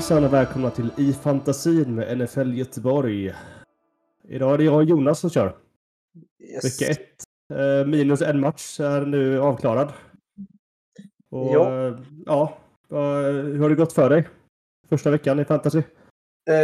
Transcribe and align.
Hejsan 0.00 0.24
och 0.24 0.32
välkomna 0.32 0.70
till 0.70 0.90
I 0.96 1.12
fantasin 1.12 1.94
med 1.94 2.18
NFL 2.18 2.52
Göteborg. 2.52 3.34
Idag 4.28 4.54
är 4.54 4.58
det 4.58 4.64
jag 4.64 4.74
och 4.74 4.84
Jonas 4.84 5.20
som 5.20 5.30
kör. 5.30 5.56
Yes. 6.38 6.64
Vecka 6.64 6.92
ett. 6.92 7.22
Eh, 7.54 7.86
minus 7.86 8.22
en 8.22 8.40
match 8.40 8.80
är 8.80 9.06
nu 9.06 9.40
avklarad. 9.40 9.92
Och, 11.30 11.54
Ja. 11.54 11.86
eh, 11.88 11.98
ja. 12.26 12.58
hur 12.88 13.58
har 13.58 13.68
det 13.68 13.74
gått 13.74 13.92
för 13.92 14.10
dig? 14.10 14.28
Första 14.88 15.10
veckan 15.10 15.40
i 15.40 15.44
fantasy? 15.44 15.82
Eh, 16.50 16.54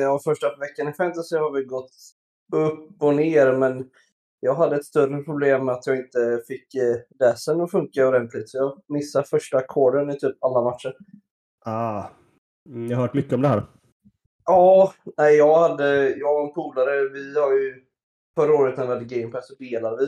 ja, 0.00 0.20
första 0.24 0.56
veckan 0.56 0.88
i 0.88 0.92
fantasy 0.92 1.36
har 1.36 1.52
vi 1.52 1.64
gått 1.64 1.92
upp 2.52 3.02
och 3.02 3.14
ner, 3.14 3.52
men 3.52 3.90
jag 4.40 4.54
hade 4.54 4.76
ett 4.76 4.84
större 4.84 5.22
problem 5.22 5.64
med 5.64 5.74
att 5.74 5.86
jag 5.86 5.96
inte 5.96 6.42
fick 6.48 6.74
eh, 6.74 6.96
dassen 7.18 7.60
att 7.60 7.70
funka 7.70 8.08
ordentligt. 8.08 8.48
Så 8.48 8.56
jag 8.58 8.82
missade 8.88 9.26
första 9.26 9.58
ackorden 9.58 10.10
i 10.10 10.18
typ 10.18 10.44
alla 10.44 10.62
matcher. 10.62 10.96
Ah. 11.64 12.04
Mm, 12.66 12.90
Jag 12.90 12.96
har 12.96 13.02
hört 13.02 13.14
mycket 13.14 13.32
om 13.32 13.42
det 13.42 13.48
här. 13.48 13.62
Ja, 14.44 14.94
nej, 15.16 15.36
jag 15.36 15.58
hade, 15.68 16.16
jag 16.16 16.36
och 16.40 16.46
en 16.48 16.52
polare, 16.54 17.08
vi 17.08 17.38
har 17.40 17.52
ju 17.52 17.74
förra 18.34 18.54
året 18.54 18.76
när 18.76 18.86
vi 18.86 18.92
hade 18.92 19.04
Game 19.04 19.32
Pass 19.32 19.48
så 19.48 19.54
delade 19.54 19.96
vi. 19.96 20.06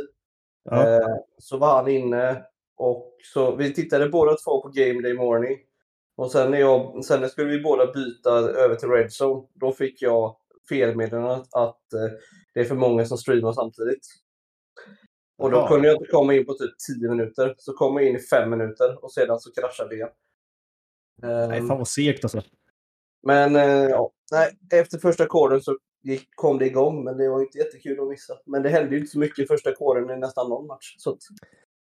Ja. 0.65 0.89
Eh, 0.89 1.17
så 1.39 1.57
var 1.59 1.77
han 1.77 1.89
inne 1.89 2.45
och 2.77 3.17
så 3.34 3.57
vi 3.57 3.75
tittade 3.75 4.09
båda 4.09 4.37
två 4.37 4.62
på 4.62 4.69
Game 4.69 5.03
Day 5.03 5.15
Morning. 5.15 5.59
Och 6.17 6.31
sen 6.31 6.51
när, 6.51 6.59
jag, 6.59 7.05
sen 7.05 7.29
skulle 7.29 7.51
vi 7.51 7.62
båda 7.62 7.92
byta 7.92 8.31
över 8.39 8.75
till 8.75 8.89
Red 8.89 9.11
Zone, 9.20 9.47
då 9.55 9.73
fick 9.73 10.03
jag 10.03 10.36
felmeddelandet 10.69 11.48
att 11.55 11.92
eh, 11.92 12.19
det 12.55 12.61
är 12.61 12.64
för 12.64 12.75
många 12.75 13.05
som 13.05 13.19
streamar 13.19 13.53
samtidigt. 13.53 14.06
Och 15.39 15.51
då 15.51 15.56
Jaha. 15.56 15.69
kunde 15.69 15.89
jag 15.89 15.97
inte 15.97 16.11
komma 16.11 16.34
in 16.34 16.47
på 16.47 16.55
typ 16.55 16.70
10 17.01 17.09
minuter. 17.09 17.55
Så 17.59 17.73
kom 17.73 17.97
jag 17.97 18.06
in 18.06 18.17
i 18.17 18.20
5 18.20 18.51
minuter 18.51 19.05
och 19.05 19.12
sedan 19.12 19.41
så 19.41 19.53
kraschade 19.53 19.89
det 19.89 19.95
igen. 19.95 20.09
Nej, 21.22 21.66
fan 21.66 21.78
vad 21.78 21.88
segt 21.88 22.24
alltså. 22.24 22.42
men 23.22 23.56
eh, 23.56 23.62
ja, 23.62 24.11
nej, 24.33 24.80
efter 24.80 24.98
första 24.98 25.27
koden 25.27 25.61
så 25.61 25.78
gick, 26.02 26.28
kom 26.34 26.58
det 26.58 26.66
igång, 26.66 27.05
men 27.05 27.16
det 27.16 27.28
var 27.28 27.41
inte 27.41 27.58
jättekul 27.58 28.00
att 28.00 28.08
missa. 28.08 28.34
Men 28.47 28.62
det 28.62 28.69
hände 28.69 28.94
ju 28.94 28.98
inte 28.98 29.11
så 29.11 29.19
mycket 29.19 29.39
i 29.39 29.46
första 29.46 29.74
koden 29.74 30.11
i 30.11 30.16
nästan 30.16 30.48
någon 30.48 30.66
match. 30.66 30.94
Så 30.98 31.11
att, 31.11 31.19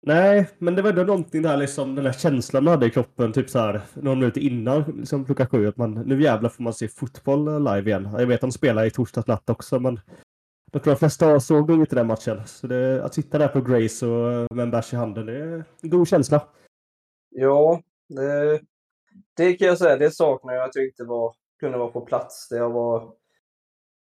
Nej, 0.01 0.49
men 0.57 0.75
det 0.75 0.81
var 0.81 0.89
ändå 0.89 1.03
någonting 1.03 1.41
där 1.41 1.57
liksom, 1.57 1.95
den 1.95 2.05
här 2.05 2.13
känslan 2.13 2.63
man 2.63 2.71
hade 2.71 2.85
i 2.85 2.89
kroppen, 2.89 3.33
typ 3.33 3.49
så 3.49 3.59
här, 3.59 3.81
några 3.93 4.15
minuter 4.15 4.41
innan 4.41 4.83
liksom, 4.97 5.25
klockan 5.25 5.47
sju, 5.47 5.67
att 5.67 5.77
man, 5.77 5.93
nu 5.93 6.21
jävlar 6.21 6.49
får 6.49 6.63
man 6.63 6.73
se 6.73 6.87
fotboll 6.87 7.63
live 7.63 7.89
igen. 7.89 8.09
Jag 8.17 8.25
vet 8.25 8.35
att 8.35 8.41
de 8.41 8.51
spelar 8.51 8.85
i 8.85 8.91
torsdags 8.91 9.27
natt 9.27 9.49
också, 9.49 9.79
men 9.79 9.99
jag 10.71 10.83
tror 10.83 10.93
de 10.93 10.99
flesta 10.99 11.39
såg 11.39 11.69
nog 11.69 11.79
inte 11.79 11.95
den 11.95 12.07
matchen. 12.07 12.47
Så 12.47 12.67
det, 12.67 13.03
att 13.05 13.13
sitta 13.13 13.37
där 13.37 13.47
på 13.47 13.61
Grace 13.61 14.05
och 14.05 14.31
eh, 14.31 14.47
med 14.51 14.63
en 14.63 14.71
bärs 14.71 14.93
i 14.93 14.95
handen, 14.95 15.25
det 15.25 15.37
är 15.37 15.63
en 15.81 15.89
god 15.89 16.07
känsla. 16.07 16.47
ja, 17.29 17.81
det, 18.09 18.59
det 19.39 19.53
kan 19.53 19.67
jag 19.67 19.77
säga, 19.77 19.97
det 19.97 20.11
saknar 20.11 20.53
jag 20.53 20.63
att 20.69 20.75
jag 20.75 20.85
inte 20.85 21.03
var, 21.03 21.35
kunde 21.59 21.77
vara 21.77 21.91
på 21.91 22.01
plats. 22.01 22.49
Det 22.49 22.57
jag, 22.57 22.69
var, 22.69 23.13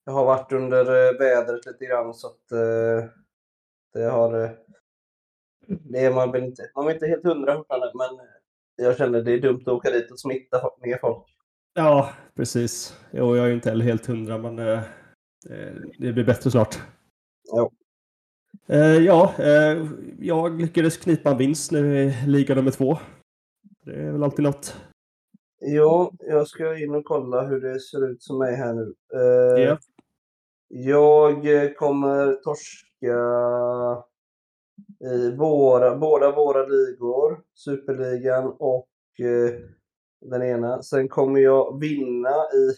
jag 0.04 0.12
har 0.12 0.24
varit 0.24 0.52
under 0.52 0.80
eh, 0.80 1.18
vädret 1.18 1.66
lite 1.66 1.84
grann 1.84 2.14
så 2.14 2.26
att 2.26 2.52
eh, 2.52 3.10
det 3.92 4.04
har... 4.04 4.44
eh, 4.44 4.50
Det 5.68 6.04
är 6.04 6.14
man 6.14 6.32
väl 6.32 6.44
inte. 6.44 6.70
Man 6.74 6.88
är 6.88 6.94
inte 6.94 7.06
helt 7.06 7.24
hundra 7.24 7.56
fortfarande, 7.56 7.92
men 7.94 8.26
jag 8.76 8.96
känner 8.96 9.22
det 9.22 9.32
är 9.32 9.40
dumt 9.40 9.62
att 9.66 9.68
åka 9.68 9.90
dit 9.90 10.10
och 10.10 10.20
smitta 10.20 10.70
ner 10.82 10.98
folk. 11.00 11.24
Ja, 11.74 12.10
precis. 12.34 13.00
Jo, 13.10 13.36
jag 13.36 13.48
är 13.48 13.52
inte 13.52 13.70
heller 13.70 13.84
helt 13.84 14.06
hundra, 14.06 14.38
men 14.38 14.58
eh, 14.58 14.80
det 15.98 16.12
blir 16.12 16.24
bättre 16.24 16.50
snart. 16.50 16.76
Ja. 17.52 17.70
Eh, 18.68 18.96
ja, 18.96 19.34
jag 20.18 20.60
lyckades 20.60 20.96
knipa 20.96 21.30
en 21.30 21.38
vinst 21.38 21.72
nu 21.72 21.98
i 22.02 22.26
liga 22.26 22.54
nummer 22.54 22.70
två. 22.70 22.98
Det 23.84 23.94
är 23.94 24.12
väl 24.12 24.22
alltid 24.24 24.42
något. 24.42 24.76
Ja, 25.58 26.12
jag 26.18 26.48
ska 26.48 26.78
in 26.78 26.94
och 26.94 27.04
kolla 27.04 27.46
hur 27.46 27.60
det 27.60 27.80
ser 27.80 28.10
ut 28.10 28.22
som 28.22 28.38
mig 28.38 28.56
här 28.56 28.74
nu. 28.74 28.94
Eh, 29.14 29.62
Ja. 29.64 29.78
Jag 30.68 31.44
kommer 31.76 32.32
torska 32.32 33.16
i 35.14 35.30
våra, 35.36 35.96
båda 35.96 36.32
våra 36.32 36.66
ligor, 36.66 37.40
Superligan 37.54 38.56
och 38.58 38.88
eh, 39.20 39.50
den 40.20 40.42
ena. 40.42 40.82
Sen 40.82 41.08
kommer 41.08 41.40
jag 41.40 41.80
vinna 41.80 42.30
i 42.30 42.72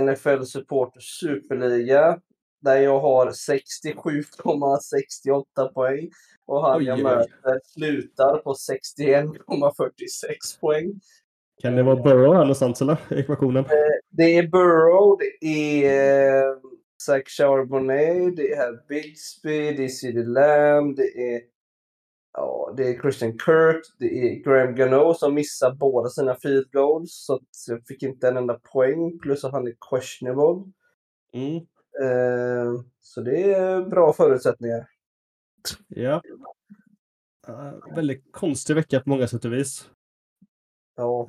NFL 0.00 0.42
Supporters 0.44 1.18
Superliga 1.20 2.20
där 2.60 2.76
jag 2.76 3.00
har 3.00 3.30
67,68 3.30 5.72
poäng. 5.74 6.10
Och 6.46 6.66
han 6.66 6.78
Oj, 6.78 6.84
jag 6.84 6.96
oj. 6.96 7.02
möter 7.02 7.60
slutar 7.64 8.38
på 8.38 8.52
61,46 8.52 10.60
poäng. 10.60 11.00
Kan 11.62 11.76
det 11.76 11.82
vara 11.82 12.02
Burrow 12.02 12.34
här 12.34 12.40
någonstans 12.40 12.82
eller? 12.82 12.96
Ekvationen? 13.10 13.64
Det 14.10 14.36
är 14.36 14.48
Burrow, 14.48 15.18
det 15.18 15.46
är 15.46 16.48
eh, 16.48 16.56
Zach 17.02 17.28
Charbonnet, 17.28 18.36
det 18.36 18.52
är 18.52 18.88
Bigsby, 18.88 19.72
det 19.72 19.84
är 19.84 19.88
CeeDee 19.88 20.24
Lamb, 20.24 20.96
det 20.96 21.34
är, 21.34 21.40
ja, 22.32 22.74
det 22.76 22.88
är 22.88 23.00
Christian 23.00 23.38
Kirk, 23.38 23.82
det 23.98 24.06
är 24.06 24.44
Graham 24.44 24.74
Gano 24.74 25.14
som 25.14 25.34
missar 25.34 25.74
båda 25.74 26.08
sina 26.08 26.34
field 26.34 26.70
goals. 26.72 27.26
Så 27.50 27.72
jag 27.72 27.86
fick 27.86 28.02
inte 28.02 28.28
en 28.28 28.36
enda 28.36 28.54
poäng, 28.72 29.18
plus 29.18 29.44
att 29.44 29.52
han 29.52 29.66
är 29.66 29.74
questionable. 29.90 30.72
Mm. 31.32 31.56
Eh, 32.02 32.80
så 33.00 33.20
det 33.20 33.52
är 33.52 33.82
bra 33.82 34.12
förutsättningar. 34.12 34.88
Ja. 35.88 36.22
Väldigt 37.94 38.32
konstig 38.32 38.74
vecka 38.74 39.00
på 39.00 39.08
många 39.08 39.28
sätt 39.28 39.44
och 39.44 39.52
vis. 39.52 39.90
Ja, 40.96 41.28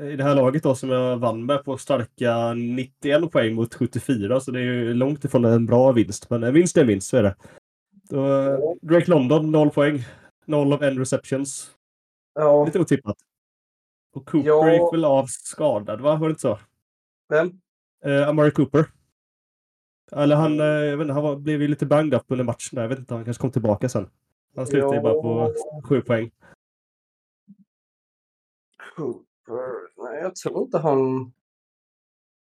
I 0.00 0.16
det 0.16 0.24
här 0.24 0.34
laget 0.34 0.62
då 0.62 0.74
som 0.74 0.90
jag 0.90 1.16
vann 1.16 1.46
med 1.46 1.64
på 1.64 1.78
starka 1.78 2.54
91 2.54 3.30
poäng 3.32 3.54
mot 3.54 3.74
74 3.74 4.40
så 4.40 4.50
det 4.50 4.58
är 4.60 4.62
ju 4.64 4.94
långt 4.94 5.24
ifrån 5.24 5.44
en 5.44 5.66
bra 5.66 5.92
vinst. 5.92 6.30
Men 6.30 6.42
en 6.44 6.54
vinst 6.54 6.76
är 6.76 6.80
en 6.80 6.86
vinst, 6.86 7.08
så 7.08 7.16
är 7.16 7.22
det. 7.22 7.36
Då, 8.10 8.78
Drake 8.82 9.10
London 9.10 9.50
0 9.52 9.70
poäng. 9.70 10.04
0 10.46 10.72
av 10.72 10.82
en 10.82 10.98
receptions. 10.98 11.70
ja. 12.34 12.64
Lite 12.64 12.78
otippat. 12.80 13.16
Och 14.14 14.26
Cooper 14.28 14.48
Ja. 14.48 14.72
gick 14.72 14.92
väl 14.92 15.04
av 15.04 15.26
skadad, 15.26 16.00
va? 16.00 16.16
Var 16.16 16.28
det 16.28 16.32
inte 16.32 16.40
så? 16.40 16.58
Vem? 17.28 17.60
Eh, 18.04 18.28
Amari 18.28 18.50
Cooper. 18.50 18.84
Eller 20.12 20.36
han, 20.36 20.60
eh, 20.60 20.66
jag 20.66 20.96
vet 20.96 21.04
inte, 21.04 21.12
han 21.14 21.22
var, 21.22 21.36
blev 21.36 21.62
ju 21.62 21.68
lite 21.68 21.86
banged 21.86 22.14
up 22.14 22.22
under 22.28 22.44
matchen 22.44 22.70
där. 22.76 22.82
Jag 22.82 22.88
vet 22.88 22.98
inte, 22.98 23.14
han 23.14 23.24
kanske 23.24 23.40
kom 23.40 23.50
tillbaka 23.50 23.88
sen. 23.88 24.08
Han 24.56 24.66
slutade 24.66 24.96
ju 24.96 25.02
bara 25.02 25.12
på 25.14 25.54
sju 25.84 26.00
poäng. 26.00 26.30
Cooper? 28.98 30.02
Nej, 30.04 30.22
jag 30.22 30.36
tror 30.36 30.62
inte 30.62 30.78
han... 30.78 31.32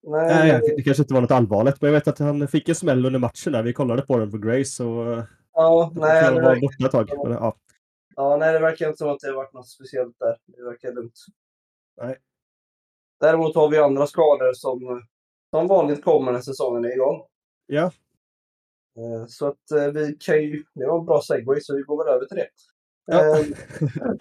Nej, 0.07 0.27
Nej, 0.27 0.75
det 0.77 0.83
kanske 0.83 1.03
inte 1.03 1.13
var 1.13 1.21
något 1.21 1.31
allvarligt, 1.31 1.81
men 1.81 1.87
jag 1.91 1.99
vet 1.99 2.07
att 2.07 2.19
han 2.19 2.47
fick 2.47 2.69
en 2.69 2.75
smäll 2.75 3.05
under 3.05 3.19
matchen 3.19 3.53
där. 3.53 3.63
Vi 3.63 3.73
kollade 3.73 4.01
på 4.01 4.17
den 4.17 4.31
på 4.31 4.37
Grace 4.37 4.83
och 4.83 5.13
eh, 5.13 5.23
ja, 5.53 5.91
nej, 5.95 6.23
han 6.23 6.35
det 6.35 6.41
var 6.41 6.49
verkar, 6.49 6.61
borta 6.61 6.85
ett 6.85 7.07
tag. 7.07 7.27
Men, 7.27 7.31
ja. 7.31 7.55
ja, 8.15 8.37
nej, 8.37 8.53
det 8.53 8.59
verkar 8.59 8.87
inte 8.87 8.97
som 8.97 9.09
att 9.09 9.19
det 9.19 9.27
har 9.27 9.35
varit 9.35 9.53
något 9.53 9.69
speciellt 9.69 10.19
där. 10.19 10.37
Det 10.45 10.63
verkar 10.63 10.93
lugnt. 10.93 11.19
Nej. 12.01 12.17
Däremot 13.19 13.55
har 13.55 13.69
vi 13.69 13.77
andra 13.77 14.07
skador 14.07 14.53
som, 14.53 15.01
som 15.49 15.67
vanligt 15.67 16.03
kommer 16.03 16.31
när 16.31 16.41
säsongen 16.41 16.85
är 16.85 16.93
igång. 16.93 17.21
ja, 17.65 17.91
Eh, 18.97 19.25
Så 19.27 19.47
att 19.47 19.71
eh, 19.71 19.87
vi 19.87 20.17
kan 20.19 20.43
ju... 20.43 20.63
Det 20.73 20.87
var 20.87 20.99
en 20.99 21.05
bra 21.05 21.21
segway, 21.21 21.59
så 21.61 21.75
vi 21.75 21.81
går 21.81 22.03
väl 22.03 22.13
över 22.15 22.25
till 22.25 22.37
det. 22.37 22.49
Ja. 23.05 23.43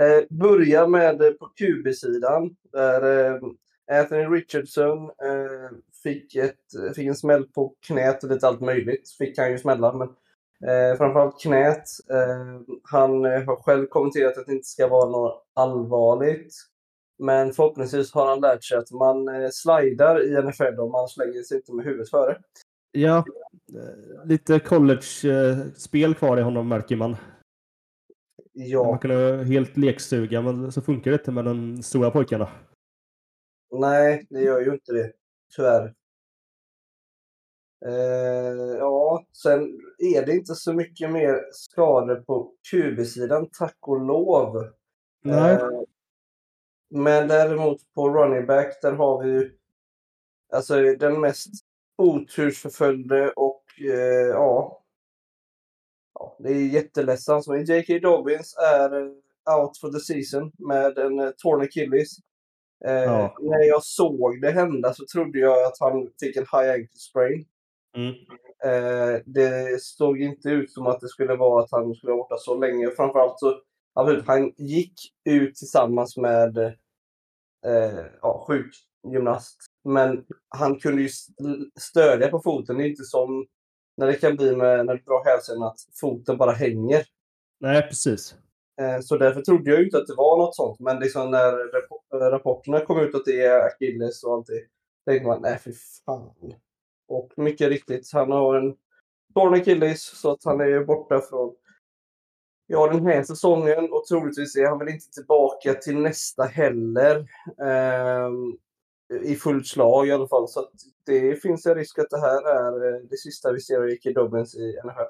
Eh, 0.00 0.24
börja 0.30 0.86
med 0.86 1.22
eh, 1.22 1.30
på 1.30 1.46
QB-sidan 1.46 2.56
där 2.72 3.26
eh, 3.26 3.40
Anthony 4.00 4.24
Richardson 4.24 5.04
eh, 5.04 5.76
fick, 6.02 6.36
ett, 6.36 6.94
fick 6.96 7.06
en 7.06 7.14
smäll 7.14 7.44
på 7.44 7.74
knät 7.86 8.24
och 8.24 8.30
lite 8.30 8.48
allt 8.48 8.60
möjligt. 8.60 9.10
Fick 9.18 9.38
han 9.38 9.50
ju 9.50 9.58
smälla, 9.58 9.92
men 9.92 10.08
eh, 10.70 10.96
framförallt 10.96 11.40
knät. 11.40 11.84
Eh, 12.10 12.60
han 12.82 13.24
eh, 13.24 13.42
har 13.42 13.56
själv 13.56 13.86
kommenterat 13.86 14.38
att 14.38 14.46
det 14.46 14.52
inte 14.52 14.68
ska 14.68 14.88
vara 14.88 15.10
något 15.10 15.46
allvarligt. 15.54 16.54
Men 17.18 17.52
förhoppningsvis 17.52 18.12
har 18.12 18.26
han 18.26 18.40
lärt 18.40 18.64
sig 18.64 18.78
att 18.78 18.90
man 18.90 19.28
eh, 19.28 19.48
slidar 19.52 20.22
i 20.22 20.42
NFL 20.42 20.80
om 20.80 20.92
man 20.92 21.08
slänger 21.08 21.42
sig 21.42 21.56
inte 21.56 21.74
med 21.74 21.84
huvudet 21.84 22.10
före. 22.10 22.38
ja. 22.92 23.24
Eh, 23.74 24.26
lite 24.26 24.58
college-spel 24.58 26.10
eh, 26.10 26.14
kvar 26.14 26.38
i 26.38 26.42
honom 26.42 26.68
märker 26.68 26.96
man. 26.96 27.16
Ja. 28.58 28.84
Man 28.84 28.98
kan 28.98 29.10
vara 29.10 29.42
helt 29.42 29.76
lekstuga, 29.76 30.42
men 30.42 30.72
så 30.72 30.82
funkar 30.82 31.10
det 31.10 31.16
inte 31.16 31.32
med 31.32 31.44
de 31.44 31.82
stora 31.82 32.10
pojkarna. 32.10 32.48
Nej, 33.72 34.26
det 34.30 34.40
gör 34.40 34.60
ju 34.60 34.72
inte 34.72 34.92
det. 34.92 35.12
Tyvärr. 35.56 35.94
Eh, 37.86 38.76
ja, 38.78 39.26
sen 39.32 39.80
är 40.14 40.26
det 40.26 40.32
inte 40.32 40.54
så 40.54 40.72
mycket 40.72 41.10
mer 41.10 41.40
skador 41.52 42.16
på 42.16 42.52
QB-sidan, 42.70 43.48
tack 43.58 43.76
och 43.80 44.00
lov. 44.00 44.70
Nej. 45.24 45.54
Eh, 45.54 45.70
men 46.90 47.28
däremot 47.28 47.92
på 47.94 48.08
running 48.08 48.46
back, 48.46 48.82
där 48.82 48.92
har 48.92 49.24
vi 49.24 49.30
ju 49.30 49.58
alltså 50.52 50.74
den 50.94 51.20
mest 51.20 51.48
otursförföljde 51.98 53.30
och 53.30 53.64
eh, 53.80 54.26
ja, 54.28 54.82
ja, 56.18 56.36
det 56.38 56.48
är 56.48 56.66
jätteledsamt. 56.66 57.46
Men 57.46 57.64
J.K. 57.64 57.98
Dobbins 58.02 58.56
är 58.56 58.96
eh, 59.02 59.10
out 59.58 59.78
for 59.78 59.92
the 59.92 60.00
season 60.00 60.52
med 60.58 60.98
en 60.98 61.18
eh, 61.18 61.30
torn 61.36 61.60
Achilles. 61.62 62.08
Eh, 62.84 62.92
Ja. 62.92 63.36
När 63.40 63.62
jag 63.64 63.82
såg 63.84 64.40
det 64.40 64.50
hända 64.50 64.94
så 64.94 65.04
trodde 65.12 65.38
jag 65.38 65.64
att 65.66 65.80
han 65.80 66.08
fick 66.20 66.36
en 66.36 66.42
high 66.52 66.70
ankle 66.72 66.98
sprain. 66.98 67.46
Mm. 67.96 68.14
Eh, 68.64 69.20
det 69.26 69.82
såg 69.82 70.20
inte 70.20 70.48
ut 70.48 70.72
som 70.72 70.86
att 70.86 71.00
det 71.00 71.08
skulle 71.08 71.36
vara 71.36 71.62
att 71.62 71.70
han 71.70 71.94
skulle 71.94 72.12
vara 72.12 72.22
borta 72.22 72.36
så 72.38 72.54
länge. 72.60 72.90
Framförallt 72.90 73.38
så, 73.38 73.60
han 74.26 74.52
gick 74.56 74.92
ut 75.24 75.54
tillsammans 75.54 76.16
med 76.16 76.58
eh, 77.66 78.04
ja, 78.22 78.46
sjukgymnast. 78.48 79.56
Men 79.84 80.24
han 80.48 80.78
kunde 80.78 81.02
ju 81.02 81.06
st- 81.08 81.34
stödja 81.80 82.28
på 82.28 82.40
foten. 82.40 82.76
Det 82.78 82.84
är 82.84 82.88
inte 82.88 83.04
som 83.04 83.46
när 83.96 84.06
det 84.06 84.14
kan 84.14 84.36
bli 84.36 84.56
med, 84.56 84.86
när 84.86 84.94
du 84.94 85.02
drar 85.02 85.24
hälsen 85.24 85.62
att 85.62 85.76
foten 86.00 86.36
bara 86.36 86.52
hänger. 86.52 87.02
Nej, 87.60 87.82
precis. 87.82 88.34
Eh, 88.80 89.00
Så 89.00 89.16
därför 89.18 89.40
trodde 89.40 89.70
jag 89.70 89.78
ju 89.78 89.84
inte 89.84 89.98
att 89.98 90.06
det 90.06 90.14
var 90.14 90.36
något 90.38 90.56
sånt. 90.56 90.80
Men 90.80 90.98
liksom 91.00 91.30
när 91.30 91.52
rap- 91.52 92.30
rapporterna 92.30 92.80
kom 92.80 93.00
ut 93.00 93.14
att 93.14 93.24
det 93.24 93.44
är 93.44 93.60
akilles 93.66 94.24
och 94.24 94.32
allt 94.34 94.46
det. 94.46 94.62
tänkte 95.06 95.26
man, 95.26 95.42
nej 95.42 95.58
fy 95.64 95.72
fan. 96.06 96.30
Och 97.08 97.32
mycket 97.36 97.68
riktigt, 97.68 98.10
han 98.12 98.30
har 98.32 98.54
en 98.54 98.76
torn 99.34 99.54
akilles 99.54 100.02
så 100.20 100.30
att 100.30 100.44
han 100.44 100.60
är 100.60 100.84
borta 100.84 101.20
från 101.20 101.54
ja, 102.66 102.86
den 102.92 103.06
här 103.06 103.22
säsongen 103.22 103.92
och 103.92 104.04
troligtvis 104.06 104.56
är 104.56 104.66
han 104.68 104.78
väl 104.78 104.88
inte 104.88 105.10
tillbaka 105.10 105.74
till 105.74 105.98
nästa 105.98 106.42
heller. 106.44 107.26
Ehm, 107.66 108.56
I 109.22 109.34
fullt 109.34 109.66
slag 109.66 110.08
i 110.08 110.12
alla 110.12 110.28
fall. 110.28 110.48
Så 110.48 110.60
att 110.60 110.72
det 111.06 111.42
finns 111.42 111.66
en 111.66 111.74
risk 111.74 111.98
att 111.98 112.10
det 112.10 112.20
här 112.20 112.48
är 112.48 112.94
eh, 112.94 113.00
det 113.10 113.16
sista 113.16 113.52
vi 113.52 113.60
ser 113.60 113.78
av 113.78 113.90
J.K. 113.90 114.10
Dobbins 114.10 114.54
i 114.54 114.80
NFL. 114.84 115.00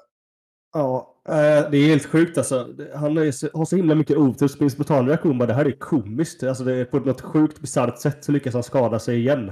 Ja, 0.73 1.15
eh, 1.27 1.69
det 1.71 1.77
är 1.77 1.87
helt 1.87 2.05
sjukt 2.05 2.37
alltså. 2.37 2.73
Han 2.95 3.17
har 3.17 3.65
så 3.65 3.75
himla 3.75 3.95
mycket 3.95 4.17
otur. 4.17 4.47
Så 4.47 4.57
min 4.59 4.71
spontana 4.71 5.09
reaktion 5.09 5.37
bara, 5.37 5.45
det 5.45 5.53
här 5.53 5.65
är 5.65 5.79
komiskt. 5.79 6.43
Alltså 6.43 6.63
det 6.63 6.73
är 6.73 6.85
på 6.85 6.99
något 6.99 7.21
sjukt 7.21 7.59
bisarrt 7.59 7.99
sätt 7.99 8.23
så 8.23 8.31
lyckas 8.31 8.53
han 8.53 8.63
skada 8.63 8.99
sig 8.99 9.17
igen. 9.17 9.51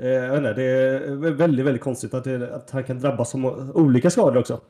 Eh, 0.00 0.08
Jag 0.08 0.30
vet 0.30 0.38
inte, 0.38 0.54
det 0.54 0.62
är 0.62 1.16
väldigt, 1.16 1.66
väldigt 1.66 1.82
konstigt 1.82 2.14
att, 2.14 2.24
det, 2.24 2.54
att 2.54 2.70
han 2.70 2.84
kan 2.84 2.98
drabbas 2.98 3.34
av 3.34 3.72
olika 3.74 4.10
skador 4.10 4.40
också. 4.40 4.60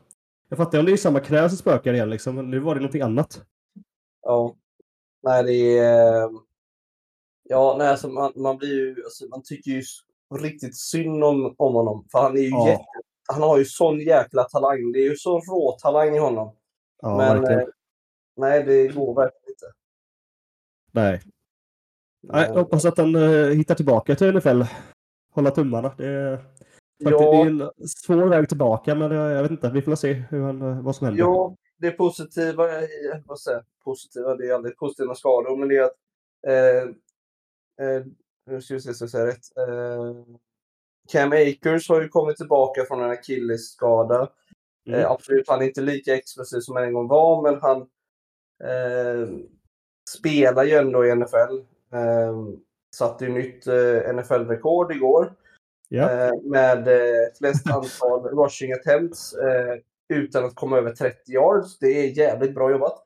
Jag 0.49 0.57
fattar 0.57 0.79
om 0.79 0.85
det 0.85 0.91
är 0.91 0.97
samma 0.97 1.19
knä 1.19 1.49
som 1.49 1.57
spökar 1.57 1.93
igen 1.93 2.09
liksom, 2.09 2.35
men 2.35 2.51
nu 2.51 2.59
var 2.59 2.75
det 2.75 2.81
någonting 2.81 3.01
annat. 3.01 3.41
Ja. 4.21 4.55
Nej, 5.23 5.43
det 5.43 5.77
är... 5.77 6.48
eh, 7.49 7.55
Ja, 7.55 7.75
nej, 7.77 7.87
alltså 7.87 8.07
man, 8.09 8.31
man 8.35 8.57
blir 8.57 8.69
ju... 8.73 9.03
Alltså, 9.03 9.25
man 9.27 9.43
tycker 9.43 9.71
ju 9.71 9.81
riktigt 10.39 10.77
synd 10.77 11.23
om, 11.23 11.55
om 11.57 11.73
honom. 11.73 12.05
För 12.11 12.19
han 12.19 12.37
är 12.37 12.41
ju 12.41 12.49
Ja. 12.49 12.67
jätte... 12.69 12.83
Han 13.33 13.41
har 13.41 13.57
ju 13.57 13.65
sån 13.65 13.99
jäkla 13.99 14.43
talang. 14.43 14.91
Det 14.91 14.99
är 14.99 15.09
ju 15.09 15.15
så 15.15 15.39
rå 15.39 15.71
talang 15.81 16.15
i 16.15 16.19
honom. 16.19 16.55
Ja, 17.01 17.17
Men 17.17 17.41
verkligen. 17.41 17.59
eh, 17.61 17.67
nej, 18.35 18.63
det 18.63 18.87
går 18.87 19.15
verkligen 19.15 19.49
inte. 19.49 19.65
Nej. 20.91 21.21
Nej, 22.21 22.41
jag 22.43 22.49
Men, 22.49 22.57
hoppas 22.63 22.85
att 22.85 22.97
han 22.97 23.15
eh, 23.15 23.47
hittar 23.49 23.75
tillbaka 23.75 24.15
till 24.15 24.33
NFL. 24.33 24.61
Hålla 25.31 25.51
tummarna. 25.51 25.93
Det 25.97 26.05
är, 26.07 26.37
faktiskt, 26.37 26.51
Ja. 26.99 27.31
det 27.31 27.49
är 27.49 27.71
en 27.81 27.87
svår 27.87 28.25
väg 28.25 28.49
tillbaka, 28.49 28.95
men 28.95 29.11
jag, 29.11 29.31
jag 29.31 29.41
vet 29.41 29.51
inte. 29.51 29.69
Vi 29.69 29.81
får 29.81 29.95
se 29.95 30.13
hur 30.13 30.41
han, 30.43 30.61
eh, 30.61 30.81
vad 30.81 30.95
som 30.95 31.05
händer. 31.05 31.23
Ja, 31.23 31.55
det 31.77 31.91
positiva, 31.91 32.65
vad 33.25 33.39
säger 33.39 33.63
positiva, 33.83 34.35
det 34.35 34.49
är 34.49 34.53
aldrig 34.53 34.77
positiva 34.77 35.15
skador, 35.15 35.57
men 35.57 35.69
det 35.69 35.77
är 35.77 35.83
att 35.83 35.95
eh, 36.47 36.83
eh, 36.83 36.89
nu 38.49 38.61
ska 38.61 38.73
vi 38.73 38.79
se 38.81 38.93
så 38.93 39.03
jag 39.03 39.09
säger 39.09 39.25
rätt. 39.25 39.57
Eh, 39.57 40.15
Cam 41.11 41.31
Akers 41.31 41.89
har 41.89 42.01
ju 42.01 42.07
kommit 42.07 42.37
tillbaka 42.37 42.85
från 42.85 43.03
en 43.03 43.09
akillesskada. 43.09 44.29
Mm. 44.87 44.99
Eh, 44.99 45.11
absolut, 45.11 45.49
han 45.49 45.61
är 45.61 45.65
inte 45.65 45.81
lika 45.81 46.15
explosiv 46.15 46.59
som 46.59 46.75
han 46.75 46.85
en 46.85 46.93
gång 46.93 47.07
var, 47.07 47.41
men 47.41 47.61
han 47.61 47.81
eh, 48.63 49.29
spelar 50.09 50.63
ju 50.63 50.71
ändå 50.71 51.05
i 51.05 51.15
NFL. 51.15 51.55
Eh, 51.93 52.37
satte 52.95 53.25
ju 53.25 53.31
nytt 53.31 53.67
eh, 53.67 54.13
NFL-rekord 54.13 54.91
igår 54.91 55.33
eh, 55.93 56.31
med 56.43 56.87
eh, 56.87 57.33
flest 57.37 57.69
antal 57.71 58.23
rushing 58.23 58.73
attempts 58.73 59.33
eh, 59.33 59.77
utan 60.13 60.45
att 60.45 60.55
komma 60.55 60.77
över 60.77 60.91
30 60.91 61.31
yards. 61.31 61.79
Det 61.79 61.87
är 61.87 62.17
jävligt 62.17 62.55
bra 62.55 62.71
jobbat. 62.71 63.03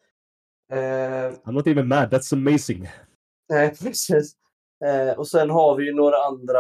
Eh, 0.72 1.38
Han 1.44 1.56
var 1.56 1.62
till 1.62 1.72
och 1.72 1.86
med 1.86 1.88
mad. 1.88 2.14
That's 2.14 2.34
amazing. 2.34 2.90
Nej, 3.50 3.76
precis. 3.82 4.36
Eh, 4.86 5.18
och 5.18 5.28
sen 5.28 5.50
har 5.50 5.76
vi 5.78 5.86
ju 5.86 5.94
några 5.94 6.18
andra 6.18 6.60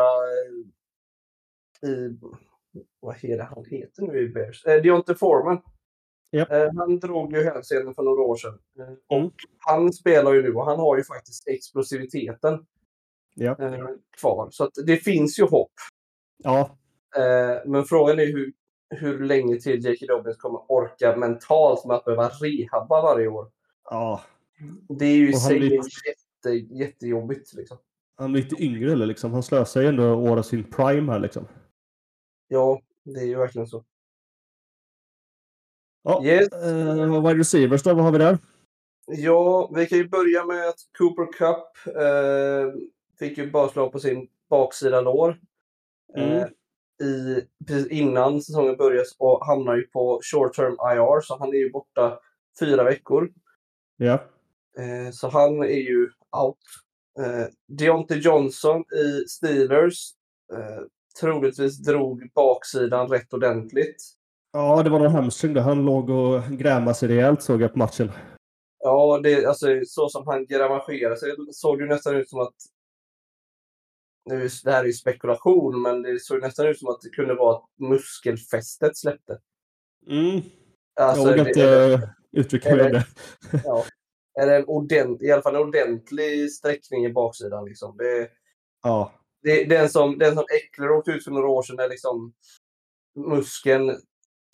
eh, 1.84 1.90
i... 1.90 2.18
Vad 3.00 3.24
är 3.24 3.38
det 3.38 3.44
han 3.44 3.66
heter 3.66 4.02
nu 4.04 4.20
i 4.20 4.30
Bears? 4.30 4.66
Eh, 4.66 4.82
Deontay 4.82 5.16
Foreman. 5.16 5.62
Japp. 6.32 6.52
Eh, 6.52 6.70
han 6.78 7.00
drog 7.00 7.34
ju 7.34 7.44
hälsenan 7.44 7.96
för 7.96 8.04
några 8.04 8.22
år 8.22 8.36
sedan. 8.36 8.60
Eh, 8.80 8.94
och 9.08 9.18
Mm. 9.18 9.32
han 9.58 9.94
spelar 9.94 10.34
ju 10.34 10.42
nu 10.42 10.54
och 10.54 10.66
han 10.66 10.80
har 10.80 10.98
ju 10.98 11.04
faktiskt 11.04 11.48
explosiviteten 11.48 12.66
Ja. 13.36 13.56
eh, 13.60 13.88
kvar. 14.22 14.48
Så 14.52 14.70
det 14.86 14.98
finns 14.98 15.40
ju 15.40 15.44
hopp. 15.44 15.72
Ja, 16.38 16.78
Eh, 17.18 17.58
men 17.66 17.84
frågan 17.84 18.20
är 18.20 18.26
hur, 18.26 18.54
hur 18.90 19.20
länge 19.26 19.60
till 19.60 19.86
J.K. 19.86 20.06
Dobbins 20.06 20.38
kommer 20.38 20.72
orka 20.72 21.18
mentalt 21.18 21.86
med 21.86 21.96
att 21.96 22.06
behöva 22.06 22.30
rehabba 22.30 23.02
varje 23.02 23.28
år. 23.28 23.52
ja. 23.90 24.22
Det 24.90 25.06
är 25.06 25.16
ju 25.16 25.30
i 25.30 25.34
sig 25.34 25.60
blir- 25.60 25.72
jätte, 26.08 26.50
jättejobbigt. 26.76 27.54
Liksom. 27.54 27.78
Han 28.16 28.32
blir 28.32 28.44
lite 28.44 28.64
yngre 28.64 28.92
eller 28.92 29.06
liksom. 29.06 29.34
Han 29.34 29.44
slösar 29.44 29.82
ju 29.82 29.88
ändå 29.88 30.14
år 30.16 30.38
av 30.38 30.42
sin 30.44 30.64
prime 30.64 31.12
här 31.12 31.20
liksom. 31.20 31.48
Ja, 32.48 32.82
det 33.04 33.20
är 33.20 33.26
ju 33.26 33.36
verkligen 33.38 33.68
så. 33.68 33.84
Ja, 36.04 36.24
Yes. 36.26 36.48
eh, 36.54 37.22
wide 37.28 37.40
receivers 37.40 37.84
då, 37.84 37.94
vad 37.94 38.04
har 38.04 38.12
vi 38.12 38.18
där? 38.18 38.38
Ja, 39.08 39.72
vi 39.76 39.86
kan 39.86 39.98
ju 39.98 40.10
börja 40.10 40.46
med 40.46 40.70
att 40.70 40.80
Cooper 40.98 41.32
Cup 41.34 41.96
eh, 41.96 42.82
fick 43.20 43.38
ju 43.38 43.52
slå 43.72 43.90
på 43.90 44.00
sin 44.00 44.28
baksida 44.50 45.02
lår. 45.02 45.40
Eh, 46.18 46.38
Mm. 46.38 46.50
i, 47.04 47.42
precis 47.68 47.88
innan 47.92 48.42
säsongen 48.42 48.78
började 48.78 49.06
och 49.18 49.46
hamnar 49.46 49.76
ju 49.76 49.88
på 49.88 50.20
short 50.24 50.54
term 50.56 50.74
IR, 50.74 51.22
så 51.22 51.38
han 51.38 51.50
är 51.50 51.58
ju 51.58 51.72
borta 51.72 52.20
fyra 52.60 52.84
veckor. 52.84 53.34
Ja. 53.98 54.14
Eh, 54.78 55.12
så 55.12 55.30
han 55.30 55.64
är 55.64 55.68
ju 55.90 56.10
out. 56.44 56.58
Eh, 57.20 57.48
Deontay 57.68 58.18
Johnson 58.20 58.82
i 58.82 59.28
Steelers 59.28 60.12
eh, 60.54 60.84
troligtvis 61.20 61.78
drog 61.78 62.32
baksidan 62.36 63.08
rätt 63.08 63.34
ordentligt. 63.34 63.96
Ja, 64.52 64.84
det 64.84 64.90
var 64.90 65.00
någon 65.00 65.12
hamstring 65.12 65.54
där. 65.54 65.62
Han 65.62 65.86
låg 65.86 66.10
och 66.10 66.44
grämade 66.44 66.96
sig 66.96 67.10
rejält 67.10 67.44
såg 67.44 67.62
jag 67.62 67.72
på 67.74 67.78
matchen. 67.80 68.12
Ja, 68.80 69.20
det, 69.24 69.46
alltså, 69.46 69.68
så 69.88 70.10
som 70.10 70.28
han 70.28 70.46
gravagerade 70.46 71.18
sig 71.18 71.36
såg 71.52 71.80
det 71.80 71.86
nästan 71.86 72.16
ut 72.16 72.30
som 72.30 72.40
att 72.40 72.56
nu, 74.30 74.50
det 74.64 74.72
här 74.72 74.82
är 74.82 74.86
ju 74.88 74.94
spekulation, 74.94 75.82
men 75.82 76.02
det 76.02 76.20
såg 76.20 76.42
nästan 76.42 76.68
ut 76.68 76.80
som 76.80 76.90
att 76.90 77.02
det 77.02 77.10
kunde 77.10 77.34
vara 77.36 77.56
att 77.56 77.64
muskelfästet 77.80 78.98
släppte. 78.98 79.40
Mm. 80.08 80.42
Alltså, 81.00 81.22
jag 81.22 81.38
vågar 81.38 81.44
det- 81.44 81.50
inte 81.50 82.10
uttrycka 82.32 82.76
mig 82.76 82.86
om 82.86 82.92
det. 82.92 83.06
ja, 83.64 83.86
är 84.42 84.48
det 84.48 84.56
en 84.56 84.66
ordent, 84.66 85.22
i 85.22 85.32
alla 85.32 85.42
fall 85.42 85.56
en 85.56 85.62
ordentlig 85.62 86.52
sträckning 86.52 87.06
i 87.06 87.14
baksidan. 87.14 87.66
Liksom. 87.66 87.98
Det, 87.98 88.30
Ja. 88.84 89.12
det, 89.42 89.64
den, 89.66 89.90
som, 89.90 90.18
den 90.18 90.36
som 90.36 90.46
Eckler 90.56 90.92
åkte 90.92 91.12
ut 91.12 91.24
för 91.24 91.32
några 91.32 91.48
år 91.48 91.64
sedan, 91.64 91.80
är 91.80 91.90
liksom 91.90 92.34
muskeln 93.16 93.98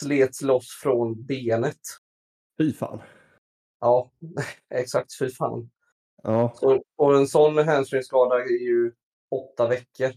slets 0.02 0.42
loss 0.42 0.78
från 0.82 1.24
benet. 1.26 1.80
Fy 2.58 2.72
fan. 2.72 3.00
Ja, 3.80 4.10
exakt. 4.74 5.18
Fy 5.18 5.30
fan. 5.30 5.70
Ja. 6.22 6.52
Så, 6.56 6.82
och 6.96 7.16
en 7.16 7.26
sån 7.26 7.58
hamstringskada 7.58 8.42
är 8.42 8.62
ju 8.62 8.92
åtta 9.30 9.68
veckor. 9.68 10.10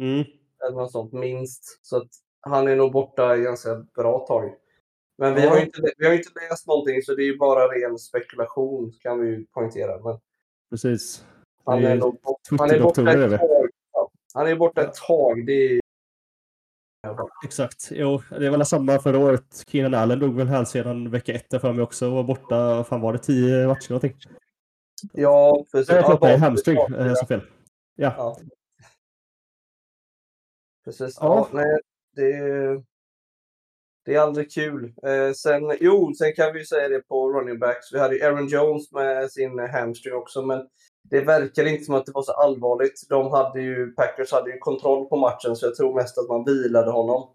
Mm. 0.00 0.24
Eller 0.64 0.76
något 0.76 0.92
sånt, 0.92 1.12
minst. 1.12 1.78
Så 1.82 1.96
att 1.96 2.08
han 2.40 2.68
är 2.68 2.76
nog 2.76 2.92
borta 2.92 3.36
i 3.36 3.40
ganska 3.40 3.74
bra 3.74 4.26
tag. 4.26 4.54
Men 5.20 5.34
vi, 5.34 5.46
har 5.46 5.60
inte, 5.60 5.92
vi 5.96 6.06
har 6.06 6.12
inte 6.14 6.30
läst 6.50 6.66
någonting, 6.66 7.02
så 7.02 7.14
det 7.14 7.22
är 7.22 7.26
ju 7.26 7.38
bara 7.38 7.66
ren 7.68 7.98
spekulation, 7.98 8.92
kan 9.00 9.20
vi 9.20 9.28
ju 9.28 9.46
poängtera. 9.46 10.00
Men 10.04 10.20
Precis. 10.70 11.24
han 11.64 11.84
är 11.84 11.96
nog 11.96 12.20
han 12.58 12.70
är 12.70 12.80
borta 12.80 13.10
ett 13.24 13.40
tag. 13.40 13.68
Han 14.34 14.46
är 14.46 14.56
borta 14.56 14.80
ett 14.80 14.94
tag. 14.94 15.46
Det 15.46 15.52
är, 15.52 15.80
Exakt. 17.44 17.88
Jo, 17.92 18.22
det 18.30 18.50
var 18.50 18.56
väl 18.58 18.66
samma 18.66 18.98
förra 18.98 19.18
året. 19.18 19.64
Keenan 19.66 19.94
Allen 19.94 20.18
drog 20.18 20.36
väl 20.36 20.46
hälsenan 20.46 21.10
vecka 21.10 21.32
ett 21.34 21.60
för 21.60 21.72
mig 21.72 21.82
också 21.82 22.06
och 22.06 22.12
var 22.12 22.22
borta, 22.24 22.84
fan 22.84 23.00
var 23.00 23.12
det, 23.12 23.18
tio 23.18 23.66
matcher 23.66 23.90
någonting? 23.90 24.16
ja, 25.12 25.64
precis. 25.72 25.88
Nej, 25.92 26.02
förlåt 26.02 26.20
bak- 26.20 26.38
hamstring. 26.38 26.76
bak- 26.76 26.90
Eh, 26.90 27.06
Jag 27.06 27.18
sa 27.18 27.26
fel. 27.26 27.40
Ja. 27.94 28.14
Ja. 28.16 28.38
Precis. 30.84 31.16
Ja. 31.20 31.48
Ja. 31.52 31.58
nej, 31.62 31.78
det, 32.16 32.32
är- 32.32 32.84
det 34.08 34.14
är 34.14 34.20
aldrig 34.20 34.52
kul. 34.52 34.92
Eh, 35.02 35.32
sen, 35.32 35.76
jo, 35.80 36.12
sen 36.14 36.32
kan 36.32 36.52
vi 36.52 36.58
ju 36.58 36.64
säga 36.64 36.88
det 36.88 37.08
på 37.08 37.32
running 37.32 37.58
backs. 37.58 37.92
Vi 37.92 37.98
hade 37.98 38.14
ju 38.14 38.24
Aaron 38.24 38.48
Jones 38.48 38.92
med 38.92 39.30
sin 39.30 39.58
hamstring 39.58 40.14
också, 40.14 40.42
men 40.42 40.66
det 41.10 41.20
verkar 41.20 41.66
inte 41.66 41.84
som 41.84 41.94
att 41.94 42.06
det 42.06 42.12
var 42.12 42.22
så 42.22 42.32
allvarligt. 42.32 43.06
De 43.08 43.30
hade 43.30 43.60
ju, 43.60 43.92
Packers 43.92 44.32
hade 44.32 44.50
ju 44.50 44.58
kontroll 44.58 45.08
på 45.08 45.16
matchen, 45.16 45.56
så 45.56 45.66
jag 45.66 45.74
tror 45.74 45.94
mest 45.94 46.18
att 46.18 46.28
man 46.28 46.44
vilade 46.44 46.90
honom 46.90 47.28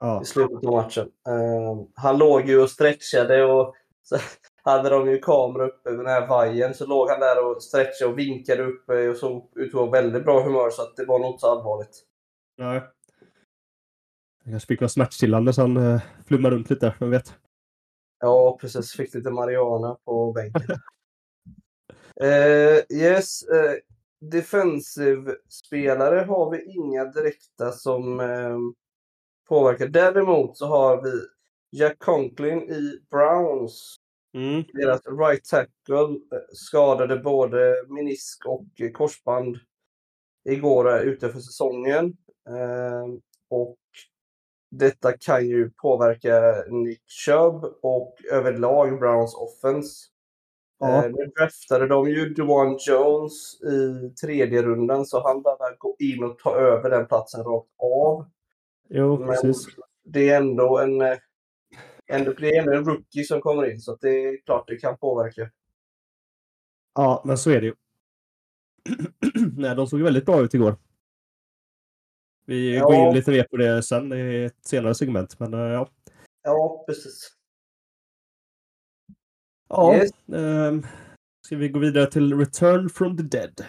ja. 0.00 0.22
i 0.22 0.24
slutet 0.24 0.66
av 0.66 0.72
matchen. 0.72 1.08
Eh, 1.28 1.86
han 1.94 2.18
låg 2.18 2.48
ju 2.48 2.62
och 2.62 2.70
stretchade 2.70 3.44
och 3.44 3.74
så, 4.02 4.16
hade 4.62 4.88
de 4.88 5.10
ju 5.10 5.18
kamera 5.18 5.66
uppe 5.66 5.90
med 5.90 5.98
den 5.98 6.06
här 6.06 6.26
vajern. 6.26 6.74
Så 6.74 6.86
låg 6.86 7.10
han 7.10 7.20
där 7.20 7.46
och 7.46 7.62
stretchade 7.62 8.12
och 8.12 8.18
vinkade 8.18 8.62
uppe 8.62 9.08
och 9.08 9.16
såg 9.16 9.50
ut 9.54 9.68
att 9.68 9.74
vara 9.74 9.90
väldigt 9.90 10.24
bra 10.24 10.42
humör. 10.42 10.70
Så 10.70 10.82
att 10.82 10.96
det 10.96 11.04
var 11.04 11.18
nog 11.18 11.28
inte 11.28 11.40
så 11.40 11.50
allvarligt. 11.50 12.02
Nej. 12.58 12.82
Han 14.44 14.52
kanske 14.52 14.66
fick 14.66 14.80
något 14.80 14.92
smärtstillande 14.92 15.52
så 15.52 15.60
han 15.60 15.76
uh, 15.76 16.00
flummade 16.26 16.56
runt 16.56 16.70
lite, 16.70 16.94
vem 17.00 17.10
vet. 17.10 17.34
Ja, 18.20 18.58
precis. 18.60 18.92
Fick 18.92 19.14
lite 19.14 19.30
marijuana 19.30 19.96
på 20.04 20.32
bänken. 20.32 20.76
uh, 22.22 22.78
yes. 22.98 23.42
Uh, 23.48 23.74
defensive-spelare 24.30 26.24
har 26.24 26.50
vi 26.50 26.64
inga 26.72 27.04
direkta 27.04 27.72
som 27.72 28.20
uh, 28.20 28.58
påverkar. 29.48 29.88
Däremot 29.88 30.58
så 30.58 30.66
har 30.66 31.02
vi 31.02 31.12
Jack 31.78 31.98
Conklin 31.98 32.70
i 32.70 32.98
Browns. 33.10 33.96
Mm. 34.34 34.64
Deras 34.72 35.00
right 35.06 35.44
tackle 35.44 36.18
skadade 36.52 37.16
både 37.16 37.84
menisk 37.88 38.46
och 38.46 38.66
korsband 38.92 39.58
igår 40.48 40.98
ute 41.00 41.28
för 41.28 41.40
säsongen. 41.40 42.16
Och 43.50 43.78
detta 44.78 45.12
kan 45.12 45.48
ju 45.48 45.70
påverka 45.70 46.64
Nick 46.70 47.02
Chubb 47.26 47.64
och 47.82 48.16
överlag 48.32 48.98
Browns 48.98 49.34
offense. 49.34 50.06
Ja. 50.78 51.04
Eh, 51.04 51.10
nu 51.10 51.26
draftade 51.38 51.88
de 51.88 52.08
ju 52.08 52.28
Duane 52.28 52.78
Jones 52.86 53.62
i 53.62 54.10
tredje 54.20 54.62
rundan 54.62 55.06
så 55.06 55.22
han 55.22 55.42
behöver 55.42 55.76
gå 55.78 55.96
in 55.98 56.24
och 56.24 56.38
ta 56.38 56.56
över 56.56 56.90
den 56.90 57.06
platsen 57.06 57.44
rakt 57.44 57.70
av. 57.78 58.26
Jo, 58.88 59.18
Men 59.18 59.28
precis. 59.28 59.66
det 60.04 60.30
är 60.30 60.36
ändå 60.36 60.78
en, 60.78 61.00
eh, 61.00 61.16
ändå, 62.06 62.32
det 62.32 62.56
är 62.56 62.60
ändå 62.60 62.72
en 62.72 62.84
rookie 62.84 63.24
som 63.24 63.40
kommer 63.40 63.70
in 63.70 63.80
så 63.80 63.96
det 64.00 64.08
är 64.08 64.44
klart 64.44 64.68
det 64.68 64.76
kan 64.76 64.96
påverka. 64.96 65.50
Ja, 66.94 67.22
men 67.24 67.38
så 67.38 67.50
är 67.50 67.60
det 67.60 67.66
ju. 67.66 67.74
Nej, 69.56 69.76
de 69.76 69.86
såg 69.86 70.00
väldigt 70.00 70.26
bra 70.26 70.40
ut 70.40 70.54
igår. 70.54 70.76
Vi 72.46 72.74
Ja. 72.76 72.84
går 72.86 72.94
in 72.94 73.14
lite 73.14 73.30
mer 73.30 73.44
på 73.44 73.56
det 73.56 73.82
sen 73.82 74.12
i 74.12 74.44
ett 74.44 74.66
senare 74.66 74.94
segment, 74.94 75.38
men 75.40 75.54
eh, 75.54 75.60
ja. 75.60 75.88
Ja, 76.42 76.84
precis. 76.86 77.28
Ja, 79.68 79.96
Yes. 79.96 80.10
ehm, 80.34 80.82
ska 81.46 81.56
vi 81.56 81.68
gå 81.68 81.78
vidare 81.78 82.10
till 82.10 82.38
Return 82.38 82.88
from 82.90 83.16
the 83.16 83.22
Dead? 83.22 83.64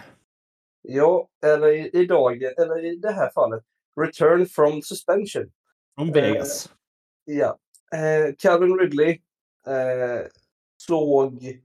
Ja, 0.82 1.28
eller 1.46 1.68
i, 1.68 1.90
idag, 1.92 2.42
eller 2.42 2.84
i 2.84 2.96
det 2.96 3.12
här 3.12 3.30
fallet, 3.34 3.64
return 4.00 4.46
from 4.46 4.82
suspension. 4.82 5.52
Från 5.94 6.08
Eh, 6.08 6.14
Vegas. 6.14 6.72
Ja. 7.24 7.58
Eh, 7.94 8.34
Calvin 8.38 8.78
Ridley 8.78 9.10
eh, 9.66 10.26
såg 10.76 11.60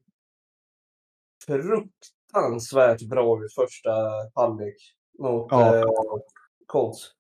fruktansvärt 1.45 3.01
bra 3.01 3.43
ut 3.45 3.53
första 3.53 3.91
halvlek 4.35 4.75
mot 5.19 5.47
Ja. 5.51 5.85
Eh, 6.75 6.81
Colts. 6.81 7.11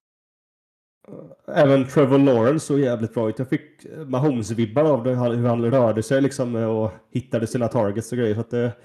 Även 1.47 1.87
Trevor 1.87 2.17
Lawrence 2.17 2.65
såg 2.65 2.79
jävligt 2.79 3.13
bra 3.13 3.29
ut. 3.29 3.39
Jag 3.39 3.49
fick 3.49 3.85
Mahomes-vibbar 3.85 4.83
av 4.83 5.03
det, 5.03 5.09
hur 5.09 5.47
han 5.47 5.71
rörde 5.71 6.03
sig 6.03 6.21
liksom 6.21 6.55
och 6.55 6.91
hittade 7.09 7.47
sina 7.47 7.67
targets 7.67 8.11
och 8.11 8.17
grejer. 8.17 8.35
Så 8.35 8.41
att 8.41 8.49
det 8.49 8.77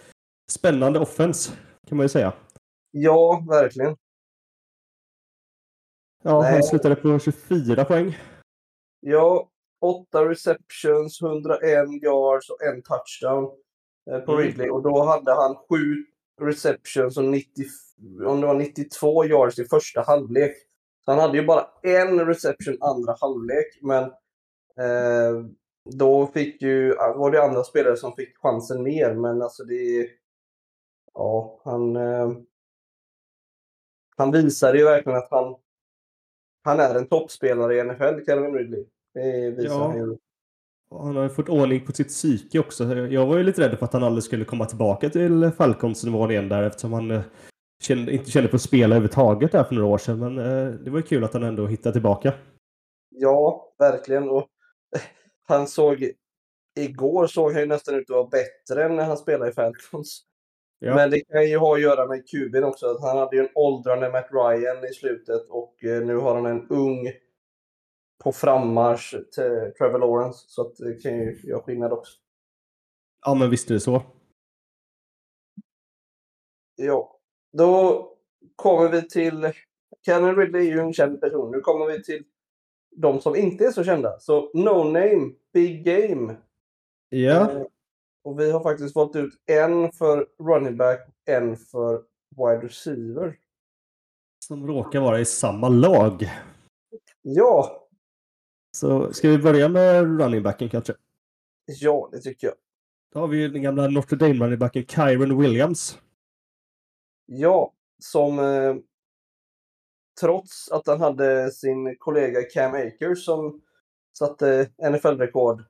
spännande 0.52 0.98
offense 0.98 1.52
kan 1.88 1.96
man 1.96 2.04
ju 2.04 2.08
säga. 2.08 2.32
Ja, 2.90 3.44
verkligen. 3.48 3.96
Ja, 6.22 6.42
Nej. 6.42 6.52
han 6.52 6.62
slutade 6.62 6.96
på 6.96 7.18
24 7.18 7.84
poäng. 7.84 8.18
Ja, 9.00 9.48
åtta 9.80 10.28
receptions, 10.28 11.22
101 11.22 11.62
yards 12.02 12.50
och 12.50 12.62
en 12.62 12.82
touchdown 12.82 13.44
eh, 14.10 14.18
på 14.20 14.32
Mm. 14.32 14.44
Ridley. 14.44 14.70
Och 14.70 14.82
då 14.82 15.04
hade 15.04 15.34
han 15.34 15.56
sju 15.56 16.06
receptions 16.40 17.16
och 17.16 17.24
90, 17.24 17.64
om 18.26 18.40
det 18.40 18.46
var 18.46 18.54
92 18.54 19.24
yards 19.24 19.58
i 19.58 19.64
första 19.64 20.02
halvlek. 20.02 20.56
Så 21.04 21.10
han 21.10 21.20
hade 21.20 21.38
ju 21.38 21.46
bara 21.46 21.66
en 21.82 22.26
reception 22.26 22.76
andra 22.80 23.16
halvlek, 23.20 23.78
men 23.82 24.02
eh, 24.84 25.46
då 25.96 26.26
fick 26.26 26.62
ju, 26.62 26.94
var 26.94 27.30
det 27.30 27.42
andra 27.44 27.64
spelare 27.64 27.96
som 27.96 28.12
fick 28.12 28.36
chansen 28.38 28.82
mer. 28.82 29.14
Men 29.14 29.42
alltså 29.42 29.64
det... 29.64 30.08
Ja, 31.14 31.60
han... 31.64 31.96
Eh, 31.96 32.32
han 34.18 34.32
visade 34.32 34.78
ju 34.78 34.84
verkligen 34.84 35.18
att 35.18 35.30
han, 35.30 35.56
han 36.62 36.80
är 36.80 36.94
en 36.94 37.08
toppspelare 37.08 37.76
i 37.76 37.84
NFL, 37.84 38.24
Calvin 38.26 38.54
Ridley. 38.54 38.84
Det 39.14 39.50
visar 39.50 39.74
Ja. 39.74 39.86
han 39.88 39.96
ju. 39.96 40.16
Han 40.90 41.16
har 41.16 41.22
ju 41.22 41.28
fått 41.28 41.48
ordning 41.48 41.86
på 41.86 41.92
sitt 41.92 42.08
psyke 42.08 42.58
också. 42.58 42.84
Jag 42.94 43.26
var 43.26 43.36
ju 43.36 43.42
lite 43.42 43.60
rädd 43.60 43.78
för 43.78 43.86
att 43.86 43.92
han 43.92 44.04
aldrig 44.04 44.24
skulle 44.24 44.44
komma 44.44 44.64
tillbaka 44.64 45.10
till 45.10 45.50
Falcons-nivån 45.56 46.30
igen 46.30 46.48
där 46.48 46.62
eftersom 46.62 46.92
han 46.92 47.10
eh, 47.10 47.22
kände, 47.82 48.12
inte 48.12 48.30
kände 48.30 48.48
på 48.48 48.56
att 48.56 48.62
spela 48.62 48.96
överhuvudtaget 48.96 49.52
där 49.52 49.64
för 49.64 49.74
några 49.74 49.88
år 49.88 49.98
sedan. 49.98 50.18
Men 50.18 50.38
eh, 50.38 50.72
det 50.72 50.90
var 50.90 50.98
ju 50.98 51.02
kul 51.02 51.24
att 51.24 51.32
han 51.32 51.42
ändå 51.42 51.66
hittade 51.66 51.92
tillbaka. 51.92 52.32
Ja, 53.10 53.72
verkligen. 53.78 54.28
Och 54.28 54.48
han 55.48 55.66
såg... 55.66 56.10
Igår 56.78 57.26
såg 57.26 57.52
han 57.52 57.60
ju 57.60 57.66
nästan 57.66 57.94
ut 57.94 58.10
att 58.10 58.16
vara 58.16 58.28
bättre 58.28 58.84
än 58.84 58.96
när 58.96 59.04
han 59.04 59.16
spelade 59.16 59.50
i 59.50 59.54
Falcons. 59.54 60.22
Ja. 60.78 60.94
Men 60.94 61.10
det 61.10 61.20
kan 61.20 61.48
ju 61.48 61.56
ha 61.56 61.74
att 61.74 61.82
göra 61.82 62.06
med 62.06 62.28
kuben 62.28 62.64
också. 62.64 62.98
Han 63.00 63.18
hade 63.18 63.36
ju 63.36 63.42
en 63.42 63.48
åldrande 63.54 64.10
Matt 64.10 64.28
Ryan 64.32 64.84
i 64.84 64.94
slutet 64.94 65.46
och 65.48 65.84
eh, 65.84 66.02
nu 66.06 66.16
har 66.16 66.34
han 66.34 66.46
en 66.46 66.68
ung 66.68 67.12
på 68.24 68.32
frammarsch 68.32 69.10
till 69.10 69.72
Trevor 69.78 69.98
Lawrence. 69.98 70.44
Så 70.48 70.62
att 70.62 70.76
det 70.76 71.02
kan 71.02 71.12
ju 71.18 71.40
göra 71.44 71.62
skillnad 71.62 71.92
också. 71.92 72.12
Ja, 73.26 73.34
men 73.34 73.50
visst 73.50 73.70
är 73.70 73.74
det 73.74 73.80
så. 73.80 74.02
Ja, 76.76 77.18
då 77.52 78.02
kommer 78.56 78.88
vi 78.88 79.08
till... 79.08 79.52
Calvin 80.02 80.36
Ridley 80.36 80.68
är 80.68 80.72
ju 80.72 80.80
en 80.80 80.92
känd 80.92 81.20
person. 81.20 81.50
Nu 81.50 81.60
kommer 81.60 81.86
vi 81.86 82.02
till 82.02 82.24
de 82.96 83.20
som 83.20 83.36
inte 83.36 83.66
är 83.66 83.70
så 83.70 83.84
kända. 83.84 84.18
Så 84.20 84.50
No 84.54 84.84
Name, 84.84 85.32
Big 85.52 85.84
Game. 85.84 86.36
Ja, 87.08 87.50
Eh, 87.52 87.62
Och 88.22 88.40
vi 88.40 88.50
har 88.50 88.60
faktiskt 88.62 88.94
valt 88.96 89.16
ut 89.16 89.34
en 89.46 89.92
för 89.92 90.26
running 90.38 90.76
back 90.76 91.08
och 91.08 91.32
en 91.32 91.56
för 91.56 92.02
wide 92.36 92.66
receiver. 92.66 93.38
som 94.44 94.66
råkar 94.66 95.00
vara 95.00 95.20
i 95.20 95.24
samma 95.24 95.68
lag. 95.68 96.30
Ja, 97.22 97.85
Så 98.76 99.12
ska 99.12 99.28
vi 99.28 99.38
börja 99.38 99.68
med 99.68 100.20
running 100.20 100.42
backen 100.42 100.68
kanske? 100.68 100.94
ja 101.66 102.08
det 102.12 102.20
tycker 102.20 102.46
jag. 102.46 102.56
Då 103.12 103.20
har 103.20 103.28
vi 103.28 103.36
ju 103.36 103.48
den 103.48 103.62
gamla 103.62 103.88
Notre 103.88 104.16
Dame 104.16 104.34
running 104.34 104.58
backen 104.58 104.86
Kyron 104.86 105.40
Williams. 105.40 105.98
Ja, 107.26 107.72
som 107.98 108.38
eh, 108.38 108.76
trots 110.20 110.70
att 110.70 110.86
han 110.86 111.00
hade 111.00 111.50
sin 111.50 111.96
kollega 111.98 112.42
Cam 112.42 112.74
Akers 112.74 113.24
som 113.24 113.62
satte 114.18 114.70
NFL-rekord 114.90 115.64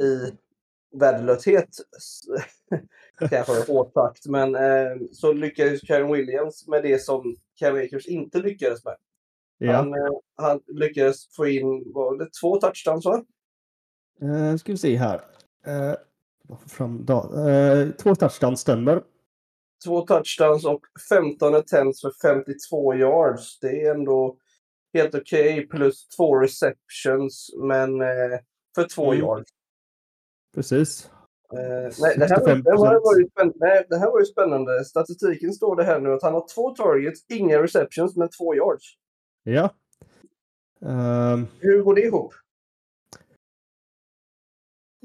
i 0.00 0.32
värdelöshet, 0.98 1.68
kanske 3.30 3.72
hårt 3.72 3.92
sagt, 3.92 4.26
men 4.26 4.54
eh, 4.54 4.96
så 5.12 5.32
lyckades 5.32 5.86
Kyron 5.86 6.12
Williams 6.12 6.68
med 6.68 6.82
det 6.82 7.02
som 7.02 7.36
Cam 7.58 7.76
Akers 7.76 8.06
inte 8.06 8.38
lyckades 8.38 8.84
med. 8.84 8.96
Ja. 9.66 9.72
Han, 9.72 9.94
eh, 9.94 10.12
han 10.36 10.60
lyckades 10.66 11.34
få 11.36 11.46
in 11.46 11.92
var 11.94 12.18
det 12.18 12.28
två 12.40 12.56
touchdowns 12.60 13.04
va? 13.04 13.24
Eh, 14.22 14.56
ska 14.56 14.72
vi 14.72 14.78
se 14.78 14.96
här. 14.96 15.20
Får 16.48 16.68
fram 16.68 17.06
eh, 17.08 17.90
två 17.90 18.14
touchdowns 18.14 18.60
stämmer. 18.60 19.02
Två 19.84 20.00
touchdowns 20.00 20.64
och 20.64 20.80
15 21.08 21.54
attempts 21.54 22.00
för 22.00 22.12
52 22.22 22.94
yards. 22.94 23.58
Det 23.60 23.82
är 23.86 23.94
ändå 23.94 24.36
helt 24.94 25.14
okej. 25.14 25.66
Plus 25.68 26.08
två 26.08 26.36
receptions, 26.38 27.50
men 27.62 28.00
eh, 28.00 28.38
för 28.74 28.84
två 28.94 29.12
Mm. 29.12 29.18
yards. 29.24 29.50
Precis. 30.54 31.10
Nej, 31.54 32.14
det, 32.18 32.26
här 32.26 32.40
var, 32.40 32.54
det, 32.54 32.86
här 32.88 33.00
var 33.00 33.18
ju 33.18 33.26
spänn- 33.28 33.52
nej, 33.54 33.86
det 33.88 33.96
här 33.98 34.10
var 34.10 34.18
ju 34.20 34.24
spännande. 34.26 34.84
Statistiken 34.84 35.52
står 35.52 35.76
det 35.76 35.84
här 35.84 36.00
nu 36.00 36.12
att 36.12 36.22
han 36.22 36.34
har 36.34 36.46
två 36.54 36.70
targets, 36.70 37.24
inga 37.28 37.62
receptions, 37.62 38.16
men 38.16 38.28
två 38.28 38.54
yards. 38.54 38.84
Ja. 39.42 39.74
Ehm, 40.80 41.46
Hur 41.60 41.82
går 41.82 41.94
det 41.94 42.00
ihop? 42.02 42.34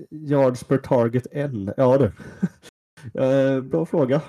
yards 0.09 0.63
per 0.63 0.77
target 0.77 1.27
en. 1.31 1.73
Ja 1.77 1.97
du. 1.97 2.11
Eh, 3.13 3.61
bra 3.61 3.85
fråga. 3.85 4.21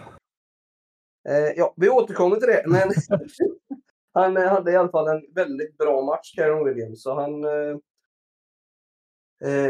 Eh, 1.29 1.53
ja, 1.57 1.75
vi 1.77 1.88
återkommer 1.88 2.37
till 2.37 2.49
det. 2.49 2.62
Men 2.67 2.91
han 4.15 4.37
eh, 4.37 4.49
hade 4.49 4.73
i 4.73 4.77
alla 4.77 4.88
fall 4.88 5.09
en 5.09 5.35
väldigt 5.35 5.79
bra 5.79 6.03
match, 6.03 6.35
Karen 6.35 6.65
Williams. 6.65 7.03
Så 7.03 7.15
han, 7.15 7.45
eh, 7.45 7.77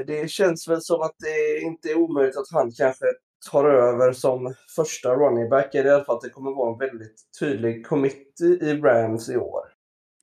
det 0.06 0.30
känns 0.30 0.68
väl 0.68 0.82
som 0.82 1.00
att 1.00 1.14
det 1.18 1.58
inte 1.60 1.88
är 1.88 1.98
omöjligt 1.98 2.36
att 2.36 2.50
han 2.50 2.70
kanske 2.70 3.06
tar 3.50 3.64
över 3.64 4.12
som 4.12 4.54
första 4.76 5.14
running 5.14 5.48
back. 5.48 5.74
Eller 5.74 5.90
i 5.90 5.92
alla 5.92 6.04
fall 6.04 6.16
att 6.16 6.22
det 6.22 6.30
kommer 6.30 6.50
vara 6.50 6.72
en 6.72 6.78
väldigt 6.78 7.22
tydlig 7.40 7.86
committee 7.86 8.58
i 8.60 8.80
Rams 8.80 9.28
i 9.28 9.36
år. 9.36 9.77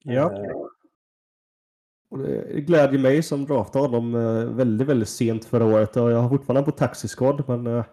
Ja. 0.06 0.34
Eh, 0.34 0.52
Och 2.10 2.18
det 2.18 2.62
glädjer 2.62 3.00
mig 3.00 3.24
som 3.24 3.46
draftade 3.46 3.88
honom 3.88 4.16
eh, 4.16 4.56
väldigt, 4.56 4.88
väldigt 4.88 5.10
sent 5.10 5.46
förra 5.46 5.66
året. 5.66 5.98
Och 5.98 6.12
jag 6.12 6.18
har 6.18 6.30
fortfarande 6.30 6.72
på 6.72 6.78
taxiskod, 6.78 7.44
men 7.48 7.68
eh, 7.68 7.86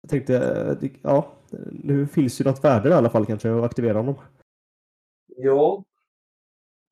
jag 0.00 0.10
tänkte, 0.10 0.78
ja, 1.02 1.32
nu 1.72 2.06
finns 2.06 2.40
ju 2.40 2.44
något 2.44 2.64
värde 2.64 2.88
i 2.88 2.92
alla 2.92 3.10
fall 3.10 3.26
kanske 3.26 3.50
att 3.50 3.64
aktivera 3.64 3.98
honom. 3.98 4.14
Ja. 5.36 5.84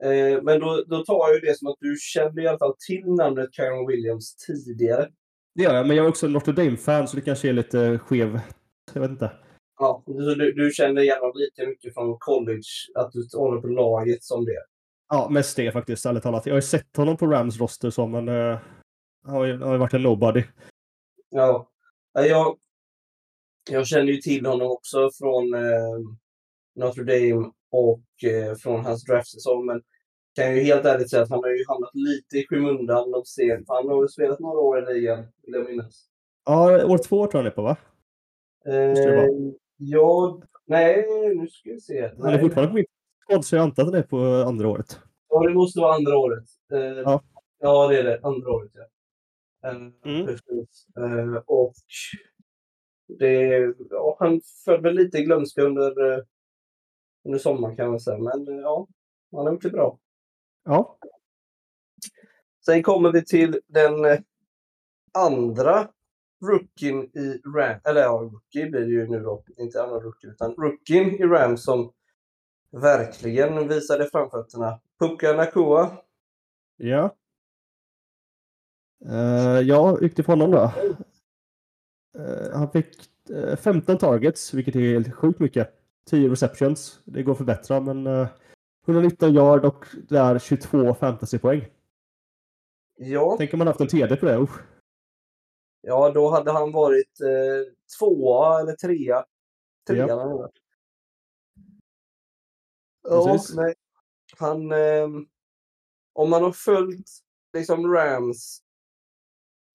Eh, 0.05 0.43
men 0.43 0.61
då, 0.61 0.85
då 0.87 1.05
tar 1.05 1.29
jag 1.29 1.35
ju 1.35 1.41
det 1.41 1.59
som 1.59 1.69
att 1.69 1.77
du 1.81 1.97
kände 2.01 2.43
i 2.43 2.49
alla 2.49 2.59
fall 2.59 2.75
till 2.87 3.05
namnet 3.07 3.53
Karen 3.53 3.87
Williams 3.87 4.37
tidigare. 4.37 5.09
Det 5.55 5.63
gör 5.63 5.75
jag, 5.75 5.87
men 5.87 5.97
jag 5.97 6.05
är 6.05 6.09
också 6.11 6.29
Notre 6.29 6.53
Dame-fan 6.53 7.09
så 7.09 7.17
det 7.17 7.23
kanske 7.23 7.49
är 7.49 7.53
lite 7.53 7.99
skev. 7.99 8.41
Jag 8.95 9.01
vet 9.01 9.11
inte. 9.11 9.31
Ja, 9.79 10.03
du, 10.07 10.53
du 10.53 10.71
kände 10.71 11.03
igen 11.03 11.19
lika 11.35 11.69
mycket 11.69 11.95
från 11.95 12.17
college, 12.19 12.63
att 12.95 13.13
du 13.13 13.39
håller 13.39 13.61
på 13.61 13.67
laget 13.67 14.25
som 14.25 14.45
det? 14.45 14.65
Ja, 15.09 15.29
mest 15.31 15.57
det 15.57 15.73
faktiskt, 15.73 16.07
ärligt 16.07 16.23
talat. 16.23 16.47
Jag 16.47 16.53
har 16.53 16.59
ju 16.59 16.63
sett 16.63 16.97
honom 16.97 17.17
på 17.17 17.27
Rams 17.27 17.61
roster 17.61 17.91
så, 17.91 18.07
men 18.07 18.29
uh, 18.29 18.59
han 19.25 19.35
har 19.35 19.45
ju, 19.45 19.59
har 19.59 19.79
varit 19.79 19.95
en 19.95 20.03
nobody. 20.03 20.45
Ja. 21.31 21.71
Jag, 22.13 22.59
jag 23.71 23.87
känner 23.87 24.13
ju 24.13 24.17
till 24.17 24.47
honom 24.47 24.71
också 24.71 25.11
från 25.19 25.55
eh, 25.55 25.99
Notre 26.75 27.05
Dame 27.05 27.51
och 27.71 28.25
eh, 28.31 28.55
från 28.55 28.85
hans 28.85 29.05
draftsäsong, 29.05 29.67
men 29.67 29.83
kan 30.35 30.55
ju 30.55 30.63
helt 30.63 30.85
ärligt 30.85 31.11
säga 31.11 31.23
att 31.23 31.31
han 31.31 31.39
har 31.39 31.51
ju 31.51 31.65
hamnat 31.69 31.95
lite 31.95 32.39
i 32.39 32.47
skymundan 32.47 33.11
de 33.11 33.25
sen. 33.25 33.65
Han 33.69 33.89
har 33.89 34.03
ju 34.03 34.09
spelat 34.09 34.41
några 34.41 34.59
år 34.59 34.79
i 34.79 34.95
ligan, 34.95 35.27
vill 35.43 35.55
jag 35.55 35.67
minnas. 35.67 36.07
Ja, 36.45 36.87
år 36.87 36.99
två 36.99 37.27
tror 37.27 37.31
jag 37.33 37.39
han 37.39 37.47
är 37.47 37.51
på, 37.51 37.63
va? 37.63 37.77
Eh, 38.67 39.29
ja, 39.77 40.41
nej, 40.65 41.07
nu 41.37 41.49
ska 41.49 41.71
vi 41.71 41.81
se. 41.81 42.11
Han 42.19 42.35
är 42.35 42.39
fortfarande 42.39 42.71
på 42.71 42.75
mitt 42.75 42.91
skåd, 43.29 43.45
så 43.45 43.57
jag 43.57 43.63
antar 43.63 43.83
att 43.83 43.89
han 43.89 43.99
är 43.99 44.03
på 44.03 44.19
andra 44.49 44.69
året. 44.69 45.01
Ja, 45.29 45.41
det 45.41 45.55
måste 45.55 45.81
vara 45.81 45.95
andra 45.95 46.19
året. 46.19 46.45
Eh, 46.73 46.79
ja. 46.81 47.23
ja, 47.59 47.89
det 47.89 47.99
är 47.99 48.05
det. 48.05 48.21
Andra 48.23 48.51
året, 48.51 48.71
ja. 48.75 48.87
Eh, 49.69 49.77
mm. 50.05 50.29
Eh, 50.97 51.43
och 51.47 51.75
det, 53.19 53.75
ja, 53.91 54.17
han 54.21 54.41
föll 54.65 54.83
väl 54.83 54.95
lite 54.95 55.19
i 55.19 55.23
glömska 55.23 55.63
under, 55.63 56.13
eh, 56.13 56.25
under 57.25 57.39
sommaren 57.39 57.77
kan 57.77 57.91
man 57.91 58.01
säga. 58.01 58.19
Men 58.19 58.49
eh, 58.49 58.55
ja, 58.55 58.89
han 59.33 59.47
har 59.47 59.53
gjort 59.53 59.63
det 59.63 59.71
bra. 59.71 59.99
Ja. 60.65 60.99
Sen 62.67 62.83
kommer 62.83 63.13
vi 63.13 63.25
till 63.25 63.61
den 63.67 64.25
andra 65.13 65.89
rookien 66.45 67.03
i 67.03 67.41
Ram, 67.57 67.81
eller 67.85 68.01
ja, 68.01 68.31
rookie 68.33 68.71
blir 68.71 68.81
det 68.81 68.87
ju 68.87 69.09
nu 69.09 69.21
då, 69.21 69.45
inte 69.57 69.83
andra 69.83 70.01
rookie, 70.01 70.31
utan 70.31 70.55
rookien 70.55 71.07
i 71.07 71.23
Ram 71.23 71.57
som 71.57 71.93
verkligen 72.71 73.69
visade 73.69 74.07
framfötterna. 74.07 74.81
Puka 75.01 75.33
Nakua. 75.33 75.97
Ja. 76.77 77.15
Uh, 79.07 79.61
ja, 79.61 79.99
utifrån 80.01 80.41
honom 80.41 80.51
då. 80.51 80.73
Uh, 82.23 82.53
han 82.55 82.71
fick 82.71 83.11
uh, 83.31 83.57
15 83.57 83.99
targets, 83.99 84.55
vilket 84.55 84.77
är 84.77 84.81
helt 84.81 85.15
sjukt 85.15 85.41
mycket. 85.41 85.73
10 86.11 86.29
receptions. 86.29 87.01
Det 87.05 87.23
går 87.23 87.33
att 87.33 87.39
förbättra, 87.39 87.81
men 87.81 88.07
uh, 88.07 88.29
119 88.87 89.35
yard 89.35 89.65
och 89.65 89.87
där 90.09 90.39
22 90.39 90.95
fantasypoäng. 90.95 91.67
Ja. 92.97 93.35
Tänk 93.39 93.55
om 93.55 93.59
man 93.59 93.67
haft 93.67 93.81
en 93.81 93.89
TD 93.89 94.17
på 94.17 94.27
det. 94.27 94.39
Usch. 94.39 94.61
Ja, 95.89 96.11
då 96.11 96.31
hade 96.31 96.53
han 96.53 96.73
varit 96.73 97.21
eh, 97.21 97.73
tvåa 97.99 98.61
eller 98.61 98.73
trea. 98.73 99.25
Trea 99.87 100.07
ja. 100.07 100.51
Ja, 103.03 103.39
nej. 103.57 103.75
Han... 104.39 104.73
Eh, 104.73 105.09
om 106.13 106.31
man 106.31 106.43
har 106.43 106.53
följt 106.53 107.11
liksom 107.53 107.93
Rams 107.95 108.63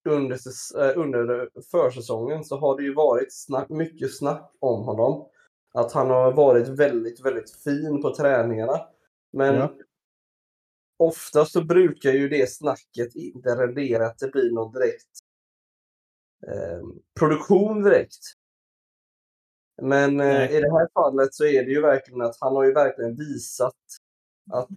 under, 0.10 0.40
eh, 0.80 0.98
under 0.98 1.50
försäsongen 1.72 2.44
så 2.44 2.58
har 2.58 2.78
det 2.78 2.84
ju 2.84 2.94
varit 2.94 3.34
snack, 3.34 3.70
mycket 3.70 4.18
snack 4.18 4.52
om 4.60 4.84
honom. 4.84 5.30
Att 5.74 5.92
han 5.92 6.10
har 6.10 6.32
varit 6.32 6.68
väldigt, 6.68 7.26
väldigt 7.26 7.52
fin 7.52 8.02
på 8.02 8.16
träningarna. 8.16 8.82
Men 9.34 9.56
ja. 9.56 9.74
ofta 10.98 11.46
så 11.46 11.64
brukar 11.64 12.12
ju 12.12 12.30
det 12.30 12.52
snacket 12.52 13.16
inte 13.16 13.50
rendera 13.50 14.06
att 14.08 14.20
det 14.20 14.32
blir 14.32 14.52
någon 14.52 14.72
direkt 14.72 15.31
eh, 16.48 16.82
produktion 17.20 17.84
direkt. 17.84 18.20
Men 19.82 20.20
eh, 20.20 20.52
i 20.52 20.62
det 20.62 20.72
här 20.72 20.88
fallet 20.94 21.34
så 21.34 21.46
är 21.46 21.66
det 21.66 21.72
ju 21.72 21.82
verkligen 21.82 22.22
att 22.22 22.38
han 22.40 22.56
har 22.56 22.64
ju 22.64 22.74
verkligen 22.74 23.16
visat 23.16 23.76
att 24.52 24.70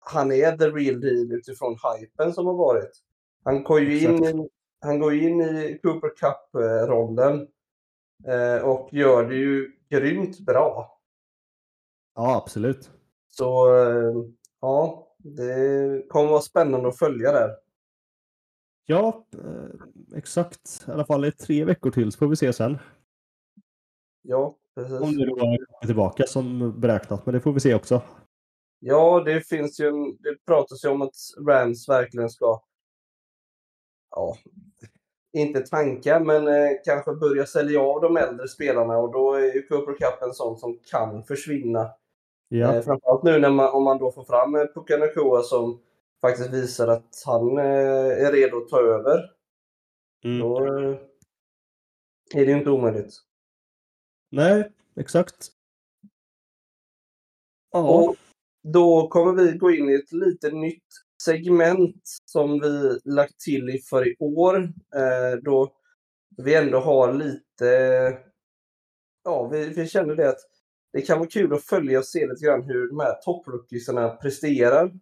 han 0.00 0.32
är 0.32 0.56
the 0.56 0.70
real 0.70 1.00
deal 1.00 1.32
utifrån 1.32 1.76
hypen 1.98 2.32
som 2.32 2.46
har 2.46 2.54
varit. 2.54 3.02
Han 3.44 3.64
går 3.64 3.80
ju 3.80 4.00
in 4.00 4.24
i, 4.24 4.48
han 4.80 4.98
går 4.98 5.14
in 5.14 5.40
i 5.40 5.78
Cooper 5.82 6.10
Cup-rollen 6.16 7.48
eh, 8.26 8.64
och 8.64 8.88
gör 8.92 9.28
det 9.28 9.34
ju 9.34 9.72
grymt 9.90 10.40
bra. 10.40 10.98
Ja, 12.14 12.36
absolut. 12.36 12.90
Så 13.28 13.76
eh, 13.76 14.14
ja, 14.60 15.08
det 15.18 16.08
kommer 16.08 16.30
vara 16.30 16.40
spännande 16.40 16.88
att 16.88 16.98
följa 16.98 17.32
där. 17.32 17.50
Ja, 18.86 19.26
eh, 19.32 20.18
exakt. 20.18 20.84
I 20.88 20.90
alla 20.90 21.04
fall 21.04 21.24
i 21.24 21.32
tre 21.32 21.64
veckor 21.64 21.90
till 21.90 22.12
så 22.12 22.18
får 22.18 22.26
vi 22.26 22.36
se 22.36 22.52
sen. 22.52 22.78
Ja, 24.22 24.56
precis. 24.74 25.00
Om 25.00 25.16
det 25.16 25.26
då 25.26 25.36
kommer 25.36 25.86
tillbaka 25.86 26.26
som 26.26 26.80
beräknat, 26.80 27.26
men 27.26 27.34
det 27.34 27.40
får 27.40 27.52
vi 27.52 27.60
se 27.60 27.74
också. 27.74 28.02
Ja, 28.78 29.22
det 29.24 29.40
finns 29.40 29.80
ju 29.80 29.90
det 30.18 30.44
pratas 30.46 30.84
ju 30.84 30.88
om 30.88 31.02
att 31.02 31.14
Rams 31.48 31.88
verkligen 31.88 32.30
ska, 32.30 32.62
ja, 34.10 34.36
inte 35.32 35.60
tankar, 35.60 36.20
men 36.20 36.48
eh, 36.48 36.70
kanske 36.84 37.12
börja 37.12 37.46
sälja 37.46 37.80
av 37.80 38.00
de 38.00 38.16
äldre 38.16 38.48
spelarna 38.48 38.98
och 38.98 39.12
då 39.12 39.34
är 39.34 39.54
ju 39.54 39.66
Cooper 39.66 39.92
Cup 39.92 40.22
en 40.22 40.32
sån 40.32 40.58
som 40.58 40.78
kan 40.90 41.24
försvinna. 41.24 41.90
Ja. 42.48 42.74
Eh, 42.74 42.82
framförallt 42.82 43.22
nu 43.22 43.38
när 43.38 43.50
man, 43.50 43.72
om 43.72 43.84
man 43.84 43.98
då 43.98 44.12
får 44.12 44.24
fram 44.24 44.54
eh, 44.54 44.66
Puka 44.74 45.42
som 45.42 45.80
faktiskt 46.22 46.50
visar 46.50 46.88
att 46.88 47.22
han 47.26 47.58
eh, 47.58 48.26
är 48.26 48.32
redo 48.32 48.56
att 48.56 48.68
ta 48.68 48.80
över. 48.80 49.30
Mm. 50.24 50.38
Då 50.38 50.66
eh, 50.66 50.98
är 52.34 52.46
det 52.46 52.52
ju 52.52 52.58
inte 52.58 52.70
omöjligt. 52.70 53.14
Nej, 54.30 54.72
exakt. 54.96 55.48
Ja. 57.72 57.94
Och 57.94 58.16
då 58.62 59.08
kommer 59.08 59.32
vi 59.32 59.58
gå 59.58 59.70
in 59.70 59.88
i 59.88 59.94
ett 59.94 60.12
lite 60.12 60.50
nytt 60.50 60.86
segment 61.22 62.02
som 62.24 62.60
vi 62.60 63.00
lagt 63.04 63.40
till 63.40 63.80
för 63.90 64.08
i 64.08 64.16
år. 64.18 64.56
Eh, 64.96 65.38
då 65.42 65.72
vi 66.36 66.54
ändå 66.54 66.78
har 66.78 67.12
lite... 67.12 67.68
Ja, 69.24 69.48
vi, 69.48 69.68
vi 69.68 69.86
känner 69.86 70.14
det 70.14 70.28
att 70.28 70.40
det 70.92 71.02
kan 71.02 71.18
vara 71.18 71.28
kul 71.28 71.52
att 71.52 71.64
följa 71.64 71.98
och 71.98 72.06
se 72.06 72.26
lite 72.26 72.44
grann 72.44 72.62
hur 72.62 72.88
de 72.88 73.00
här 73.00 73.14
topprookiesarna 73.22 74.08
presterar. 74.08 74.92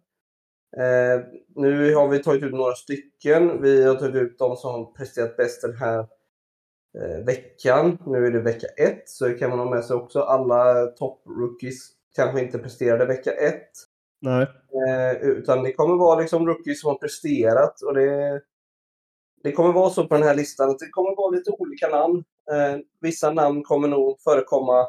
Eh, 0.77 1.23
nu 1.55 1.95
har 1.95 2.07
vi 2.07 2.23
tagit 2.23 2.43
ut 2.43 2.53
några 2.53 2.75
stycken. 2.75 3.61
Vi 3.61 3.83
har 3.83 3.95
tagit 3.95 4.15
ut 4.15 4.39
de 4.39 4.55
som 4.55 4.93
presterat 4.93 5.37
bäst 5.37 5.61
den 5.61 5.75
här 5.75 5.99
eh, 6.97 7.25
veckan. 7.25 7.97
Nu 8.05 8.25
är 8.25 8.31
det 8.31 8.39
vecka 8.39 8.67
ett, 8.67 9.09
så 9.09 9.27
det 9.27 9.33
kan 9.33 9.49
man 9.49 9.59
ha 9.59 9.69
med 9.69 9.85
sig 9.85 9.95
också. 9.95 10.21
Alla 10.21 10.85
topprookies 10.85 11.89
kanske 12.15 12.41
inte 12.41 12.59
presterade 12.59 13.05
vecka 13.05 13.31
ett. 13.31 13.71
Nej. 14.21 14.47
Eh, 14.87 15.21
utan 15.21 15.63
det 15.63 15.73
kommer 15.73 15.95
vara 15.95 16.19
liksom 16.19 16.47
rookies 16.47 16.81
som 16.81 16.87
har 16.87 16.97
presterat. 16.97 17.81
Och 17.81 17.93
det, 17.93 18.41
det 19.43 19.51
kommer 19.51 19.73
vara 19.73 19.89
så 19.89 20.07
på 20.07 20.13
den 20.13 20.23
här 20.23 20.35
listan 20.35 20.69
att 20.69 20.79
det 20.79 20.89
kommer 20.89 21.15
vara 21.15 21.31
lite 21.31 21.51
olika 21.51 21.87
namn. 21.87 22.23
Eh, 22.51 22.79
vissa 23.01 23.31
namn 23.31 23.63
kommer 23.63 23.87
nog 23.87 24.21
förekomma 24.21 24.87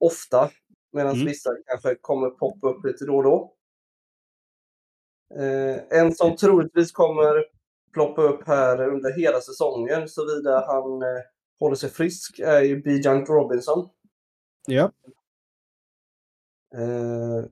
ofta. 0.00 0.50
Medan 0.92 1.14
mm. 1.14 1.26
vissa 1.26 1.50
kanske 1.66 1.94
kommer 1.94 2.30
poppa 2.30 2.68
upp 2.68 2.84
lite 2.84 3.04
då 3.04 3.16
och 3.16 3.22
då. 3.22 3.55
Eh, 5.34 6.00
en 6.00 6.14
som 6.14 6.36
troligtvis 6.36 6.92
kommer 6.92 7.44
ploppa 7.92 8.22
upp 8.22 8.46
här 8.46 8.88
under 8.88 9.12
hela 9.12 9.40
säsongen 9.40 10.08
såvida 10.08 10.66
han 10.66 11.02
eh, 11.02 11.22
håller 11.60 11.76
sig 11.76 11.90
frisk 11.90 12.38
är 12.38 12.60
ju 12.60 12.82
Bijan 12.82 13.26
Robinson. 13.26 13.88
Ja. 14.66 14.92
Eh, 16.76 17.44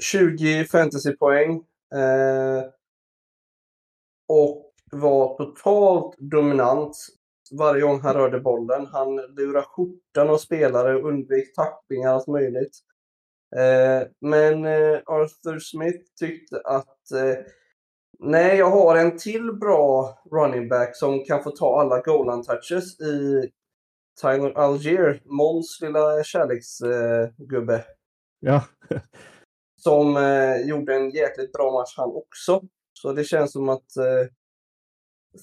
20 0.00 0.64
fantasypoäng. 0.64 1.64
Eh, 1.94 2.64
och 4.28 4.72
var 4.92 5.36
totalt 5.36 6.18
dominant 6.18 6.96
varje 7.50 7.82
gång 7.82 8.00
han 8.00 8.14
rörde 8.14 8.40
bollen. 8.40 8.86
Han 8.86 9.16
lurade 9.16 9.66
skjortan 9.66 10.30
av 10.30 10.36
spelare 10.36 10.96
och 10.96 11.08
undvek 11.08 11.54
tacklingar 11.54 12.10
allt 12.10 12.26
möjligt. 12.26 12.78
Eh, 13.56 14.08
men 14.20 14.64
eh, 14.64 15.00
Arthur 15.06 15.58
Smith 15.58 16.04
tyckte 16.20 16.60
att 16.64 17.10
eh, 17.10 17.44
nej, 18.18 18.56
jag 18.56 18.70
har 18.70 18.96
en 18.96 19.18
till 19.18 19.52
bra 19.52 20.18
running 20.30 20.68
back 20.68 20.96
som 20.96 21.24
kan 21.24 21.42
få 21.42 21.50
ta 21.50 21.80
alla 21.80 22.00
goal 22.00 22.44
touches 22.44 23.00
i 23.00 23.50
Tyler 24.20 24.58
Algier, 24.58 25.22
Måns 25.24 25.78
lilla 25.82 26.24
kärleksgubbe. 26.24 27.84
ja. 28.40 28.64
som 29.76 30.06
gjorde 30.64 30.94
en 30.94 31.10
jäkligt 31.10 31.52
bra 31.52 31.72
match 31.72 31.94
han 31.96 32.10
också. 32.10 32.62
Så 32.92 33.12
det 33.12 33.24
känns 33.24 33.52
som 33.52 33.68
att 33.68 33.86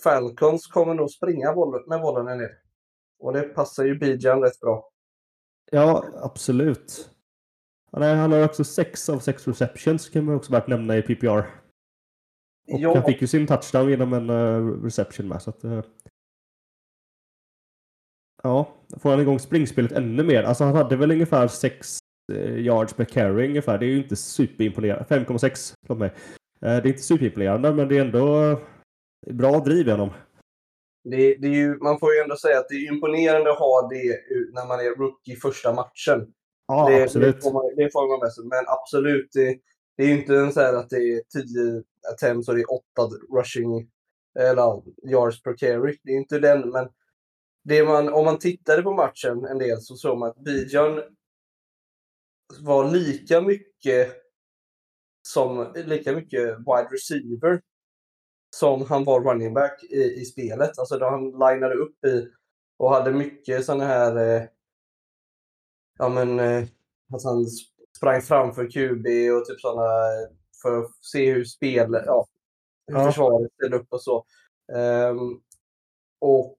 Falcons 0.04 0.68
kommer 0.68 0.94
nog 0.94 1.12
springa 1.12 1.56
med 1.88 2.02
bollen 2.02 2.38
ner. 2.38 2.52
Och 3.20 3.34
det 3.34 3.42
passar 3.42 3.86
ju 3.86 4.00
Bijan 4.00 4.42
rätt 4.42 4.60
bra. 4.60 4.90
Ja, 5.72 6.06
absolut. 6.22 7.10
Han, 7.92 8.32
har 8.32 8.46
också 8.46 8.64
sex 8.64 9.10
av 9.10 9.20
sex 9.20 9.48
receptions 9.48 10.10
kan 10.10 10.26
man 10.26 10.36
också 10.36 10.52
värt 10.52 10.68
nämna 10.68 10.98
i 10.98 11.02
PPR. 11.02 11.38
Och 12.74 12.80
Ja. 12.80 12.94
han 12.94 13.04
fick 13.04 13.22
ju 13.22 13.28
sin 13.28 13.48
touchdown 13.48 13.90
genom 13.90 14.14
en 14.14 14.30
eh, 14.30 14.84
reception 14.84 15.28
med. 15.28 15.42
Så 15.42 15.50
att, 15.50 15.64
eh, 15.64 15.84
ja, 18.44 18.74
får 19.00 19.10
han 19.10 19.20
igång 19.20 19.40
springspelet 19.40 19.92
ännu 19.92 20.24
mer. 20.24 20.44
Alltså 20.44 20.64
han 20.64 20.76
hade 20.76 20.96
väl 20.96 21.12
ungefär 21.12 21.48
6 21.48 22.00
yards 22.58 22.94
per 22.94 23.06
carry 23.06 23.48
ungefär. 23.48 23.78
Det 23.78 23.86
är 23.86 23.90
ju 23.90 23.98
inte 23.98 24.16
superimponerande. 24.16 25.06
5,6 25.10 25.74
förlåt 25.88 26.00
mig. 26.00 26.14
Eh, 26.62 26.62
det 26.62 26.68
är 26.68 26.88
inte 26.88 27.02
superimponerande 27.02 27.74
men 27.74 27.88
det 27.88 27.98
är 27.98 28.02
ändå 28.02 28.44
eh, 28.44 29.34
bra 29.34 29.60
driv 29.60 29.88
i 29.88 29.92
honom. 29.92 30.10
Det, 31.04 31.36
det 31.36 31.48
är 31.48 31.56
ju, 31.56 31.78
man 31.78 32.00
får 32.00 32.14
ju 32.14 32.20
ändå 32.20 32.36
säga 32.36 32.60
att 32.60 32.70
det 32.70 32.76
är 32.76 32.94
imponerande 32.94 33.52
att 33.52 33.60
ha 33.60 33.90
det 33.92 34.18
när 34.54 34.68
man 34.68 34.80
är 34.80 34.96
rookie 34.96 35.36
första 35.36 35.74
matchen. 35.74 36.34
Ja, 36.68 36.90
det, 36.90 37.04
absolut. 37.04 37.36
Det 37.36 37.42
får 37.42 37.54
man, 37.54 37.76
det 37.76 37.92
får 37.92 38.08
man 38.08 38.20
med 38.20 38.34
sig. 38.34 38.46
Men 38.46 38.64
absolut, 38.68 39.30
det, 39.34 39.60
det 39.98 40.04
är 40.04 40.08
ju 40.08 40.20
inte 40.20 40.36
en 40.36 40.54
så 40.54 40.62
här 40.62 40.74
att 40.74 40.90
det 40.90 40.98
är 40.98 41.22
10 41.22 41.84
attempts 42.14 42.50
och 42.50 42.56
det 42.56 42.62
är 42.62 42.72
8 42.72 42.84
rushing 43.34 43.90
eller 44.40 44.82
yards 45.12 45.44
per 45.44 45.58
carry. 45.58 45.98
Det 46.04 46.12
är 46.12 46.18
inte 46.18 46.40
den, 46.40 46.70
men 46.70 46.90
det 47.64 47.84
man, 47.84 48.14
om 48.14 48.26
man 48.26 48.40
tittade 48.40 48.82
på 48.82 48.94
matchen 48.94 49.46
en 49.46 49.58
del 49.58 49.82
så 49.82 49.96
såg 49.96 50.18
man 50.18 50.30
att 50.30 50.44
Bijan 50.44 51.02
var 52.60 52.92
lika 52.92 53.42
mycket 53.42 54.12
som 55.22 55.74
lika 55.76 56.14
mycket 56.14 56.58
wide 56.58 56.88
receiver 56.92 57.62
som 58.56 58.86
han 58.86 59.04
var 59.04 59.22
running 59.22 59.54
back 59.54 59.84
i, 59.84 60.22
i 60.22 60.26
spelet. 60.26 60.80
Alltså 60.80 60.98
då 60.98 61.06
han 61.10 61.26
linade 61.32 61.76
upp 61.76 62.06
i 62.06 62.28
och 62.78 62.90
hade 62.90 63.12
mycket 63.12 63.66
sådana 63.66 63.86
här 63.86 64.18
eh, 64.18 64.44
ja 65.98 66.10
men 66.10 66.40
eh, 66.40 66.64
att 67.14 67.24
han 67.24 67.46
sprang 67.98 68.22
framför 68.22 68.72
QB 68.72 69.06
och 69.38 69.46
typ 69.46 69.60
sådana 69.60 69.90
för 70.62 70.78
att 70.80 70.92
se 71.02 71.32
hur 71.34 71.46
spel, 71.46 71.98
ja, 72.06 72.26
hur 72.88 72.96
Ja. 72.98 73.06
försvaret 73.08 73.54
ställde 73.54 73.78
upp 73.78 73.88
och 73.94 74.02
så. 74.02 74.26
Ehm, 74.74 75.42
och 76.20 76.58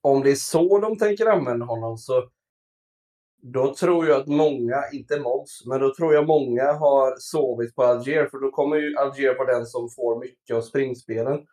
om 0.00 0.22
det 0.22 0.30
är 0.30 0.34
så 0.34 0.78
de 0.78 0.98
tänker 0.98 1.26
använda 1.26 1.66
honom 1.66 1.98
så 1.98 2.28
då 3.42 3.74
tror 3.74 4.06
jag 4.08 4.20
att 4.20 4.26
många, 4.26 4.76
inte 4.92 5.20
Måns, 5.20 5.62
men 5.66 5.80
då 5.80 5.94
tror 5.94 6.14
jag 6.14 6.26
många 6.26 6.72
har 6.72 7.14
sovit 7.18 7.74
på 7.74 7.82
Alger 7.82 8.26
för 8.26 8.38
då 8.38 8.50
kommer 8.50 8.76
ju 8.76 8.96
Alger 8.96 9.34
på 9.34 9.44
den 9.44 9.66
som 9.66 9.88
får 9.90 10.20
mycket 10.20 10.56
av 10.56 10.60
springspelen. 10.60 11.46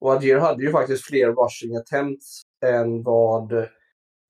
Och 0.00 0.12
Alger 0.12 0.38
hade 0.38 0.62
ju 0.62 0.72
faktiskt 0.72 1.04
fler 1.04 1.32
rushing 1.32 1.76
attempts 1.76 2.42
än 2.64 3.02
vad 3.02 3.68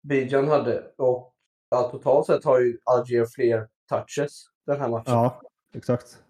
Bijan 0.08 0.48
hade. 0.48 0.92
Och 0.96 1.34
ja, 1.70 1.90
totalt 1.90 2.26
sett 2.26 2.44
har 2.44 2.60
ju 2.60 2.78
Alger 2.84 3.26
fler 3.26 3.68
touches 3.88 4.44
den 4.66 4.80
här 4.80 4.88
matchen. 4.88 5.12
Ja, 5.14 5.42
exakt. 5.74 6.22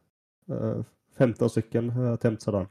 Uh, 0.51 0.83
15 1.19 1.51
stycken 1.51 1.91
uh, 1.91 2.13
attempts 2.13 2.47
hade 2.47 2.59
han. 2.59 2.67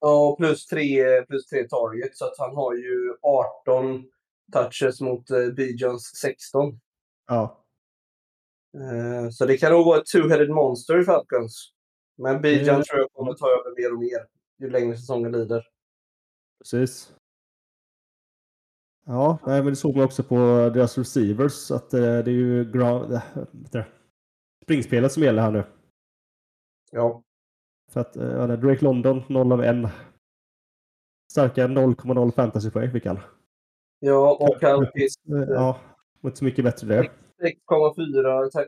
Ja, 0.00 0.36
plus 0.38 0.66
tre, 0.66 1.22
plus 1.22 1.46
tre 1.46 1.68
targets. 1.68 2.18
Så 2.18 2.24
att 2.24 2.38
han 2.38 2.56
har 2.56 2.74
ju 2.74 3.14
18 3.22 4.04
touches 4.52 5.00
mot 5.00 5.30
eh, 5.30 5.46
Bijans 5.48 6.16
16. 6.16 6.80
Ja, 7.28 7.56
Eh, 8.74 9.30
så 9.30 9.46
det 9.46 9.56
kan 9.56 9.72
nog 9.72 9.86
vara 9.86 9.98
ett 10.00 10.06
two-headed 10.14 10.48
monster 10.48 11.00
i 11.00 11.04
Falcons. 11.04 11.72
Men 12.18 12.40
Bijan 12.42 12.74
Mm. 12.74 12.82
tror 12.82 13.00
jag 13.00 13.12
kommer 13.12 13.34
ta 13.34 13.46
över 13.46 13.76
mer 13.82 13.92
och 13.92 13.98
mer 14.00 14.26
ju 14.58 14.70
längre 14.70 14.96
säsongen 14.96 15.32
lider. 15.32 15.66
precis. 16.58 17.14
Ja, 19.12 19.38
nej, 19.46 19.62
men 19.62 19.72
det 19.72 19.76
såg 19.76 19.96
man 19.96 20.04
också 20.04 20.22
på 20.22 20.34
deras 20.74 20.98
receivers 20.98 21.70
att 21.70 21.94
eh, 21.94 22.00
det 22.00 22.06
är 22.06 22.28
ju 22.28 22.64
gra- 22.64 23.20
äh, 23.74 23.84
springspelet 24.64 25.12
som 25.12 25.22
gäller 25.22 25.42
här 25.42 25.50
nu. 25.50 25.64
Ja, 26.92 27.22
För 27.92 28.00
att 28.00 28.16
uh, 28.16 28.46
Drake 28.52 28.84
London 28.84 29.22
0 29.28 29.52
av 29.52 29.62
1. 29.64 29.76
Starka 31.32 31.66
0,0 31.66 32.32
fantasypoäng 32.32 32.92
fick 32.92 33.06
han. 33.06 33.18
ja 33.98 34.36
och 34.40 34.64
Alpis 34.64 35.14
Eh, 35.28 35.48
Ja, 35.48 35.80
inte 36.22 36.36
så 36.36 36.44
mycket 36.44 36.64
bättre 36.64 36.86
det. 36.86 37.10
6,4 37.42 38.50
ta- 38.50 38.64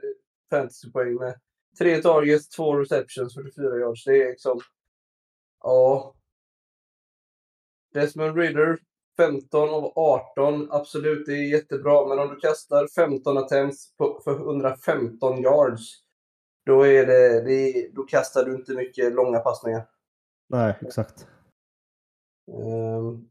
fantasypoäng 0.50 1.14
med 1.14 1.34
tre 1.78 1.96
targets, 2.02 2.48
två 2.48 2.76
receptions, 2.76 3.34
44 3.34 3.78
yards. 3.78 4.04
Det 4.04 4.22
är 4.22 4.28
liksom... 4.28 4.60
Ja. 5.62 6.14
Desmond 7.94 8.36
Ridder, 8.36 8.78
15 9.26 9.68
av 9.68 9.92
18. 9.96 10.68
Absolut, 10.72 11.26
det 11.26 11.32
är 11.32 11.52
jättebra. 11.52 12.08
Men 12.08 12.18
om 12.18 12.28
du 12.28 12.36
kastar 12.36 12.88
15 12.94 13.38
attempts 13.38 13.96
på, 13.96 14.20
för 14.24 14.34
115 14.34 15.42
yards, 15.42 15.82
då, 16.66 16.86
är 16.86 17.06
det, 17.06 17.40
det 17.40 17.88
då 17.92 18.02
kastar 18.02 18.44
du 18.44 18.54
inte 18.54 18.72
mycket 18.72 19.12
långa 19.12 19.38
passningar. 19.38 19.88
Nej, 20.48 20.74
exakt. 20.80 21.26
Ehm. 22.52 23.28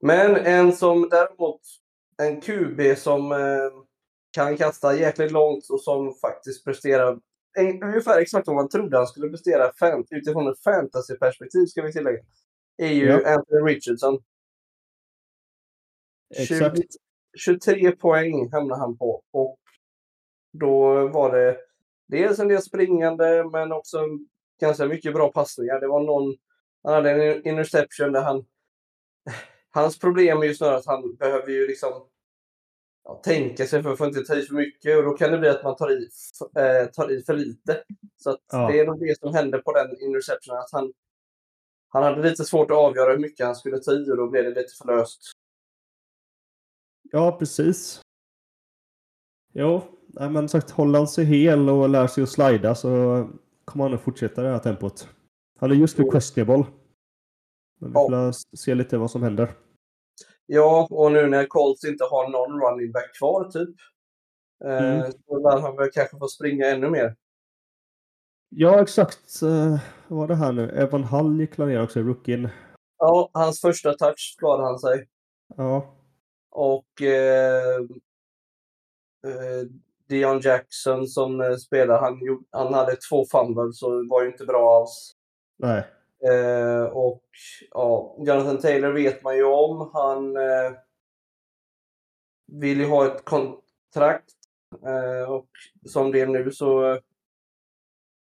Men 0.00 0.36
en 0.36 0.72
som 0.72 1.08
däremot, 1.08 1.60
en 2.22 2.40
QB 2.40 2.98
som 2.98 3.32
eh, 3.32 3.70
kan 4.32 4.56
kasta 4.56 4.94
jäkligt 4.94 5.32
långt 5.32 5.70
och 5.70 5.80
som 5.80 6.14
faktiskt 6.14 6.64
presterar 6.64 7.20
en, 7.58 7.82
ungefär 7.82 8.20
exakt 8.20 8.46
vad 8.46 8.56
man 8.56 8.68
trodde 8.68 8.96
han 8.96 9.06
skulle 9.06 9.28
prestera 9.28 9.72
fan, 9.72 10.04
utifrån 10.10 10.48
ett 10.48 10.62
fantasyperspektiv 10.62 11.66
ska 11.66 11.82
vi 11.82 11.92
tillägga. 11.92 12.22
Är 12.78 12.92
ju 12.92 13.06
Ja. 13.06 13.34
Anthony 13.34 13.60
Richardson. 13.74 14.22
Exakt. 16.36 16.76
20 16.76 16.82
23 17.38 17.90
poäng 17.96 18.50
hamnade 18.52 18.80
han 18.80 18.98
på 18.98 19.22
och 19.32 19.58
då 20.52 21.08
var 21.08 21.32
det 21.38 21.56
dels 22.06 22.38
en 22.38 22.48
del 22.48 22.62
springande 22.62 23.44
men 23.52 23.72
också 23.72 23.98
ganska 24.60 24.86
mycket 24.86 25.14
bra 25.14 25.32
passningar. 25.32 25.80
Det 25.80 25.88
var 25.88 26.02
någon, 26.02 26.36
han 26.82 26.94
hade 26.94 27.10
en 27.10 27.46
interception 27.48 28.12
där 28.12 28.22
han 28.22 28.44
Hans 29.70 29.98
problem 29.98 30.38
är 30.42 30.46
ju 30.46 30.54
snarare 30.54 30.76
att 30.76 30.86
han 30.86 31.16
behöver 31.16 31.52
ju 31.52 31.66
liksom 31.66 32.06
ja, 33.04 33.20
tänka 33.24 33.66
sig 33.66 33.82
för 33.82 33.92
att 33.92 33.98
få 33.98 34.06
inte 34.06 34.22
ta 34.24 34.34
i 34.36 34.42
för 34.42 34.54
mycket 34.54 34.96
och 34.96 35.02
då 35.02 35.10
kan 35.16 35.30
det 35.32 35.38
bli 35.38 35.48
att 35.48 35.62
man 35.64 35.76
tar 35.76 35.90
i, 35.92 36.08
eh, 36.56 36.86
tar 36.90 37.10
i 37.12 37.22
för 37.22 37.34
lite. 37.34 37.82
Så 38.16 38.38
Ja. 38.52 38.68
det 38.70 38.80
är 38.80 38.86
nog 38.86 39.00
det 39.00 39.18
som 39.18 39.34
hände 39.34 39.58
på 39.58 39.72
den 39.72 40.00
interceptionen. 40.00 40.58
Att 40.60 40.72
han, 40.72 40.92
han 41.88 42.02
hade 42.02 42.30
lite 42.30 42.44
svårt 42.44 42.70
att 42.70 42.76
avgöra 42.76 43.10
hur 43.12 43.18
mycket 43.18 43.46
han 43.46 43.56
skulle 43.56 43.78
ta 43.78 43.92
i 43.92 44.10
och 44.10 44.16
då 44.16 44.28
blev 44.30 44.44
det 44.44 44.50
lite 44.50 44.74
för 44.82 44.86
löst. 44.96 45.20
Ja, 47.10 47.36
precis. 47.38 48.00
Jo, 49.54 49.82
nej, 50.06 50.30
men 50.30 50.48
sagt, 50.48 50.70
håller 50.70 50.98
han 50.98 51.08
sig 51.08 51.24
hel 51.24 51.68
och 51.68 51.88
lär 51.88 52.06
sig 52.06 52.22
att 52.22 52.28
slida 52.28 52.74
så 52.74 52.90
kommer 53.64 53.84
han 53.84 53.94
att 53.94 54.00
fortsätta 54.02 54.42
det 54.42 54.48
här 54.48 54.58
tempot. 54.58 55.08
Han 55.58 55.70
är 55.70 55.74
just 55.74 55.98
nu 55.98 56.04
questionable. 56.10 56.66
Men 57.80 57.90
vi 57.90 57.94
Ja. 57.94 58.00
får 58.06 58.10
la 58.10 58.32
se 58.32 58.74
lite 58.74 58.98
vad 58.98 59.10
som 59.10 59.22
händer. 59.22 59.52
Ja, 60.46 60.88
och 60.90 61.12
nu 61.12 61.26
när 61.26 61.46
Colts 61.46 61.84
inte 61.84 62.04
har 62.04 62.28
någon 62.28 62.60
running 62.60 62.92
back 62.92 63.14
kvar 63.18 63.50
typ. 63.50 63.74
Eh, 64.64 64.94
Mm. 65.00 65.12
Så 65.26 65.38
lär 65.38 65.60
han 65.60 65.76
väl 65.76 65.90
kanske 65.92 66.18
få 66.18 66.28
springa 66.28 66.66
ännu 66.66 66.90
mer. 66.90 67.16
Ja, 68.48 68.82
exakt. 68.82 69.42
Vad 70.08 70.18
var 70.18 70.28
det 70.28 70.34
här 70.34 70.52
nu? 70.52 70.70
Evan 70.70 71.04
Hall 71.04 71.40
gick 71.40 71.58
ner 71.58 71.82
också, 71.82 72.00
rookien. 72.00 72.48
Ja, 72.98 73.30
hans 73.32 73.60
första 73.60 73.94
touch 73.94 74.34
skadade 74.36 74.68
han 74.68 74.78
sig. 74.78 75.08
Ja, 75.56 75.94
Och 76.50 77.02
eh, 77.02 77.74
eh, 79.26 79.66
Dion 80.08 80.40
Jackson 80.40 81.06
som 81.06 81.40
eh, 81.40 81.54
spelar, 81.56 82.00
han, 82.00 82.24
gjorde- 82.26 82.44
han 82.50 82.74
hade 82.74 82.96
två 82.96 83.24
fumbles 83.30 83.78
så 83.78 83.90
det 84.02 84.08
var 84.08 84.22
ju 84.22 84.28
inte 84.30 84.44
bra 84.44 84.80
alls. 84.80 85.12
nej. 85.56 85.84
Eh, 86.30 86.82
och 86.84 87.22
ja, 87.70 88.16
Jonathan 88.18 88.58
Taylor 88.58 88.92
vet 88.92 89.22
man 89.22 89.36
ju 89.36 89.44
om. 89.44 89.90
Han 89.92 90.36
eh, 90.36 90.72
vill 92.46 92.78
ju 92.80 92.86
ha 92.86 93.06
ett 93.06 93.24
kontrakt. 93.24 94.30
Eh, 94.86 95.30
och 95.32 95.48
som 95.86 96.12
det 96.12 96.20
är 96.20 96.26
nu 96.26 96.50
så 96.52 96.90
eh, 96.92 96.98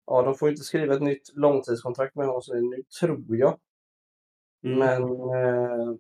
ja, 0.06 0.22
de 0.22 0.34
får 0.34 0.48
inte 0.48 0.62
skriva 0.62 0.94
ett 0.94 1.02
nytt 1.02 1.36
långtidskontrakt 1.36 2.14
med 2.14 2.26
är 2.26 2.70
nu, 2.70 2.82
tror 3.00 3.36
jag. 3.36 3.58
Mm. 4.64 4.78
Men 4.78 5.02
eh, 5.02 5.94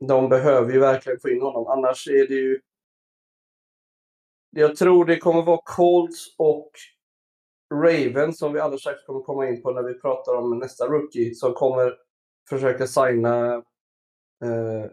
de 0.00 0.28
behöver 0.28 0.72
ju 0.72 0.78
verkligen 0.78 1.20
få 1.20 1.28
in 1.28 1.42
honom. 1.42 1.66
Annars 1.66 2.08
är 2.08 2.28
det 2.28 2.34
ju... 2.34 2.60
Jag 4.50 4.76
tror 4.76 5.04
det 5.04 5.18
kommer 5.18 5.42
vara 5.42 5.60
Colts 5.64 6.34
och 6.38 6.70
Ravens 7.74 8.38
som 8.38 8.52
vi 8.52 8.60
alldeles 8.60 8.80
strax 8.80 9.04
kommer 9.06 9.20
komma 9.20 9.48
in 9.48 9.62
på 9.62 9.70
när 9.70 9.82
vi 9.82 10.00
pratar 10.00 10.34
om 10.34 10.58
nästa 10.58 10.86
rookie 10.86 11.34
som 11.34 11.54
kommer 11.54 11.94
försöka 12.48 12.86
signa 12.86 13.54
eh, 14.44 14.90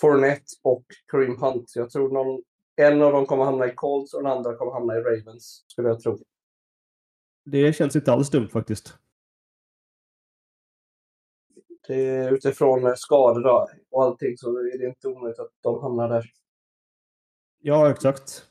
Fournette 0.00 0.44
och 0.62 0.84
Kareem 1.06 1.36
Hunt. 1.36 1.72
Jag 1.74 1.90
tror 1.90 2.08
någon 2.12 2.42
en 2.76 3.02
av 3.02 3.12
dem 3.12 3.26
kommer 3.26 3.44
hamna 3.44 3.66
i 3.66 3.74
Colts 3.74 4.14
och 4.14 4.22
den 4.22 4.32
andra 4.32 4.56
kommer 4.56 4.72
hamna 4.72 4.96
i 4.96 5.00
Ravens, 5.00 5.64
skulle 5.66 5.88
jag 5.88 6.00
tro. 6.00 6.18
Det 7.50 7.72
känns 7.72 7.96
inte 7.96 8.12
alls 8.12 8.30
dumt 8.30 8.48
faktiskt. 8.48 8.98
Det 11.86 11.94
är 12.06 12.32
utifrån 12.32 12.96
skador 12.96 13.40
då, 13.42 13.68
och 13.90 14.02
allting 14.04 14.36
så 14.36 14.58
är 14.58 14.78
det 14.78 14.86
inte 14.86 15.08
omöjligt 15.08 15.38
att 15.38 15.52
de 15.60 15.82
hamnar 15.82 16.08
där. 16.08 16.32
Ja, 17.60 17.90
exakt. 17.90 18.48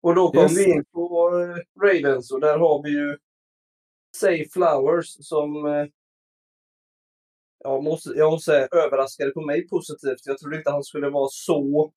Och 0.00 0.14
då 0.14 0.32
kom 0.32 0.42
Yes. 0.42 0.58
vi 0.58 0.70
in 0.70 0.84
på 0.84 1.30
eh, 1.38 1.82
Ravens 1.86 2.32
och 2.32 2.40
där 2.40 2.58
har 2.58 2.82
vi 2.82 2.90
ju 2.90 3.18
Say 4.16 4.48
Flowers 4.48 5.06
som 5.26 5.66
eh, 5.66 5.86
jag 7.58 7.84
måste, 7.84 8.10
jag 8.10 8.32
måste 8.32 8.50
säga 8.50 8.68
överraskade 8.72 9.30
på 9.30 9.40
mig 9.40 9.68
positivt. 9.68 10.26
Jag 10.26 10.38
trodde 10.38 10.56
inte 10.56 10.70
han 10.70 10.84
skulle 10.84 11.10
vara 11.10 11.28
så... 11.30 11.92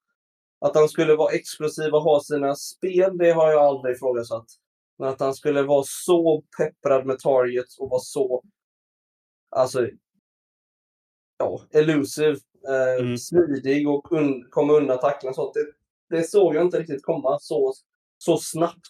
Att 0.65 0.75
han 0.75 0.89
skulle 0.89 1.15
vara 1.15 1.33
explosiv 1.33 1.93
och 1.93 2.01
ha 2.01 2.21
sina 2.23 2.55
spel, 2.55 3.17
det 3.17 3.31
har 3.31 3.51
jag 3.51 3.61
aldrig 3.63 3.95
ifrågasatt. 3.95 4.45
Men 4.97 5.09
att 5.09 5.19
han 5.19 5.33
skulle 5.33 5.63
vara 5.63 5.83
så 5.87 6.43
pepprad 6.57 7.05
med 7.05 7.19
targets 7.19 7.79
och 7.79 7.89
vara 7.89 7.99
så... 7.99 8.43
Alltså... 9.49 9.87
Ja, 11.37 11.61
elusive. 11.71 12.37
Eh, 12.67 13.03
Mm. 13.03 13.17
Smidig 13.17 13.89
och 13.89 14.11
un, 14.11 14.47
komma 14.49 14.73
undan 14.73 14.99
tacklan 14.99 15.29
och 15.29 15.35
sånt. 15.35 15.53
Det, 15.53 16.17
det 16.17 16.23
såg 16.23 16.55
jag 16.55 16.65
inte 16.65 16.79
riktigt 16.79 17.03
komma 17.03 17.39
så, 17.39 17.73
så 18.17 18.37
snabbt. 18.37 18.87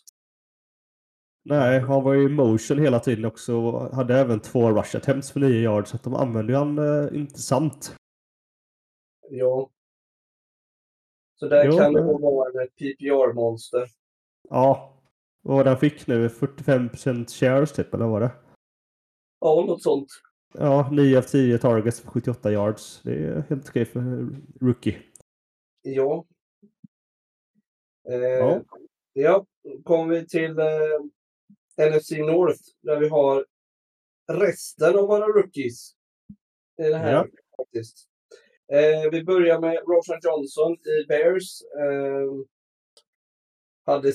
Nej, 1.44 1.80
han 1.80 2.04
var 2.04 2.14
ju 2.14 2.24
i 2.26 2.30
motion 2.30 2.80
hela 2.80 3.00
tiden 3.00 3.26
också 3.26 3.56
och 3.56 3.96
hade 3.96 4.20
även 4.20 4.40
två 4.40 4.72
rush 4.72 4.96
attempts 4.98 5.32
för 5.32 5.40
9 5.40 5.50
yards. 5.50 5.90
Så 5.90 5.96
att 5.96 6.04
de 6.04 6.14
använde 6.16 6.54
ju 6.54 6.60
han 6.60 6.78
eh, 6.78 7.18
intressant. 7.18 7.96
Ja. 9.30 9.70
Så 11.42 11.48
där 11.48 11.66
Jo, 11.66 11.78
kan 11.78 11.94
det 11.94 12.02
vara 12.02 12.62
en 12.62 12.68
PPR-monster. 12.68 13.88
Ja. 14.50 14.98
Vad 15.42 15.66
den 15.66 15.78
fick 15.78 16.08
nu? 16.08 16.28
45% 16.28 17.28
shares 17.40 17.74
typ, 17.74 17.94
eller 17.94 18.06
vad 18.06 18.12
var 18.14 18.20
det? 18.22 18.32
Ja, 19.40 19.64
något 19.68 19.84
sånt. 19.84 20.08
Ja, 20.54 20.90
9 20.92 21.18
av 21.18 21.22
10 21.22 21.58
targets 21.58 22.02
för 22.02 22.08
78 22.12 22.52
yards. 22.52 23.02
Det 23.04 23.12
är 23.14 23.44
helt 23.50 23.70
okej 23.70 23.86
för 23.86 24.02
rookie. 24.62 25.02
Ja. 25.82 26.26
Eh, 28.10 28.16
Ja. 28.20 28.62
ja. 29.14 29.46
kommer 29.84 30.16
vi 30.16 30.28
till 30.28 30.60
eh, 30.60 31.90
NFC 31.92 32.12
North 32.12 32.60
där 32.82 33.00
vi 33.00 33.08
har 33.10 33.46
resten 34.32 35.00
av 35.00 35.08
våra 35.08 35.28
rookies. 35.28 35.96
I 36.78 36.84
det 36.84 36.98
här 36.98 37.12
Ja. 37.14 37.26
faktiskt. 37.58 38.08
Eh, 38.72 39.12
vi 39.12 39.24
börjar 39.24 39.60
med 39.60 39.78
Roshan 39.88 40.20
Johnson 40.24 40.74
i 40.74 41.08
Bears. 41.08 41.62
Eh, 41.62 42.32
hade 43.86 44.14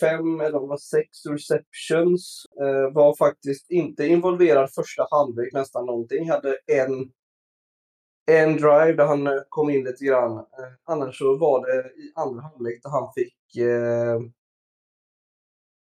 fem 0.00 0.40
eller 0.40 0.58
var 0.58 0.76
sex 0.76 1.26
receptions. 1.26 2.46
Eh, 2.60 2.94
var 2.94 3.16
faktiskt 3.16 3.70
inte 3.70 4.06
involverad 4.06 4.72
första 4.74 5.06
halvlek 5.10 5.52
nästan 5.52 5.86
någonting. 5.86 6.30
Hade 6.30 6.58
en 6.66 7.12
en 8.28 8.56
drive 8.56 8.92
där 8.92 9.06
han 9.06 9.26
eh, 9.26 9.40
kom 9.48 9.70
in 9.70 9.84
lite 9.84 10.04
grann. 10.04 10.38
Eh, 10.38 10.44
annars 10.84 11.18
så 11.18 11.36
var 11.36 11.66
det 11.66 11.88
i 11.88 12.12
andra 12.14 12.42
halvlek 12.42 12.82
där 12.82 12.90
han 12.90 13.12
fick 13.14 13.56
eh, 13.56 14.20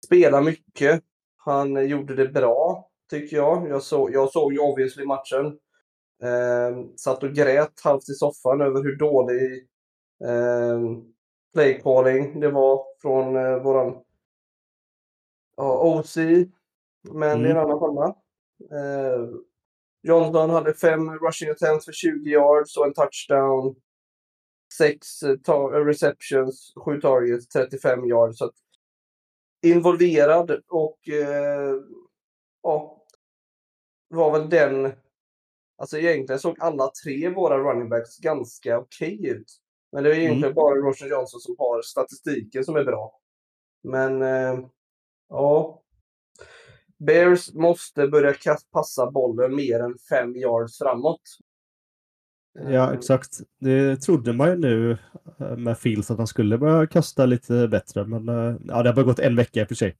spela 0.05 0.41
mycket. 0.41 1.03
Han 1.37 1.77
eh, 1.77 1.83
gjorde 1.83 2.15
det 2.15 2.27
bra, 2.27 2.89
tycker 3.09 3.37
jag. 3.37 3.69
Jag, 3.69 3.83
så, 3.83 4.09
jag 4.13 4.31
såg 4.31 4.53
ju 4.53 4.59
obviously 4.59 5.05
matchen. 5.05 5.59
Eh, 6.23 6.85
satt 6.95 7.23
och 7.23 7.33
grät 7.33 7.81
halvt 7.83 8.09
i 8.09 8.13
soffan 8.13 8.61
över 8.61 8.83
hur 8.83 8.95
dålig 8.95 9.67
eh, 10.23 10.81
play 11.53 11.81
calling 11.83 12.39
det 12.39 12.49
var 12.51 12.83
från 13.01 13.35
eh, 13.35 13.63
våran 13.63 14.03
ja, 15.57 15.79
OC. 15.99 16.17
Men 17.11 17.41
det 17.41 17.47
är 17.49 17.51
en 17.51 17.57
Mm. 17.57 17.57
annan 17.57 17.79
femma. 17.79 18.15
Eh, 18.79 19.29
Johnson 20.07 20.49
hade 20.49 20.73
fem 20.73 21.09
rushing 21.19 21.49
attempts 21.49 21.85
för 21.85 21.91
20 21.93 22.29
yards 22.29 22.77
och 22.77 22.85
en 22.87 22.93
touchdown. 22.93 23.75
Sex 24.77 25.23
eh, 25.23 25.35
ta- 25.43 25.75
eh, 25.75 25.85
receptions, 25.85 26.73
sju 26.75 27.01
targets, 27.01 27.47
35 27.47 28.05
yards. 28.05 28.37
Så 28.37 28.45
att 28.45 28.53
involverad 29.65 30.61
och 30.67 31.09
eh, 31.09 31.75
ja, 32.63 33.05
var 34.09 34.31
väl 34.39 34.49
den... 34.49 34.91
Alltså 35.77 35.97
egentligen 35.97 36.39
såg 36.39 36.55
alla 36.59 36.91
tre 37.03 37.29
våra 37.29 37.57
running 37.57 37.89
backs 37.89 38.17
ganska 38.17 38.79
okej 38.79 39.27
ut. 39.27 39.59
Men 39.91 40.03
det 40.03 40.09
är 40.09 40.13
egentligen 40.19 40.43
Mm. 40.43 40.55
bara 40.55 40.75
Roshan 40.75 41.09
Johnson 41.09 41.39
som 41.39 41.55
har 41.57 41.81
statistiken 41.81 42.63
som 42.65 42.75
är 42.75 42.83
bra. 42.83 43.19
Men 43.83 44.21
eh, 44.21 44.59
ja. 45.29 45.81
Bears 46.97 47.53
måste 47.53 48.07
börja 48.07 48.33
passa 48.71 49.11
bollen 49.11 49.55
mer 49.55 49.79
än 49.79 49.97
fem 50.09 50.35
yards 50.35 50.77
framåt. 50.77 51.21
Ja, 52.59 52.89
Eh, 52.91 52.97
exakt. 52.97 53.37
Det 53.59 53.95
trodde 53.95 54.33
man 54.33 54.49
ju 54.49 54.55
nu 54.55 54.97
eh, 55.39 55.57
med 55.57 55.77
Fields 55.77 56.11
att 56.11 56.17
han 56.17 56.27
skulle 56.27 56.57
börja 56.57 56.87
kasta 56.87 57.25
lite 57.25 57.67
bättre. 57.67 58.05
Men 58.05 58.29
eh, 58.29 58.55
ja, 58.65 58.83
det 58.83 58.89
har 58.89 58.95
bara 58.95 59.05
gått 59.05 59.19
en 59.19 59.35
vecka 59.35 59.61
i 59.61 59.63
och 59.63 59.67
för 59.67 59.75
sig. 59.75 59.97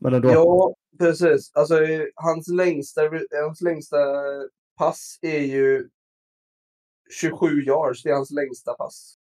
Men 0.00 0.14
ändå. 0.14 0.30
Ja, 0.30 0.74
precis. 0.98 1.50
Alltså, 1.54 1.74
hans, 2.14 2.48
längsta, 2.48 3.00
hans 3.44 3.60
längsta 3.60 3.96
pass 4.82 5.18
är 5.22 5.40
ju 5.40 5.88
27 7.20 7.46
yards. 7.62 8.02
Det 8.02 8.10
är 8.10 8.14
hans 8.14 8.30
längsta 8.30 8.74
pass. 8.74 9.14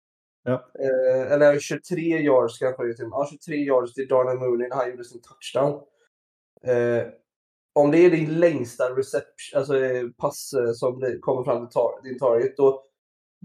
Ja. 0.43 0.72
Eh, 0.80 1.32
eller 1.32 1.60
23 1.60 2.02
yards 2.02 2.60
kanske 2.60 2.84
det 2.84 2.89
är 2.89 2.93
till. 2.93 3.08
Ja, 3.12 3.28
23 3.32 3.56
yards 3.56 3.93
till 3.93 4.08
Darnell 4.08 4.39
Mooney 4.39 4.67
när 4.67 4.76
han 4.76 4.89
gjorde 4.89 5.04
sin 5.04 5.22
touchdown. 5.22 5.82
Eh, 6.63 7.08
om 7.74 7.91
det 7.91 7.98
är 7.98 8.12
din 8.12 8.39
längsta 8.39 8.84
reception, 8.95 9.60
alltså 9.60 9.78
eh, 9.78 10.08
pass 10.17 10.54
eh, 10.54 10.72
som 10.72 11.00
det 11.00 11.19
kommer 11.19 11.43
fram 11.43 11.67
till 11.67 11.74
tar, 11.74 12.04
din 12.04 12.19
target, 12.19 12.58
då, 12.58 12.84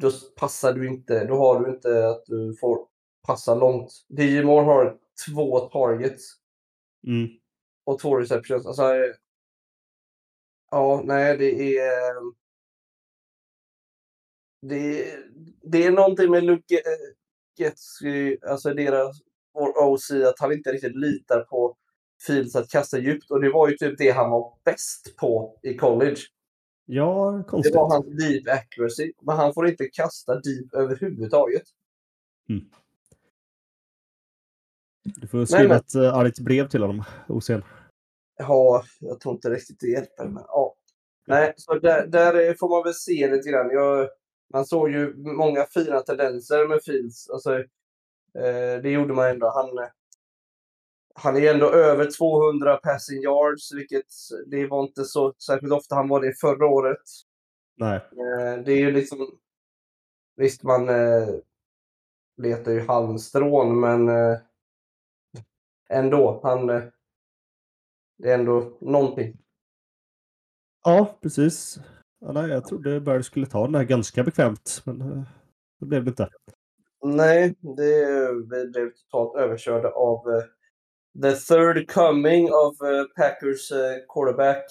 då 0.01 0.11
passar 0.37 0.73
du 0.73 0.89
inte. 0.89 1.25
Då 1.25 1.37
har 1.37 1.61
du 1.61 1.71
inte 1.71 2.09
att 2.09 2.23
du 2.27 2.57
får 2.61 2.87
passa 3.27 3.55
långt. 3.55 3.91
DJ 4.09 4.43
Moore 4.43 4.65
har 4.65 4.99
två 5.29 5.59
targets 5.59 6.23
Mm. 7.07 7.29
och 7.87 7.99
två 7.99 8.17
receptions. 8.17 8.67
Alltså, 8.67 8.83
eh, 8.83 9.13
ja, 10.75 11.03
nej, 11.05 11.39
det 11.39 11.79
är... 11.79 12.15
Det, 14.63 15.17
det 15.63 15.85
är 15.85 15.91
någonting 15.93 16.31
med 16.31 16.45
Luke 16.45 16.75
eh, 16.75 17.15
Getsky, 17.59 18.39
alltså 18.43 18.75
deras, 18.75 19.17
vår 19.55 19.93
OC, 19.93 20.11
att 20.11 20.39
han 20.41 20.53
inte 20.53 20.73
riktigt 20.73 20.97
litar 20.97 21.41
på 21.41 21.77
Fields 22.27 22.57
att 22.57 22.69
kasta 22.71 22.99
djupt. 22.99 23.31
Och 23.31 23.41
det 23.41 23.51
var 23.51 23.69
ju 23.69 23.77
typ 23.77 23.99
det 23.99 24.11
han 24.11 24.31
var 24.31 24.59
bäst 24.65 25.17
på 25.17 25.59
i 25.63 25.77
college. 25.77 26.17
Ja, 26.87 27.31
Det 27.31 27.45
konstigt. 27.51 27.75
var 27.75 27.91
hans 27.91 28.07
deep 28.07 28.49
accuracy. 28.49 29.13
Men 29.23 29.37
han 29.37 29.55
får 29.55 29.69
inte 29.69 29.89
kasta 29.93 30.41
deep 30.41 30.75
överhuvudtaget. 30.75 31.63
Du 35.05 35.29
får 35.29 35.45
skriva 35.45 35.69
men- 35.69 35.77
ett 35.77 35.95
uh, 35.95 36.15
argt 36.15 36.39
brev 36.39 36.69
till 36.69 36.81
honom, 36.83 37.05
Osen. 37.29 37.63
Ja, 38.37 38.85
jag 39.01 39.21
tror 39.21 39.35
inte 39.35 39.51
riktigt 39.51 39.81
det 39.81 39.87
hjälper. 39.87 40.25
Men, 40.25 40.45
ja. 40.49 40.75
Nej, 41.27 41.55
så 41.57 41.79
där, 41.79 42.07
där 42.07 42.55
får 42.55 42.69
man 42.69 42.83
väl 42.85 42.95
se 42.95 43.31
lite 43.31 43.51
grann. 43.51 43.71
Jag, 43.71 44.09
man 44.53 44.67
såg 44.67 44.91
ju 44.91 45.15
många 45.17 45.65
fina 45.65 46.01
tendenser 46.01 46.69
med 46.69 46.83
Fields. 46.85 47.31
Alltså, 47.31 47.59
eh, 48.39 48.83
det 48.83 48.91
gjorde 48.91 49.15
man 49.15 49.31
ändå. 49.31 49.51
Han, 49.51 49.89
han 51.15 51.37
är 51.37 51.53
ändå 51.55 51.71
över 51.71 52.11
200 52.11 52.77
passing 52.77 53.23
yards, 53.23 53.75
vilket 53.75 54.07
det 54.47 54.67
var 54.67 54.83
inte 54.83 55.05
så 55.05 55.35
särskilt 55.47 55.73
ofta 55.73 55.95
han 55.95 56.09
var 56.09 56.21
det 56.21 56.41
förra 56.41 56.67
året. 56.67 57.03
Nej. 57.77 57.97
Eh, 57.97 58.65
det 58.65 58.73
är 58.73 58.79
ju 58.79 58.91
liksom... 58.91 59.39
Visst, 60.37 60.63
man 60.63 60.89
eh, 60.89 61.29
letar 62.37 62.73
ju 62.73 62.81
halmstrån, 62.81 63.81
men 63.81 64.09
eh, 64.09 64.39
ändå. 65.91 66.41
Han, 66.43 66.71
eh, 66.71 66.83
det 68.19 68.31
är 68.31 68.39
ändå 68.39 68.79
någonting. 68.81 69.37
Ja, 70.85 71.19
precis. 71.23 71.79
Ja, 72.21 72.33
nej, 72.33 72.51
jag 72.51 72.65
trodde 72.65 73.01
Bears 73.01 73.27
skulle 73.27 73.47
ta 73.47 73.67
den 73.67 73.75
här 73.75 73.85
ganska 73.85 74.25
bekvämt. 74.25 74.83
Men 74.85 75.03
uh, 75.03 75.23
det 75.81 75.87
blev 75.87 76.05
det 76.05 76.09
inte. 76.09 76.29
Nej, 77.05 77.55
det, 77.61 78.33
vi 78.51 78.67
blev 78.67 78.91
totalt 78.91 79.37
överkörda 79.37 79.89
av 79.89 80.29
eh, 80.35 80.43
the 81.23 81.33
third 81.37 81.91
coming 81.91 82.45
of 82.53 82.81
eh, 82.83 83.05
Packers 83.17 83.73
eh, 83.73 83.97
quarterback. 84.09 84.65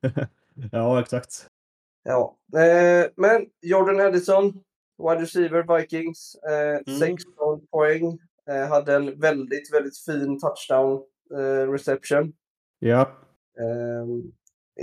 ja, 0.72 1.00
exakt. 1.00 1.46
Ja, 2.02 2.38
eh, 2.56 3.06
men 3.16 3.46
Jordan 3.62 4.00
Edison, 4.00 4.44
wide 4.98 5.22
receiver 5.22 5.78
Vikings, 5.78 6.34
eh, 6.34 6.80
Mm. 6.86 6.98
16 6.98 7.66
poäng. 7.70 8.18
Eh, 8.48 8.68
hade 8.68 8.94
en 8.94 9.20
väldigt, 9.20 9.74
väldigt 9.74 9.98
fin 9.98 10.40
touchdown 10.40 11.02
eh, 11.34 11.70
reception. 11.70 12.32
Ja. 12.84 13.00
Eh, 13.58 14.06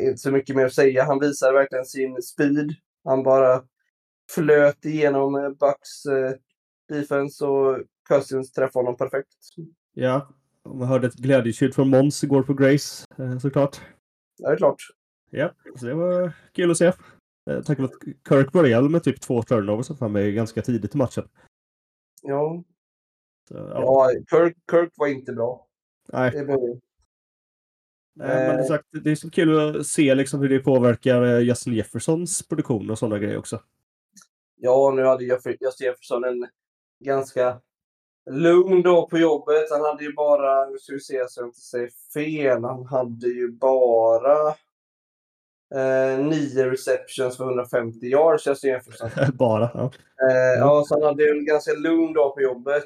inte 0.04 0.18
så 0.18 0.32
mycket 0.32 0.56
mer 0.56 0.66
att 0.66 0.74
säga. 0.74 1.04
Han 1.04 1.20
visar 1.20 1.54
verkligen 1.54 1.86
sin 1.86 2.22
speed. 2.22 2.76
Han 3.04 3.24
bara 3.24 3.64
flöt 4.32 4.86
igenom 4.86 5.36
eh, 5.36 5.50
Bucks 5.50 6.06
eh, 6.06 6.32
defense 6.90 7.46
och 7.46 7.78
Cousins 8.10 8.52
träffade 8.52 8.86
honom 8.86 8.98
perfekt. 8.98 9.28
Ja, 9.94 10.34
man 10.66 10.88
hörde 10.88 11.08
ett 11.08 11.14
glädjetjut 11.14 11.76
från 11.76 11.90
Måns 11.90 12.24
igår 12.24 12.44
på 12.44 12.54
Grace 12.54 13.06
eh, 13.18 13.38
såklart. 13.38 13.82
Ja, 14.38 14.50
det 14.50 14.56
är 14.56 14.58
klart. 14.58 14.82
Ja, 15.30 15.52
så 15.76 15.86
det 15.86 15.94
var 15.94 16.32
kul 16.52 16.72
att 16.72 16.78
se. 16.78 16.92
Jag 17.44 17.66
tänker 17.66 17.84
att 17.84 18.02
Kirk 18.30 18.52
började 18.52 18.90
med 18.90 19.04
typ 19.04 19.22
två 19.22 19.44
turnovers 19.44 19.88
för 19.88 20.08
mig 20.08 20.34
ganska 20.34 20.62
tidigt 20.62 20.96
i 20.96 20.98
matchen. 20.98 21.28
Ja, 22.22 22.64
Så, 23.48 23.56
ja. 23.56 23.82
ja 23.82 24.10
Kirk, 24.30 24.58
Kirk 24.72 24.94
var 24.96 25.08
inte 25.08 25.34
bra. 25.34 25.68
Nej, 26.14 26.32
Det 26.32 26.46
var, 26.46 26.80
men 28.14 28.28
det, 28.28 28.64
är 28.64 28.64
sagt, 28.64 28.88
det 28.92 29.12
är 29.12 29.16
så 29.16 29.30
kul 29.30 29.78
att 29.78 29.88
se 29.88 30.16
liksom 30.16 30.40
hur 30.42 30.50
det 30.50 30.60
påverkar 30.60 31.24
eh, 31.24 31.40
Justin 31.40 31.74
Jeffersons 31.74 32.48
produktion 32.48 32.90
och 32.90 33.00
sådana 33.00 33.20
grejer 33.20 33.38
också. 33.38 33.62
ja, 34.56 34.94
nu 34.96 35.04
hade 35.04 35.24
Justin 35.24 35.58
Jefferson 35.80 36.24
en 36.24 36.48
ganska 37.00 37.62
lugn 38.30 38.82
dag 38.82 39.10
på 39.10 39.18
jobbet. 39.18 39.72
Han 39.72 39.82
hade 39.82 40.04
ju 40.04 40.14
bara, 40.14 40.70
nu 40.70 40.78
ska 40.78 40.94
vi 40.94 41.00
se 41.00 41.30
så 41.30 41.42
jag 41.42 41.48
inte 41.48 41.60
säger 41.60 41.90
fel, 42.14 42.64
han 42.64 42.86
hade 42.86 43.28
ju 43.28 43.52
bara 43.52 44.48
eh, 45.76 46.20
nio 46.26 46.70
receptions 46.70 47.38
för 47.38 47.44
150 47.44 48.06
yards, 48.08 48.48
Justin 48.48 48.70
Jefferson. 48.70 49.10
Bara. 49.34 49.72
Ja. 49.74 49.92
Eh, 50.30 50.60
ja, 50.60 50.84
så 50.88 50.96
han 50.96 51.04
hade 51.04 51.24
ju 51.24 51.30
en 51.30 51.46
ganska 51.46 51.74
lugn 51.74 52.14
dag 52.14 52.36
på 52.36 52.42
jobbet. 52.42 52.86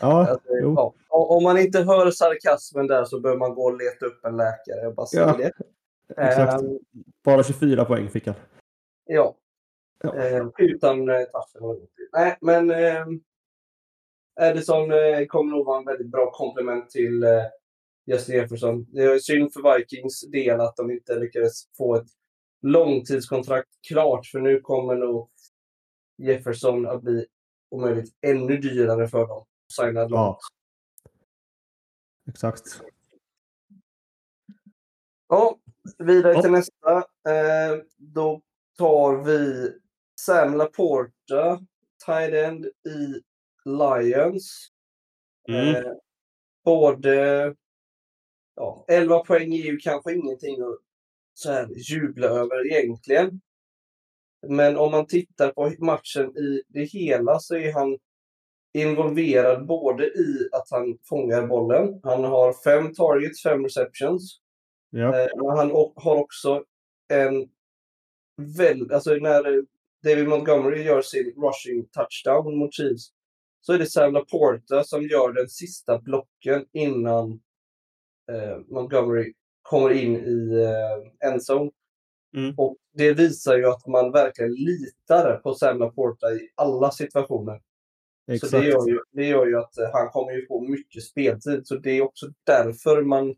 Ja, 0.00 0.26
Alltså, 0.28 0.48
ja, 0.52 0.94
om 1.08 1.42
man 1.42 1.58
inte 1.58 1.80
hör 1.82 2.10
sarkasmen 2.10 2.86
där 2.86 3.04
så 3.04 3.20
bör 3.20 3.36
man 3.36 3.54
gå 3.54 3.62
och 3.64 3.78
leta 3.78 4.06
upp 4.06 4.24
en 4.24 4.36
läkare. 4.36 4.80
Jag 4.82 4.94
bara 4.94 5.06
Ja, 5.12 5.36
det. 5.36 5.52
exakt. 6.16 6.62
Ehm, 6.62 6.78
Bara 7.24 7.42
24 7.42 7.84
poäng 7.84 8.08
fick 8.08 8.26
han. 8.26 8.36
ja. 9.04 9.36
Ja. 10.02 10.16
Eh, 10.16 10.46
utan 10.58 11.08
eh, 11.08 11.22
touchen. 11.22 11.86
Nej, 12.12 12.38
men 12.40 12.70
eh, 12.70 13.06
Edison 14.40 14.92
eh, 14.92 15.26
kommer 15.26 15.52
nog 15.52 15.66
vara 15.66 15.78
en 15.78 15.84
väldigt 15.84 16.10
bra 16.10 16.30
komplement 16.30 16.90
till 16.90 17.22
eh, 17.22 17.42
Justin 18.06 18.34
Jefferson. 18.36 18.86
Det 18.92 19.02
är 19.02 19.18
synd 19.18 19.52
för 19.52 19.76
Vikings 19.78 20.20
del 20.30 20.60
att 20.60 20.76
de 20.76 20.90
inte 20.90 21.14
lyckades 21.18 21.62
få 21.76 21.94
ett 21.94 22.06
långtidskontrakt 22.62 23.68
klart, 23.88 24.26
för 24.26 24.38
nu 24.40 24.60
kommer 24.60 24.94
nog 24.94 25.30
Jefferson 26.18 26.86
att 26.86 27.02
bli 27.02 27.26
om 27.70 27.80
möjligt 27.80 28.14
ännu 28.26 28.56
dyrare 28.56 29.08
för 29.08 29.26
dem. 29.26 29.44
Signad. 29.70 30.10
Ja. 30.10 30.38
Exakt. 32.28 32.80
Ja, 35.28 35.58
vidare 35.98 36.34
Ja. 36.34 36.42
till 36.42 36.50
nästa. 36.50 36.96
Eh, 37.28 37.82
då 37.96 38.42
tar 38.78 39.24
vi 39.24 39.70
Sam 40.20 40.54
Laporta, 40.56 41.60
tight 42.06 42.34
end 42.34 42.64
i 42.66 43.22
Lions. 43.64 44.68
Mm. 45.48 45.74
Eh, 45.76 45.92
både... 46.64 47.54
Ja, 48.54 48.84
11 48.88 49.18
poäng 49.18 49.54
är 49.54 49.62
ju 49.64 49.76
kanske 49.76 50.14
ingenting 50.14 50.62
att 50.62 50.78
så 51.34 51.52
här 51.52 51.68
jubla 51.76 52.26
över 52.26 52.66
egentligen. 52.66 53.40
Men 54.46 54.76
om 54.76 54.90
man 54.90 55.06
tittar 55.06 55.52
på 55.52 55.84
matchen 55.84 56.36
i 56.36 56.62
det 56.68 56.84
hela 56.84 57.38
så 57.38 57.56
är 57.56 57.72
han 57.72 57.98
involverad 58.74 59.66
både 59.66 60.04
i 60.04 60.48
att 60.52 60.70
han 60.70 60.98
fångar 61.08 61.46
bollen. 61.46 62.00
Han 62.02 62.24
har 62.24 62.52
fem 62.52 62.94
targets, 62.94 63.42
fem 63.42 63.64
receptions. 63.64 64.40
Ja. 64.90 65.20
Eh, 65.20 65.28
men 65.36 65.56
han 65.56 65.70
har 65.96 66.16
också 66.16 66.64
en 67.08 67.48
väl, 68.56 68.92
alltså 68.92 69.14
när 69.14 69.64
David 70.04 70.28
Montgomery 70.28 70.82
gör 70.82 71.02
sin 71.02 71.34
rushing 71.36 71.86
touchdown 71.86 72.56
mot 72.58 72.74
Chiefs 72.74 73.12
så 73.60 73.72
är 73.72 73.78
det 73.78 73.86
Sam 73.86 74.12
Laporta 74.12 74.84
som 74.84 75.02
gör 75.02 75.32
den 75.32 75.48
sista 75.48 75.98
blocken 75.98 76.64
innan 76.72 77.40
eh, 78.32 78.58
Montgomery 78.68 79.32
kommer 79.62 79.90
in 79.90 80.16
i 80.16 80.62
eh, 80.62 81.30
endzone. 81.30 81.70
Mm. 82.36 82.54
Och 82.56 82.76
det 82.94 83.12
visar 83.12 83.56
ju 83.56 83.66
att 83.66 83.86
man 83.86 84.12
verkligen 84.12 84.54
litar 84.54 85.36
på 85.36 85.54
Sam 85.54 85.78
Laporta 85.78 86.32
i 86.32 86.48
alla 86.54 86.90
situationer. 86.90 87.60
Så 88.38 88.46
Exakt. 88.46 88.52
det 88.62 88.68
gör, 88.68 88.88
ju, 88.88 89.00
det 89.12 89.26
gör 89.26 89.46
ju 89.46 89.58
att 89.58 89.78
eh, 89.78 89.90
han 89.92 90.08
kommer 90.08 90.32
ju 90.32 90.46
få 90.46 90.60
mycket 90.60 91.02
speltid. 91.02 91.66
Så 91.66 91.76
det 91.76 91.90
är 91.90 92.02
också 92.02 92.26
därför 92.46 93.02
man 93.02 93.28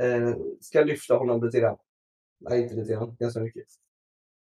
eh, 0.00 0.36
ska 0.60 0.80
lyfta 0.84 1.14
honom 1.14 1.44
lite 1.44 1.60
grann. 1.60 1.76
Nej, 2.40 2.62
inte 2.62 2.74
lite 2.74 2.92
grann. 2.92 3.16
Ganska 3.18 3.40
mycket. 3.40 3.64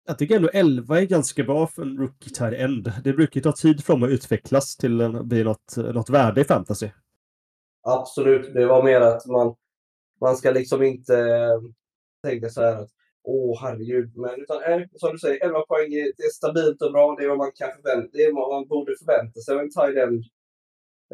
Jag 0.06 0.18
tycker 0.18 0.36
ändå 0.36 0.48
11 0.52 1.00
är 1.00 1.06
ganska 1.06 1.42
bra 1.44 1.66
för 1.66 1.82
en 1.82 1.98
rookie 1.98 2.32
tight 2.34 2.60
end. 2.60 2.92
Det 3.04 3.12
brukar 3.12 3.40
ju 3.40 3.42
ta 3.42 3.52
tid 3.52 3.84
för 3.84 3.92
dem 3.92 4.02
att 4.02 4.10
utvecklas 4.10 4.76
till 4.76 5.00
att 5.00 5.26
bli 5.26 5.44
något, 5.44 5.76
något 5.76 6.10
värde 6.10 6.40
i 6.40 6.44
fantasy. 6.44 6.90
Absolut. 7.82 8.54
Det 8.54 8.66
var 8.66 8.82
mer 8.82 9.00
att 9.00 9.26
man, 9.26 9.54
man 10.20 10.36
ska 10.36 10.50
liksom 10.50 10.82
inte 10.82 11.18
eh, 11.18 11.60
tänka 12.22 12.48
så 12.48 12.60
här 12.60 12.82
att 12.82 12.90
åh 13.24 13.58
herregud. 13.62 14.16
Men 14.16 14.40
utan 14.40 14.58
som 14.96 15.12
du 15.12 15.18
säger, 15.18 15.44
11 15.44 15.60
poäng, 15.60 15.92
är- 15.92 16.12
det 16.16 16.22
är 16.22 16.30
stabilt 16.34 16.82
och 16.82 16.92
bra. 16.92 17.16
Det 17.18 17.24
är 17.24 17.28
vad 17.28 17.38
man 17.38 17.52
kan 17.54 17.68
förvänta 17.72 18.08
Det 18.12 18.24
är 18.24 18.32
vad 18.34 18.50
man 18.54 18.68
borde 18.68 18.96
förvänta 18.98 19.40
sig 19.40 19.54
av 19.54 19.60
en 19.60 19.98
end. 19.98 20.24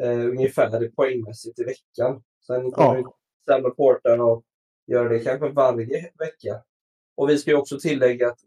Eh, 0.01 0.27
ungefär 0.27 0.89
poängmässigt 0.97 1.59
i 1.59 1.65
veckan. 1.65 2.23
Sen 2.47 2.71
kommer 2.71 2.99
Ja. 2.99 3.15
Sam 3.49 3.63
Laporta 3.63 4.23
och 4.23 4.45
gör 4.87 5.09
det 5.09 5.19
kanske 5.19 5.49
varje 5.49 6.03
vecka. 6.19 6.63
Och 7.17 7.29
vi 7.29 7.39
ska 7.39 7.51
ju 7.51 7.57
också 7.57 7.79
tillägga 7.79 8.29
att 8.29 8.39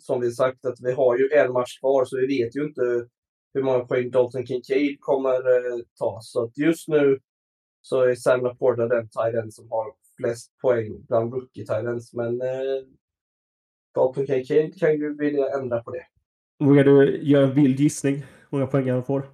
som 0.00 0.20
vi 0.20 0.30
sagt 0.30 0.64
att 0.64 0.80
vi 0.80 0.92
har 0.92 1.18
ju 1.18 1.28
en 1.32 1.52
match 1.52 1.78
kvar 1.80 2.04
så 2.04 2.16
vi 2.16 2.26
vet 2.26 2.56
ju 2.56 2.64
inte 2.64 3.08
hur 3.54 3.62
många 3.62 3.84
poäng 3.84 4.10
Dalton 4.10 4.46
Kincaid 4.46 4.96
kommer 5.00 5.30
eh, 5.56 5.78
ta. 5.98 6.18
Så 6.22 6.44
att 6.44 6.58
just 6.58 6.88
nu 6.88 7.18
så 7.82 8.00
är 8.02 8.14
Sam 8.14 8.40
Laporta 8.44 8.86
den 8.88 9.08
tight 9.08 9.54
som 9.54 9.70
har 9.70 9.86
flest 10.18 10.58
poäng 10.58 11.06
bland 11.08 11.34
rookie 11.34 11.66
tight 11.66 11.86
ends. 11.86 12.14
Men 12.14 12.40
eh, 12.40 12.84
Dalton 13.94 14.26
Kincaid 14.26 14.78
kan 14.80 14.92
ju 14.92 15.16
vilja 15.16 15.48
ändra 15.58 15.82
på 15.82 15.90
det. 15.90 16.06
Vågar 16.64 16.84
du 16.84 17.22
göra 17.22 17.44
en 17.44 17.54
vild 17.54 17.80
gissning 17.80 18.16
hur 18.16 18.58
många 18.58 18.66
poäng 18.66 18.90
han 18.90 19.04
får? 19.04 19.30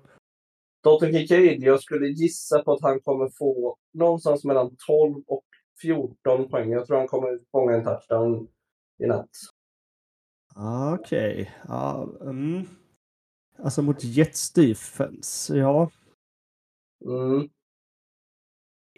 Dalton 0.84 1.12
Kincaid, 1.12 1.62
jag 1.62 1.82
skulle 1.82 2.06
gissa 2.08 2.62
på 2.62 2.72
att 2.72 2.82
han 2.82 3.00
kommer 3.00 3.28
få 3.38 3.76
någonstans 3.92 4.44
mellan 4.44 4.76
12 4.86 5.24
och 5.26 5.44
14 5.82 6.48
poäng. 6.48 6.70
Jag 6.70 6.86
tror 6.86 6.98
han 6.98 7.08
kommer 7.08 7.40
fånga 7.50 7.74
en 7.74 7.84
touchdown 7.84 8.48
i 9.04 9.06
natt. 9.06 9.30
Okej. 11.00 11.54
Ja, 11.68 12.08
mm. 12.20 12.62
Alltså 13.58 13.82
mot 13.82 14.04
Jets 14.04 14.52
defense, 14.52 15.56
ja. 15.56 15.90
Mm. 17.04 17.48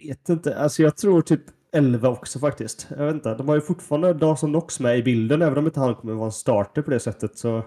Vet 0.03 0.29
inte. 0.29 0.59
Alltså 0.59 0.83
jag 0.83 0.97
tror 0.97 1.23
typ 1.23 1.43
11 1.77 2.09
också 2.09 2.39
faktiskt. 2.39 2.87
Jag 2.91 3.07
vet 3.07 3.15
inte. 3.15 3.35
De 3.35 3.49
har 3.49 3.55
ju 3.55 3.61
fortfarande 3.61 4.13
Dawson 4.13 4.51
Knox 4.51 4.81
med 4.81 4.99
i 4.99 5.03
bilden 5.03 5.43
även 5.43 5.59
om 5.59 5.67
inte 5.67 5.81
han 5.81 5.95
kommer 5.95 6.15
vara 6.15 6.27
en 6.27 6.33
starter 6.33 6.83
på 6.83 6.91
det 6.91 7.01
sättet 7.01 7.39
så... 7.39 7.63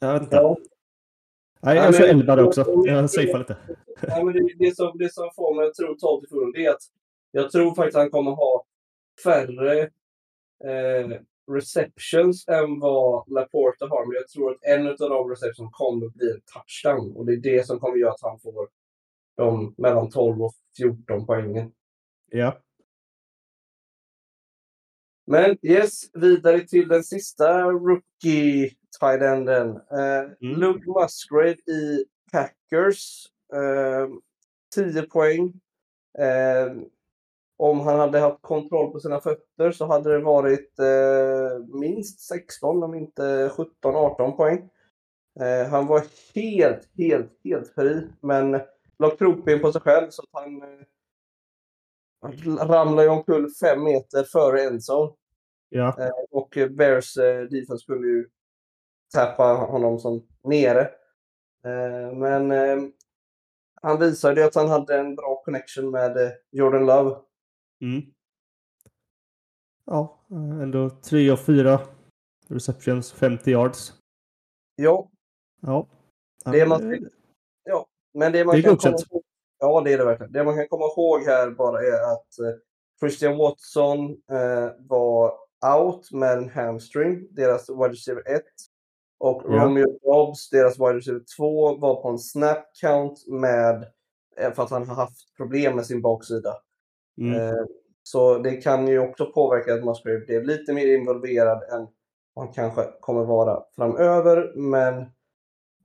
Jag 0.00 0.12
vet 0.12 0.22
inte. 0.22 0.36
Ja. 0.36 0.56
Nej, 1.60 1.76
Ja, 1.76 1.84
jag 1.84 1.94
kör 1.94 2.06
men- 2.06 2.20
11 2.20 2.36
där 2.36 2.44
också. 2.44 2.64
Jag 2.86 3.10
safear 3.10 3.38
lite. 3.38 3.56
Nej, 4.08 4.24
men 4.24 4.34
det, 4.34 4.54
det, 4.58 4.76
som, 4.76 4.98
det 4.98 5.12
som 5.14 5.30
får 5.36 5.54
mig 5.54 5.66
att 5.66 5.74
tro 5.74 5.94
12 5.94 6.20
till 6.20 6.28
14 6.28 6.52
det 6.52 6.66
är 6.66 6.70
att 6.70 6.82
jag 7.30 7.50
tror 7.50 7.74
faktiskt 7.74 7.96
att 7.96 8.02
han 8.02 8.10
kommer 8.10 8.30
ha 8.30 8.64
färre 9.24 9.80
eh, 10.64 11.18
receptions 11.52 12.48
än 12.48 12.80
vad 12.80 13.28
Laporta 13.32 13.86
har. 13.86 14.06
Men 14.06 14.14
jag 14.14 14.28
tror 14.28 14.52
att 14.52 14.62
en 14.62 14.86
av 14.88 14.96
de 14.96 15.30
receptions 15.30 15.70
kommer 15.72 16.08
bli 16.08 16.30
en 16.30 16.40
touchdown. 16.54 17.16
Och 17.16 17.26
det 17.26 17.32
är 17.32 17.36
det 17.36 17.66
som 17.66 17.80
kommer 17.80 17.96
göra 17.96 18.10
att 18.12 18.22
han 18.22 18.38
får 18.40 18.68
de 19.36 19.74
mellan 19.78 20.10
12 20.10 20.42
och 20.42 20.52
14 20.76 21.26
poängen. 21.26 21.72
Ja. 22.30 22.58
Men 25.26 25.56
yes, 25.62 26.10
vidare 26.14 26.60
till 26.60 26.88
den 26.88 27.04
sista 27.04 27.62
rookie 27.62 28.70
tight 29.00 29.22
enden. 29.22 29.70
Eh, 29.70 30.22
Mm. 30.42 30.60
Luke 30.60 30.90
Musgrave 30.90 31.56
i 31.56 32.04
Packers. 32.32 33.26
Eh, 33.54 34.08
10 34.74 35.02
poäng. 35.02 35.52
Eh, 36.18 36.72
om 37.56 37.80
han 37.80 37.98
hade 37.98 38.18
haft 38.18 38.42
kontroll 38.42 38.92
på 38.92 39.00
sina 39.00 39.20
fötter 39.20 39.72
så 39.72 39.86
hade 39.86 40.12
det 40.12 40.18
varit 40.18 40.78
eh, 40.78 41.64
minst 41.80 42.20
16, 42.20 42.82
om 42.82 42.94
inte 42.94 43.48
17-18 43.82 44.36
poäng. 44.36 44.70
Eh, 45.40 45.68
han 45.70 45.86
var 45.86 46.02
helt, 46.34 46.88
helt, 46.98 47.32
helt 47.44 47.68
fri, 47.74 48.08
men 48.20 48.60
la 48.98 49.10
krokben 49.18 49.60
på 49.60 49.72
sig 49.72 49.80
själv 49.80 50.10
så 50.10 50.22
att 50.22 50.42
han, 50.42 50.62
eh, 50.62 50.68
han 52.22 52.58
ramlade 52.68 53.02
ju 53.02 53.08
omkull 53.08 53.50
fem 53.50 53.84
meter 53.84 54.24
före 54.24 54.62
endzone. 54.62 55.12
Ja. 55.68 55.96
Eh, 55.98 56.10
och 56.30 56.58
Bears 56.70 57.16
eh, 57.16 57.42
defense 57.42 57.82
skulle 57.82 58.06
ju 58.06 58.28
tappa 59.14 59.44
honom 59.44 59.98
som 59.98 60.26
nere. 60.44 60.80
Eh, 61.64 62.12
men 62.16 62.52
han 63.82 63.98
visade 63.98 64.40
ju 64.40 64.46
att 64.46 64.54
han 64.54 64.68
hade 64.68 64.98
en 64.98 65.14
bra 65.14 65.42
connection 65.44 65.90
med 65.90 66.32
Jordan 66.50 66.86
Love. 66.86 67.16
Mm. 67.80 68.02
Ja, 69.84 70.26
ändå 70.62 70.90
3 70.90 71.30
och 71.30 71.40
4 71.40 71.80
receptions, 72.48 73.12
50 73.12 73.50
yards. 73.50 73.92
Ja, 74.76 75.10
Ja. 75.66 75.88
Det 76.44 76.66
man, 76.66 77.08
ja, 77.64 77.86
men 78.14 78.32
det 78.32 78.44
man 78.44 78.56
Det 78.56 78.62
kan 78.62 78.76
komma 78.76 79.21
Ja, 79.62 79.80
det 79.80 79.92
är 79.92 79.98
det 79.98 80.04
verkligen. 80.04 80.32
Det 80.32 80.44
man 80.44 80.56
kan 80.56 80.68
komma 80.68 80.84
ihåg 80.84 81.22
här 81.22 81.50
bara 81.50 81.80
är 81.80 82.12
att 82.12 82.38
eh, 82.38 82.58
Christian 83.00 83.38
Watson 83.38 84.10
eh, 84.10 84.70
var 84.78 85.32
out 85.78 86.12
med 86.12 86.38
en 86.38 86.48
hamstring, 86.48 87.28
deras 87.30 87.70
wide 87.70 87.88
receiver 87.88 88.22
1. 88.36 88.42
Och 89.18 89.42
Ja. 89.44 89.64
Romeo 89.64 89.98
Dobbs, 90.02 90.50
deras 90.50 90.78
wide 90.80 90.96
receiver 90.96 91.22
2, 91.36 91.76
var 91.76 92.02
på 92.02 92.08
en 92.08 92.18
snap 92.18 92.58
count 92.80 93.28
med, 93.28 93.86
eh, 94.36 94.52
för 94.52 94.62
att 94.62 94.70
han 94.70 94.88
har 94.88 94.94
haft 94.94 95.36
problem 95.36 95.76
med 95.76 95.86
sin 95.86 96.02
baksida. 96.02 96.54
Mm. 97.18 97.40
Eh, 97.40 97.64
så 98.02 98.38
det 98.38 98.52
kan 98.56 98.88
ju 98.88 98.98
också 98.98 99.26
påverka 99.26 99.74
att 99.74 99.84
Musgrave 99.84 100.20
blev 100.26 100.44
lite 100.44 100.72
mer 100.72 100.96
involverad 100.96 101.62
än 101.62 101.86
han 102.34 102.48
kanske 102.52 102.84
kommer 103.00 103.24
vara 103.24 103.62
framöver. 103.76 104.52
Men 104.56 105.04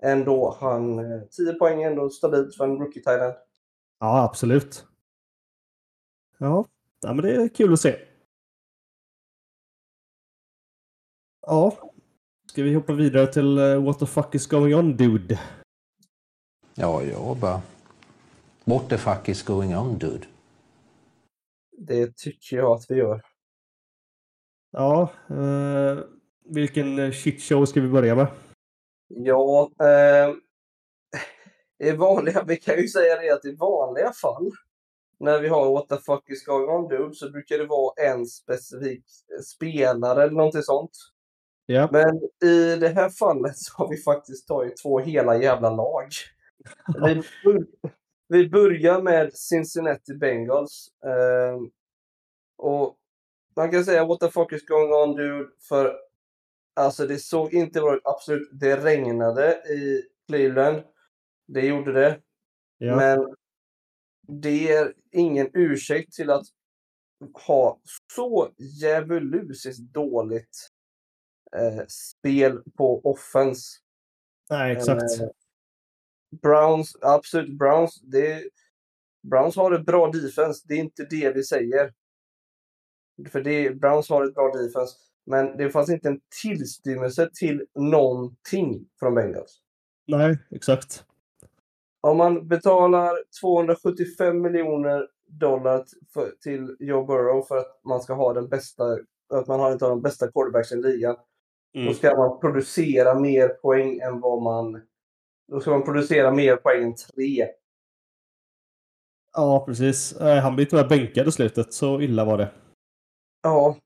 ändå, 0.03 0.57
han, 0.59 0.99
eh, 0.99 1.21
10 1.37 1.53
poäng 1.53 1.83
är 1.83 1.89
ändå 1.89 2.09
stabilt 2.09 2.55
för 2.55 2.63
en 2.63 2.77
rookie 2.79 3.03
tight 3.03 3.21
end. 3.21 3.33
Ja, 3.99 4.23
absolut. 4.23 4.87
Ja. 6.37 6.65
ja, 7.01 7.13
men 7.13 7.25
det 7.25 7.35
är 7.35 7.49
kul 7.49 7.73
att 7.73 7.79
se. 7.79 7.99
Ja. 11.41 11.77
Ska 12.51 12.63
vi 12.63 12.73
hoppa 12.73 12.93
vidare 12.93 13.27
till 13.27 13.57
eh, 13.57 13.83
What 13.83 13.99
the 13.99 14.05
fuck 14.05 14.35
is 14.35 14.47
going 14.47 14.75
on 14.75 14.97
dude? 14.97 15.39
Ja, 16.75 17.03
jag 17.03 17.37
bara... 17.37 17.61
What 18.63 18.89
the 18.89 18.97
fuck 18.97 19.29
is 19.29 19.43
going 19.43 19.75
on 19.75 19.97
dude? 19.97 20.27
Det 21.77 22.17
tycker 22.17 22.57
jag 22.57 22.71
att 22.71 22.85
vi 22.89 22.95
gör. 22.95 23.21
Ja, 24.71 25.11
eh, 25.29 25.99
vilken 26.45 27.11
shitshow 27.11 27.65
ska 27.65 27.81
vi 27.81 27.87
börja 27.87 28.15
med? 28.15 28.27
Ja, 29.07 29.71
eh, 29.79 30.35
i 31.79 31.91
vanliga, 31.91 32.43
vi 32.43 32.57
kan 32.57 32.77
ju 32.77 32.87
säga 32.87 33.21
det 33.21 33.29
att 33.29 33.45
i 33.45 33.55
vanliga 33.55 34.11
fall 34.11 34.51
när 35.19 35.39
vi 35.39 35.47
har 35.47 35.73
What 35.73 35.89
the 35.89 35.97
fuck 35.97 36.29
is 36.29 36.45
going 36.45 36.69
on 36.69 36.87
dude 36.87 37.15
så 37.15 37.29
brukar 37.29 37.57
det 37.57 37.65
vara 37.65 37.93
en 37.97 38.25
specifik 38.25 39.03
spelare 39.45 40.23
eller 40.23 40.35
någonting 40.35 40.61
sånt. 40.61 40.91
Ja, 41.65 41.89
Men 41.91 42.15
i 42.51 42.75
det 42.75 42.87
här 42.87 43.09
fallet 43.09 43.57
så 43.57 43.77
har 43.77 43.89
vi 43.89 43.97
faktiskt 43.97 44.47
tagit 44.47 44.77
två 44.77 44.99
hela 44.99 45.37
jävla 45.37 45.69
lag. 45.69 46.07
Vi, 47.03 47.23
vi 48.27 48.49
börjar 48.49 49.01
med 49.01 49.33
Cincinnati 49.33 50.13
Bengals. 50.13 50.87
Eh, 51.05 51.59
och 52.57 52.95
man 53.55 53.71
kan 53.71 53.85
säga 53.85 54.05
what 54.05 54.19
the 54.19 54.31
fuck 54.31 54.53
is 54.53 54.65
going 54.65 54.93
on 54.93 55.15
dude 55.15 55.49
för 55.69 55.95
alltså 56.75 57.07
det 57.07 57.17
såg 57.17 57.53
inte 57.53 57.81
bra 57.81 57.95
ut. 57.95 58.01
Absolut, 58.03 58.49
det 58.51 58.77
regnade 58.77 59.51
i 59.53 60.03
Cleveland. 60.27 60.83
Det 61.47 61.65
gjorde 61.65 61.93
det. 61.93 62.21
ja. 62.77 62.95
Men 62.95 63.35
det 64.27 64.71
är 64.71 64.93
ingen 65.11 65.49
ursäkt 65.53 66.13
till 66.13 66.29
att 66.29 66.45
ha 67.47 67.81
så 68.13 68.53
djävulusiskt 68.57 69.81
dåligt 69.81 70.69
eh, 71.55 71.85
spel 71.87 72.63
på 72.77 73.01
offense. 73.11 73.77
Nej, 74.49 74.71
exakt. 74.71 75.21
Eh, 75.21 75.27
Browns, 76.41 76.97
absolut 77.01 77.57
Browns, 77.57 78.01
det, 78.01 78.49
Browns 79.23 79.55
har 79.55 79.71
ett 79.71 79.85
bra 79.85 80.11
defense, 80.11 80.65
det 80.67 80.73
är 80.73 80.79
inte 80.79 81.05
det 81.09 81.31
vi 81.31 81.43
säger. 81.43 81.93
För 83.29 83.41
det, 83.41 83.71
Browns 83.71 84.09
har 84.09 84.25
ett 84.25 84.33
bra 84.33 84.51
defense, 84.51 84.95
men 85.25 85.57
det 85.57 85.69
fanns 85.69 85.89
inte 85.89 86.07
en 86.07 86.21
tillstymmelse 86.41 87.29
till 87.33 87.65
någonting 87.75 88.89
från 88.99 89.15
Bengals. 89.15 89.61
Nej, 90.07 90.37
exakt. 90.51 91.05
Om 92.01 92.17
man 92.17 92.47
betalar 92.47 93.17
275 93.41 94.41
miljoner 94.41 95.07
dollar 95.27 95.85
för, 96.13 96.31
till 96.41 96.75
Joe 96.79 97.05
Burrow 97.05 97.41
för 97.41 97.57
att 97.57 97.79
man 97.83 98.01
ska 98.01 98.13
ha 98.13 98.33
den 98.33 98.47
bästa, 98.49 98.83
att 99.33 99.47
man 99.47 99.59
har 99.59 99.71
inte 99.71 99.85
de 99.85 100.01
bästa 100.01 100.31
quarterbacks 100.31 100.71
i 100.71 100.75
ligan, 100.75 101.15
Mm. 101.75 101.87
då 101.87 101.93
ska 101.93 102.17
man 102.17 102.39
producera 102.39 103.19
mer 103.19 103.47
poäng 103.49 103.99
än 103.99 104.19
vad 104.19 104.41
man... 104.41 104.81
Då 105.51 105.59
ska 105.59 105.71
man 105.71 105.83
producera 105.83 106.31
mer 106.31 106.55
poäng 106.55 106.83
än 106.83 106.95
tre. 106.95 107.47
Ja, 109.33 109.63
precis. 109.65 110.13
Eh, 110.21 110.37
Han 110.43 110.55
blev 110.55 110.65
tyvärr 110.65 110.89
bänkad 110.89 111.27
i 111.27 111.31
slutet. 111.31 111.73
Så 111.73 112.01
illa 112.01 112.25
var 112.25 112.37
det. 112.37 112.51
Ja, 113.43 113.77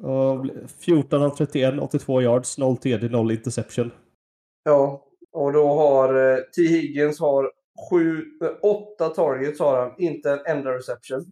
Och 0.00 0.46
14 0.78 1.22
av 1.22 1.30
31, 1.30 1.74
82 1.80 2.22
yards, 2.22 2.58
0 2.58 2.76
TD, 2.76 3.08
0 3.08 3.30
interception. 3.30 3.90
ja. 4.64 5.06
Och 5.32 5.52
då 5.52 5.68
har 5.68 6.32
eh, 6.32 6.38
T. 6.38 6.62
Higgins 6.62 7.20
har 7.20 7.52
sju, 7.90 8.22
eh, 8.42 8.50
åtta 8.62 9.08
targets 9.08 9.60
har 9.60 9.78
han, 9.80 9.94
inte 9.98 10.30
en 10.32 10.46
enda 10.46 10.72
reception. 10.74 11.24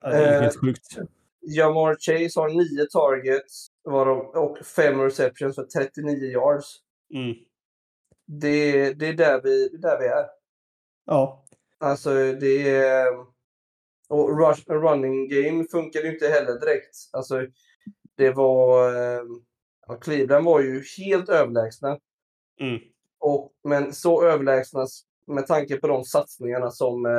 Ja, 0.00 0.08
Det 0.10 0.16
är 0.16 0.34
Eh, 0.36 0.40
helt 0.40 0.60
sjukt. 0.60 0.98
Jamar 1.40 1.94
Chase 1.94 2.40
har 2.40 2.48
nio 2.48 2.86
targets 2.86 3.66
varav, 3.84 4.18
och 4.18 4.58
fem 4.66 5.00
receptions 5.00 5.54
för 5.54 5.64
39 5.64 6.30
yards. 6.30 6.76
Mm. 7.14 7.36
Det, 8.26 8.92
det, 8.92 9.06
är 9.08 9.12
där 9.12 9.40
vi, 9.42 9.68
där 9.68 9.98
vi 9.98 10.06
är. 10.06 10.26
Ja, 11.06 11.44
Alltså 11.80 12.32
det 12.32 12.76
är... 12.76 13.06
Och 14.08 14.38
rush, 14.38 14.62
running 14.68 15.28
game 15.28 15.64
funkar 15.64 16.00
ju 16.00 16.12
inte 16.12 16.28
heller 16.28 16.60
direkt. 16.60 16.96
Alltså 17.12 17.46
det 18.16 18.30
var... 18.30 18.88
eh, 18.94 19.22
Ja, 19.86 19.96
Cleveland 19.96 20.44
var 20.44 20.60
ju 20.60 20.82
helt 20.98 21.28
överlägsna. 21.28 21.98
Mm. 22.60 22.80
Och, 23.20 23.52
men 23.64 23.92
så 23.94 24.24
överlägsna 24.24 24.86
med 25.26 25.46
tanke 25.46 25.76
på 25.76 25.86
de 25.86 26.04
satsningarna 26.04 26.70
som 26.70 27.06
eh, 27.06 27.12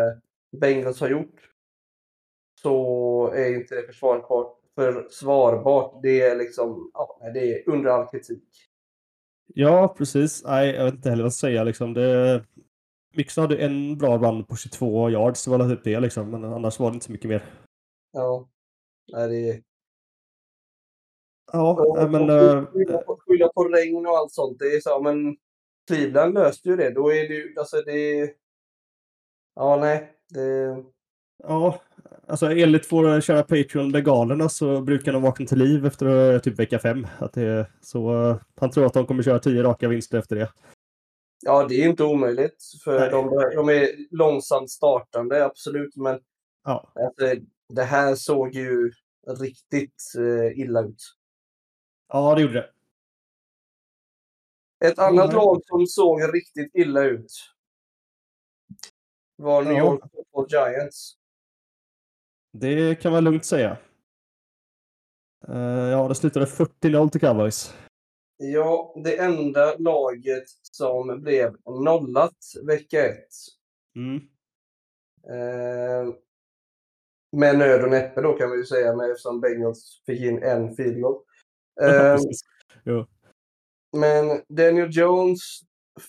Bengals 0.59 0.99
har 1.01 1.09
gjort. 1.09 1.49
Så 2.61 3.27
är 3.35 3.55
inte 3.55 3.75
det 3.75 3.83
försvarbart. 3.87 4.55
Försvarbart. 4.75 5.99
Det 6.03 6.21
är 6.21 6.35
liksom... 6.35 6.91
Ja, 6.93 7.19
det 7.33 7.39
är 7.53 7.69
under 7.69 7.89
all 7.89 8.07
kritik. 8.07 8.43
ja 9.47 9.95
precis. 9.97 10.43
Nej, 10.45 10.75
jag 10.75 10.85
vet 10.85 10.93
inte 10.93 11.09
heller 11.09 11.23
vad 11.23 11.25
jag 11.27 11.33
ska 11.33 11.47
säga. 11.47 11.63
Liksom. 11.63 11.93
Det... 11.93 12.45
Mixon 13.15 13.41
hade 13.41 13.57
en 13.57 13.97
bra 13.97 14.17
run 14.17 14.43
på 14.45 14.55
22 14.55 15.09
yards. 15.09 15.45
Det 15.45 15.51
var 15.51 15.69
typ 15.69 15.83
det 15.83 15.99
liksom. 15.99 16.31
Men 16.31 16.43
annars 16.43 16.79
var 16.79 16.89
det 16.91 16.93
inte 16.93 17.05
så 17.05 17.11
mycket 17.11 17.29
mer. 17.29 17.53
Ja. 18.11 18.49
Nej, 19.11 19.27
det. 19.29 19.63
Ja, 21.51 21.73
Och- 21.81 22.11
men... 22.11 22.29
eh, 22.29 22.65
skylla 23.19 23.47
på 23.47 23.63
regn 23.63 24.05
och 24.05 24.17
allt 24.17 24.31
sånt. 24.31 24.59
Det 24.59 24.65
är 24.65 24.79
så, 24.79 25.01
men 25.01 25.37
Cleveland 25.89 26.33
löste 26.33 26.69
ju 26.69 26.75
det. 26.75 26.89
Då 26.89 27.13
är 27.13 27.27
det 27.27 27.33
ju, 27.33 27.53
alltså 27.57 27.81
det... 27.81 28.31
Ja, 29.55 29.77
nej. 29.77 30.11
Det, 30.29 30.83
Ja, 31.43 31.81
alltså 32.27 32.45
enligt 32.51 32.91
våra 32.91 33.21
kära 33.21 33.43
Patreon-legalerna 33.43 34.49
så 34.49 34.81
brukar 34.81 35.13
de 35.13 35.21
vakna 35.21 35.45
till 35.45 35.57
liv 35.57 35.85
efter 35.85 36.33
eh, 36.33 36.39
typ 36.39 36.59
vecka 36.59 36.79
fem. 36.79 37.07
Att 37.19 37.33
det, 37.33 37.67
så 37.81 38.29
eh, 38.29 38.37
han 38.59 38.71
tror 38.71 38.85
att 38.85 38.93
de 38.93 39.05
kommer 39.05 39.23
köra 39.23 39.39
tio 39.39 39.63
raka 39.63 39.87
vinster 39.87 40.17
efter 40.17 40.35
det. 40.35 40.49
ja, 41.45 41.67
det 41.69 41.75
är 41.75 41.89
inte 41.89 42.03
omöjligt. 42.03 42.63
För 42.83 42.99
Nej. 42.99 43.09
de, 43.09 43.29
de 43.55 43.69
är 43.69 44.15
långsamt 44.15 44.69
startande, 44.69 45.45
absolut. 45.45 45.95
Men 45.95 46.19
Ja, 46.63 46.91
alltså, 46.95 47.43
det 47.69 47.83
här 47.83 48.15
såg 48.15 48.53
ju 48.55 48.91
riktigt 49.27 50.03
eh, 50.17 50.59
illa 50.59 50.81
ut. 50.81 51.03
ja 52.13 52.35
det 52.35 52.41
gjorde 52.41 52.53
det. 52.53 52.69
Ett 54.85 54.99
annat 54.99 55.27
nej. 55.27 55.35
lag 55.35 55.61
som 55.65 55.87
såg 55.87 56.33
riktigt 56.33 56.75
illa 56.75 57.03
ut 57.03 57.31
var 59.35 59.63
New 59.63 59.73
Ja. 59.73 59.85
York 59.85 60.01
Football 60.13 60.45
Giants. 60.49 61.15
Det 62.53 62.95
kan 62.95 63.11
man 63.11 63.23
lugnt 63.23 63.45
säga. 63.45 63.77
Eh, 65.47 65.89
ja, 65.89 66.07
det 66.07 66.15
slutade 66.15 66.45
40-0 66.45 67.09
till 67.09 67.21
Cowboys. 67.21 67.73
Ja, 68.37 68.93
det 69.03 69.17
enda 69.17 69.75
laget 69.77 70.43
som 70.61 71.21
blev 71.21 71.55
nollat 71.65 72.37
vecka 72.67 73.05
ett. 73.05 73.27
Mm. 73.95 74.15
Eh, 75.29 76.13
med 77.37 77.57
nöd 77.57 77.83
och 77.83 77.89
näppe 77.89 78.21
då 78.21 78.33
kan 78.33 78.51
vi 78.51 78.57
ju 78.57 78.65
säga, 78.65 78.95
med, 78.95 79.09
eftersom 79.11 79.41
Bengals 79.41 80.03
fick 80.05 80.21
in 80.21 80.43
en 80.43 80.75
field 80.75 81.01
goal. 81.01 81.21
Eh, 81.81 81.89
Precis. 81.91 82.41
Men 83.97 84.41
Daniel 84.49 84.89
Jones, 84.91 85.39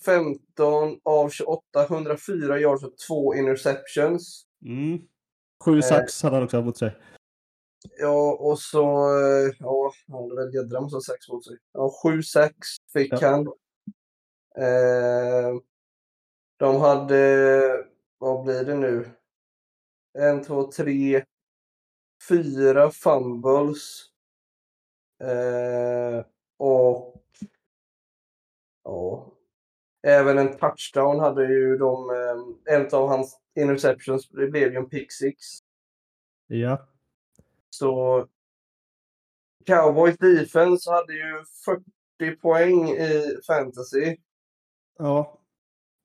15 0.05 1.01
av 1.03 1.29
28, 1.31 1.85
104 1.85 2.59
yards 2.61 2.85
och 2.85 2.99
två 3.09 3.35
interceptions. 3.35 4.47
Mm. 4.67 4.99
Sju 5.65 5.83
sax 5.83 6.23
hade 6.23 6.37
han 6.37 6.45
också 6.45 6.63
mot 6.63 6.79
sig. 6.79 6.97
Ja, 7.99 8.33
och 8.41 8.59
så... 8.59 8.85
eh, 9.21 9.55
Ja, 9.59 9.93
han 10.09 10.23
hade 10.23 10.37
väl 10.37 10.55
jädra 10.55 10.81
massa 10.81 11.01
sex 11.01 11.29
mot 11.29 11.45
sig. 11.45 11.57
Ja, 11.73 11.93
sju 12.03 12.23
sex 12.23 12.55
fick 12.93 13.13
Ja. 13.13 13.19
han. 13.29 13.47
Eh, 14.57 15.61
de 16.59 16.77
hade... 16.81 17.87
Vad 18.19 18.45
blir 18.45 18.65
det 18.65 18.75
nu? 18.75 19.11
En, 20.19 20.43
två, 20.43 20.73
tre, 20.73 21.25
fyra 22.29 22.91
fumbles. 22.91 24.03
Eh, 25.23 26.25
och... 26.59 27.10
Ja, 28.85 29.33
Även 30.03 30.39
en 30.39 30.59
touchdown 30.59 31.21
hade 31.21 31.47
ju 31.47 31.77
de, 31.79 32.11
eh, 32.11 32.75
en 32.75 32.87
av 32.93 33.09
hans 33.09 33.41
interceptions, 33.61 34.29
det 34.29 34.47
blev 34.47 34.73
ju 34.73 34.77
en 34.77 34.89
pick 34.89 35.13
six. 35.13 35.37
Ja. 36.47 36.89
Så 37.71 38.27
Cowboys 39.67 40.19
defense 40.19 40.91
hade 40.91 41.13
ju 41.13 41.45
40 41.65 42.37
poäng 42.41 42.89
i 42.91 43.37
fantasy. 43.47 44.17
Ja. 44.99 45.39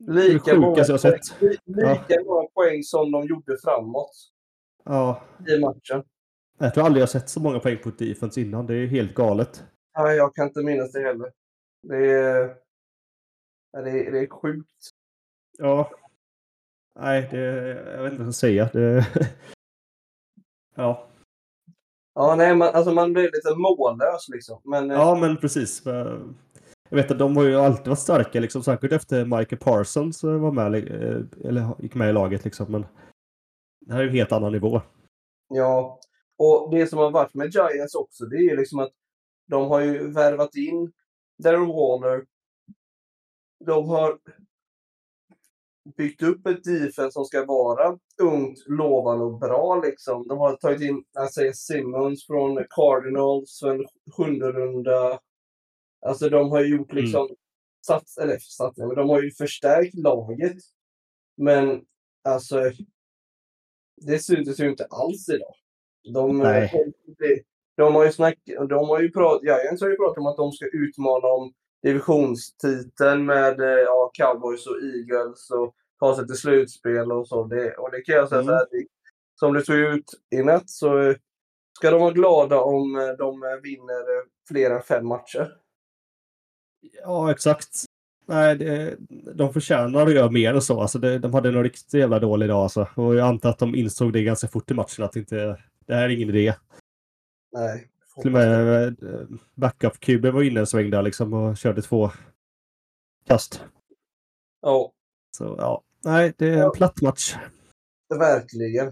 Lika 0.08 0.60
många, 0.60 0.84
jag 0.88 1.00
sett. 1.00 1.42
li- 1.42 1.58
lika 1.66 2.24
många 2.26 2.48
poäng 2.54 2.84
som 2.84 3.12
de 3.12 3.26
gjorde 3.28 3.58
framåt 3.58 4.12
Ja. 4.84 5.22
i 5.50 5.60
matchen. 5.60 6.04
Jag 6.58 6.74
tror 6.74 6.86
aldrig 6.86 7.02
jag 7.02 7.10
sett 7.10 7.30
så 7.30 7.40
många 7.40 7.60
poäng 7.60 7.78
på 7.84 7.90
defense 7.90 8.42
innan. 8.42 8.66
Det 8.68 8.76
är 8.76 8.88
helt 8.88 9.14
galet. 9.14 9.64
Nej, 9.98 10.18
jag 10.18 10.36
kan 10.36 10.48
inte 10.48 10.64
minnas 10.64 10.92
det 10.92 11.00
heller. 11.02 11.32
Det 11.84 12.12
är, 12.12 12.48
ja, 12.48 12.54
det 13.82 14.08
är, 14.08 14.12
det 14.12 14.20
är 14.20 14.28
sjukt. 14.28 14.90
Ja. 15.58 15.90
Nej, 17.00 17.28
det, 17.32 17.40
jag 17.96 18.04
vet 18.04 18.12
inte 18.12 18.24
vad 18.24 18.28
jag 18.28 18.36
ska 18.36 18.48
säga. 18.48 18.70
Det, 18.74 19.06
ja. 20.76 21.08
Ja, 22.14 22.36
nej, 22.36 22.56
man, 22.56 22.68
alltså 22.68 22.94
man 22.94 23.14
blir 23.14 23.24
lite 23.24 23.56
mållös 23.56 24.30
liksom. 24.30 24.62
Men 24.64 24.92
eh, 24.92 24.98
ja, 24.98 25.16
men 25.16 25.38
precis. 25.38 25.82
Jag 26.90 26.98
vet 26.98 27.12
att 27.12 27.20
de 27.20 27.38
har 27.38 27.44
ju 27.44 27.56
alltid 27.56 27.88
varit 27.88 28.00
starka, 28.00 28.40
liksom, 28.40 28.64
säkert 28.64 28.92
efter 28.92 29.26
Michael 29.26 29.58
Parsons 29.58 30.24
eh, 30.24 30.40
var 30.40 30.52
med, 30.52 30.76
eh, 30.76 31.22
eller 31.50 31.76
gick 31.80 31.96
med 31.96 32.10
i 32.10 32.14
laget. 32.14 32.46
Liksom, 32.46 32.72
men 32.72 32.86
det 33.86 33.94
här 33.94 34.00
är 34.00 34.04
ju 34.04 34.10
en 34.10 34.16
helt 34.16 34.32
annan 34.32 34.52
nivå. 34.52 34.82
ja, 35.50 36.00
och 36.38 36.72
det 36.72 36.88
som 36.88 37.00
har 37.00 37.12
varit 37.12 37.34
med 37.34 37.54
Giants 37.54 37.96
också, 37.96 38.26
det 38.26 38.36
är 38.36 38.50
ju 38.50 38.56
liksom 38.56 38.80
att 38.80 38.92
de 39.48 39.68
har 39.68 39.80
ju 39.80 40.12
värvat 40.12 40.56
in 40.56 40.92
Darren 41.44 41.68
Waller. 41.68 42.26
De 43.60 43.90
har 43.90 44.20
byggt 45.98 46.22
upp 46.24 46.48
ett 46.48 46.64
defense 46.64 47.12
som 47.12 47.26
ska 47.26 47.46
vara 47.46 48.00
ungt, 48.22 48.58
lovande 48.68 49.26
och 49.26 49.40
bra. 49.40 49.82
Liksom. 49.86 50.28
De 50.28 50.38
har 50.38 50.56
tagit 50.56 50.82
in 50.82 51.04
säger 51.34 51.54
Simmons 51.54 52.26
från 52.28 52.66
Cardinals 52.70 53.64
en 53.64 53.86
sjunde 54.18 54.52
runda. 54.52 55.20
Alltså 56.06 56.30
de 56.30 56.52
har 56.52 56.62
ju 56.62 56.78
gjort 56.78 56.92
Mm. 56.92 57.04
liksom 57.04 57.30
sats, 57.88 58.18
eller 58.18 58.38
sats, 58.38 58.78
men 58.78 58.96
de 58.96 59.10
har 59.10 59.22
ju 59.22 59.32
förstärkt 59.32 59.94
laget. 59.96 60.58
Men 61.38 61.86
alltså, 62.24 62.72
det 64.06 64.20
syntes 64.20 64.60
ju 64.60 64.70
inte 64.70 64.86
alls 64.86 65.30
idag. 65.30 65.56
De, 66.14 66.38
Nej. 66.38 66.94
de, 67.18 67.44
de 67.78 67.96
har 67.96 68.06
ju 68.06 68.12
snackat, 68.12 68.70
de 68.70 68.90
har 68.90 69.02
ju 69.02 69.12
pratat, 69.12 69.44
Giants 69.44 69.82
har 69.82 69.90
ju 69.90 69.96
pratat 69.96 70.18
om 70.18 70.28
att 70.28 70.38
de 70.38 70.52
ska 70.52 70.66
utmana 70.66 71.28
om 71.28 71.54
divisionstiteln 71.86 73.26
med 73.26 73.60
eh, 73.60 73.68
ja, 73.68 74.12
Cowboys 74.14 74.68
och 74.68 74.78
Eagles 74.82 75.52
och 75.52 75.76
ta 76.00 76.16
sig 76.16 76.28
till 76.28 76.36
slutspel 76.36 77.12
och 77.12 77.28
så. 77.28 77.44
Det, 77.44 77.74
och 77.78 77.92
det 77.92 78.02
kan 78.02 78.16
jag 78.16 78.30
säga 78.30 78.42
Mm. 78.42 78.48
så 78.48 78.54
här, 78.54 78.68
det, 78.72 78.86
som 79.40 79.54
det 79.54 79.66
såg 79.66 79.76
ut 79.76 80.12
i 80.36 80.44
natt 80.44 80.70
så 80.70 81.00
eh, 81.00 81.16
ska 81.78 81.92
de 81.92 82.02
vara 82.02 82.12
glada 82.12 82.60
om 82.62 82.96
eh, 82.96 83.08
de 83.08 83.42
vinner 83.64 84.24
fler 84.48 84.72
än 84.72 84.82
fem 84.82 85.08
matcher. 85.08 85.52
Ja, 87.02 87.32
exakt. 87.32 87.84
Nej, 88.28 88.56
det, 88.56 88.96
de 89.34 89.54
förtjänar 89.54 90.08
att 90.08 90.14
göra 90.14 90.32
mer 90.32 90.56
och 90.56 90.64
så. 90.64 90.82
Alltså 90.82 91.00
det, 91.00 91.20
de 91.20 91.34
hade 91.34 91.52
nog 91.52 91.66
riktigt 91.66 91.94
jävla 91.94 92.20
dålig 92.20 92.50
dag. 92.50 92.64
Alltså. 92.64 92.88
Och 92.96 93.16
jag 93.16 93.28
antar 93.28 93.50
att 93.50 93.60
de 93.60 93.76
insåg 93.76 94.14
det 94.14 94.24
ganska 94.24 94.48
fort 94.48 94.72
i 94.72 94.74
matchen 94.74 95.06
att 95.06 95.16
inte, 95.16 95.62
det 95.86 95.94
här 95.94 96.04
är 96.04 96.10
ingen 96.10 96.30
idé. 96.30 96.54
Nej. 97.52 97.90
Till 98.22 98.28
och 98.36 98.42
med 98.42 99.04
eh, 99.04 99.28
backup-kuben 99.56 100.34
var 100.34 100.44
inne 100.44 100.60
en 100.60 100.68
sväng 100.68 100.90
där 100.90 101.02
liksom 101.02 101.34
och 101.34 101.58
körde 101.58 101.82
två 101.82 102.10
kast. 103.26 103.64
Ja, 104.62 104.94
Så 105.38 105.56
ja, 105.58 105.84
nej, 106.04 106.34
det 106.38 106.48
är 106.48 106.54
en 106.54 106.60
Ja. 106.60 106.72
platt 106.76 107.02
match. 107.02 107.36
verkligen. 108.20 108.88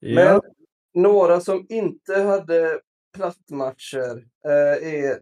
Men 0.00 0.14
Ja, 0.14 0.42
några 0.94 1.40
som 1.40 1.66
inte 1.68 2.14
hade 2.22 2.80
plattmatcher 3.16 4.28
eh, 4.44 4.88
är 4.94 5.20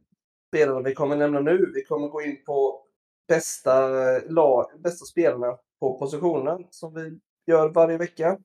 spelarna 0.49 0.81
vi 0.81 0.95
kommer 0.95 1.17
nämna 1.17 1.41
nu. 1.41 1.73
Vi 1.75 1.85
kommer 1.85 2.09
gå 2.09 2.23
in 2.23 2.45
på 2.45 2.87
bästa, 3.29 4.01
eh, 4.17 4.23
lag, 4.31 4.71
bästa 4.79 5.05
spelarna 5.05 5.59
på 5.81 5.99
positionen 5.99 6.67
som 6.71 6.95
vi 6.95 7.19
gör 7.47 7.69
varje 7.69 7.99
vecka. 7.99 8.39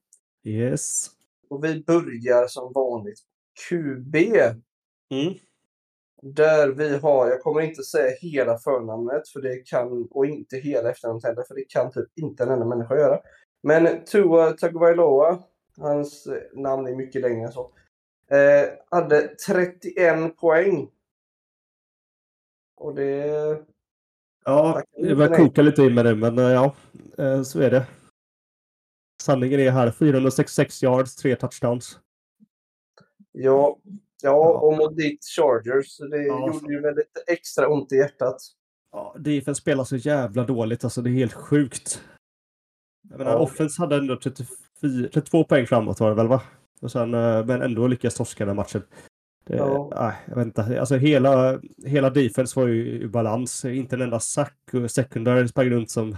yes. 0.44 1.12
Och 1.50 1.64
vi 1.64 1.84
börjar 1.84 2.48
som 2.48 2.74
vanligt 2.74 3.20
QB. 3.70 4.16
Mm. 4.16 5.34
Där 6.22 6.68
vi 6.68 6.98
har, 6.98 7.28
jag 7.28 7.42
kommer 7.42 7.62
inte 7.62 7.84
säga 7.84 8.16
hela 8.22 8.58
förnamnet 8.58 9.30
för 9.30 9.42
det 9.42 9.56
kan, 9.66 10.08
och 10.12 10.26
inte 10.26 10.58
hela 10.58 10.92
efternamnet 10.92 11.24
heller, 11.24 11.44
för 11.44 11.56
det 11.56 11.66
kan 11.70 11.92
typ 11.92 12.10
inte 12.16 12.44
en 12.44 12.50
enda 12.50 12.66
människa 12.66 12.96
göra. 12.96 13.20
Men 13.64 14.06
Tua 14.06 14.52
Tagovailoa, 14.52 15.40
hans 15.78 16.28
namn 16.54 16.88
är 16.88 16.96
mycket 16.96 17.22
längre 17.22 17.46
än 17.46 17.52
så, 17.52 17.72
eh, 18.32 18.70
hade 18.90 19.28
31 19.28 20.38
poäng. 20.38 20.90
Och 22.76 22.96
det... 22.96 23.26
Ja, 24.46 24.84
det 24.98 25.16
börjar 25.16 25.38
koka 25.38 25.62
lite 25.62 25.82
in 25.82 25.94
med 25.94 26.06
det, 26.06 26.16
men 26.16 26.38
eh, 26.38 26.52
ja, 26.52 26.76
eh, 27.18 27.42
så 27.42 27.62
är 27.62 27.72
det. 27.72 27.86
Sanningen 29.26 29.60
är 29.60 29.72
här 29.72 29.92
466 29.92 30.84
yards, 30.84 31.16
tre 31.16 31.36
touchdowns. 31.36 32.00
Ja, 33.32 33.78
ja, 34.24 34.60
och 34.60 34.78
mot 34.78 34.98
ditt 34.98 35.26
Chargers, 35.26 35.98
det 35.98 36.24
Ja, 36.24 36.48
gjorde 36.48 36.74
ju 36.74 36.82
väldigt 36.82 37.24
extra 37.28 37.68
ont 37.68 37.92
i 37.92 37.96
hjärtat. 37.96 38.38
Ja, 38.92 39.16
defense 39.20 39.62
spelar 39.62 39.84
så 39.84 39.96
jävla 39.96 40.44
dåligt, 40.44 40.84
alltså 40.84 41.02
det 41.02 41.10
är 41.10 41.12
helt 41.12 41.34
sjukt. 41.34 42.02
Jag 43.10 43.18
menar, 43.18 43.32
Ja. 43.32 43.38
offense 43.38 43.82
hade 43.82 43.96
ändå 43.96 44.16
34, 44.16 44.48
32 45.14 45.44
poäng 45.44 45.66
framåt 45.68 46.00
var 46.00 46.10
det 46.10 46.16
väl 46.16 46.28
va? 46.28 46.42
Och 46.82 46.92
sen, 46.92 47.14
eh, 47.14 47.46
men 47.46 47.62
ändå 47.62 47.88
lyckas 47.88 48.16
torska 48.16 48.46
den 48.46 48.56
matchen. 48.56 48.82
Det, 49.46 49.56
Ja. 49.56 49.92
nej, 49.96 50.14
jag 50.28 50.36
vet 50.36 50.46
inte. 50.46 50.80
Alltså 50.80 50.96
hela, 50.96 51.60
hela 51.86 52.10
defense 52.10 52.60
var 52.60 52.68
ju 52.68 53.02
i 53.02 53.08
balans. 53.08 53.66
Inte 53.66 53.96
en 53.96 54.02
enda 54.02 54.20
sack 54.20 54.58
secondary 54.88 55.48
sprang 55.48 55.70
runt 55.70 55.92
som 55.92 56.18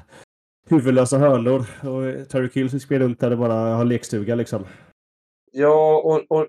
huvudlösa 0.67 1.17
hörnor. 1.17 1.59
Och 1.59 2.29
Terry 2.29 2.49
Kill 2.49 2.81
sprang 2.81 2.99
runt 2.99 3.19
där 3.19 3.29
det 3.29 3.35
bara 3.35 3.53
har 3.53 3.85
lekstuga 3.85 4.35
liksom. 4.35 4.65
Ja, 5.51 6.01
och, 6.05 6.37
och 6.37 6.47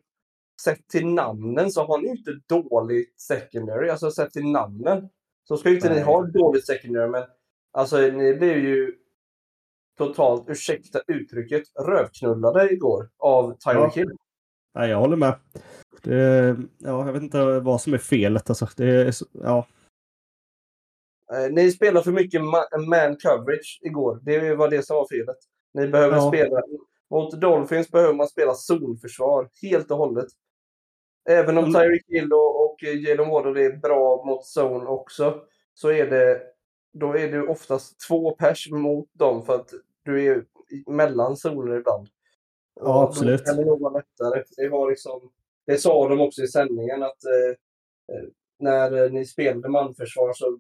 sett 0.65 0.89
till 0.89 1.07
namnen 1.07 1.71
så 1.71 1.85
har 1.85 1.99
ni 1.99 2.09
inte 2.09 2.31
dåligt 2.49 3.21
secondary. 3.21 3.89
Alltså 3.89 4.11
sett 4.11 4.33
till 4.33 4.51
namnen 4.51 5.09
så 5.49 5.57
ska 5.57 5.69
ju 5.69 5.75
inte 5.75 5.89
ni 5.89 5.95
Nej. 5.95 6.05
ha 6.05 6.23
dåligt 6.23 6.67
secondary, 6.67 7.09
men 7.09 7.25
alltså 7.73 7.97
ni 7.97 8.35
blev 8.35 8.59
ju 8.59 8.95
totalt, 9.99 10.45
ursäkta 10.49 11.01
uttrycket, 11.07 11.63
rövknullade 11.87 12.73
igår 12.73 13.09
av 13.19 13.53
Tyreek 13.53 13.93
Ja. 13.97 14.03
Hill. 14.03 14.11
Nej, 14.75 14.91
jag 14.91 14.99
håller 14.99 15.17
med. 15.17 15.35
Det, 16.03 16.57
ja, 16.79 17.07
jag 17.07 17.13
vet 17.13 17.23
inte 17.23 17.61
vad 17.61 17.81
som 17.81 17.95
är 17.95 17.99
felet 17.99 18.51
alltså. 18.51 18.69
Det 18.77 18.85
är, 18.85 19.15
ja, 19.33 19.67
ni 21.51 21.71
spelar 21.73 22.03
för 22.03 22.13
mycket 22.13 22.41
ma- 22.41 22.79
man 22.87 23.17
coverage 23.17 23.81
igår. 23.83 24.21
Det 24.23 24.55
var 24.55 24.69
det 24.69 24.83
som 24.83 24.97
var 24.97 25.07
felet. 25.09 25.37
Ni 25.75 25.89
behöver 25.89 26.17
Ja. 26.17 26.29
spela... 26.29 26.63
Mot 27.11 27.41
Dolphins 27.41 27.91
behöver 27.91 28.15
man 28.15 28.29
spela 28.29 28.55
zonförsvar 28.55 29.49
helt 29.63 29.91
och 29.91 29.97
hållet. 29.97 30.27
Även 31.29 31.59
om 31.59 31.65
Mm. 31.65 31.75
Tyreek 31.75 32.05
Hill 32.09 32.33
och, 32.33 32.77
Jalen 32.83 33.29
Waddle 33.31 33.65
är 33.65 33.77
bra 33.77 34.25
mot 34.25 34.45
zone 34.59 34.87
också, 34.87 35.41
så 35.75 35.91
är 35.91 36.07
det... 36.11 36.43
Då 36.93 37.17
är 37.19 37.29
du 37.33 37.47
oftast 37.47 37.97
två 38.09 38.31
pers 38.35 38.71
mot 38.71 39.09
dem 39.13 39.45
för 39.45 39.55
att 39.55 39.71
du 40.05 40.27
är 40.27 40.45
mellan 40.87 41.37
zoner 41.37 41.77
ibland. 41.77 42.09
Ja, 42.81 43.03
absolut. 43.03 43.41
Då 43.41 43.45
kan 43.45 43.57
det 43.57 43.65
nog 43.65 43.81
vara 43.81 43.93
lättare. 43.93 44.43
Det, 44.57 44.69
var 44.69 44.91
liksom, 44.91 45.31
det 45.67 45.79
sa 45.79 46.09
de 46.09 46.21
också 46.21 46.43
i 46.43 46.49
sändningen 46.49 47.03
att 47.03 47.25
eh, 47.25 47.51
eh, 48.17 48.25
när 48.59 49.05
eh, 49.05 49.11
ni 49.11 49.25
spelade 49.27 49.69
manförsvar 49.69 50.33
så 50.33 50.59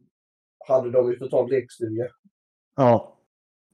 hade 0.68 0.90
de 0.90 1.10
ju 1.10 1.18
totalt 1.18 1.50
lekstuga. 1.50 2.08
ja. 2.76 3.14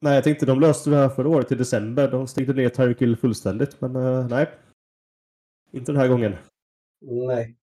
Nej, 0.01 0.15
jag 0.15 0.25
tänkte 0.25 0.47
de 0.47 0.61
löste 0.61 0.91
det 0.91 0.97
här 0.97 1.09
förra 1.09 1.29
året 1.29 1.53
i 1.53 1.55
december. 1.55 2.09
De 2.11 2.27
stängde 2.27 2.53
ner 2.53 2.69
Tyreek 2.69 3.03
Hill 3.03 3.17
fullständigt, 3.17 3.81
men 3.81 3.97
eh, 3.97 4.29
nej. 4.29 4.51
Inte 5.73 5.93
den 5.93 6.01
här 6.01 6.09
gången. 6.09 6.35
Nej. 7.01 7.57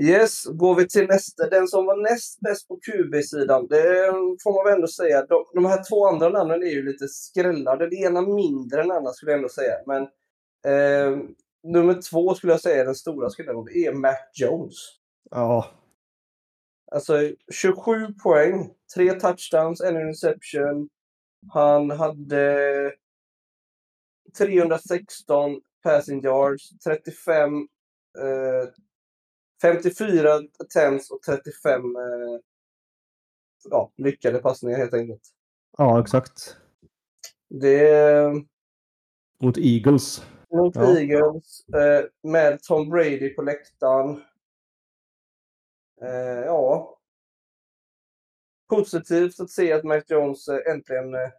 Yes, 0.00 0.44
går 0.44 0.74
vi 0.74 0.88
till 0.88 1.06
nästa. 1.06 1.48
Den 1.48 1.68
som 1.68 1.86
var 1.86 1.96
näst 1.96 2.40
bäst 2.40 2.68
på 2.68 2.76
QB-sidan, 2.76 3.66
det 3.66 4.12
får 4.42 4.54
man 4.54 4.64
väl 4.64 4.74
ändå 4.74 4.86
säga. 4.86 5.26
De, 5.26 5.44
de 5.54 5.64
här 5.64 5.82
två 5.90 6.06
andra 6.06 6.28
namnen 6.28 6.62
är 6.62 6.70
ju 6.70 6.82
lite 6.82 7.08
skrällade. 7.08 7.88
Det 7.90 7.96
ena 7.96 8.20
mindre 8.20 8.82
än 8.82 8.90
andra 8.90 9.12
skulle 9.12 9.32
jag 9.32 9.38
ändå 9.38 9.48
säga. 9.48 9.74
Men 9.86 10.02
eh, 10.72 11.18
nummer 11.62 12.02
två 12.10 12.34
skulle 12.34 12.52
jag 12.52 12.60
säga 12.60 12.80
är 12.80 12.84
den 12.84 12.94
stora 12.94 13.30
skrällen. 13.30 13.64
Det 13.64 13.86
är 13.86 13.92
Mac 13.92 14.16
Jones. 14.34 14.74
Ja, 15.30 15.70
Alltså 16.92 17.32
27 17.52 18.14
poäng, 18.22 18.74
tre 18.94 19.12
touchdowns, 19.12 19.80
en 19.80 19.96
interception. 19.96 20.88
Han 21.52 21.90
hade 21.90 22.92
316 24.38 25.60
passing 25.82 26.24
yards, 26.24 26.78
35, 26.78 27.68
eh, 28.18 28.68
54 29.62 30.40
attempts 30.58 31.10
och 31.10 31.22
35 31.22 31.80
eh, 31.96 32.40
ja, 33.70 33.92
lyckade 33.96 34.38
passningar 34.38 34.78
helt 34.78 34.94
enkelt. 34.94 35.22
Ja, 35.78 36.00
exakt. 36.00 36.56
Det 37.48 38.44
Mot 39.40 39.58
Eagles. 39.58 40.26
mot 40.54 40.76
Ja. 40.76 40.98
Eagles 40.98 41.64
eh, 41.68 42.30
med 42.30 42.62
Tom 42.62 42.90
Brady 42.90 43.34
på 43.34 43.42
läktaren. 43.42 44.22
Eh, 46.02 46.44
ja. 46.44 46.98
Positivt 48.68 49.40
att 49.40 49.50
se 49.50 49.72
att 49.72 49.84
Mac 49.84 50.02
Jones 50.06 50.48
eh, 50.48 50.72
äntligen 50.72 51.14
eh, 51.14 51.30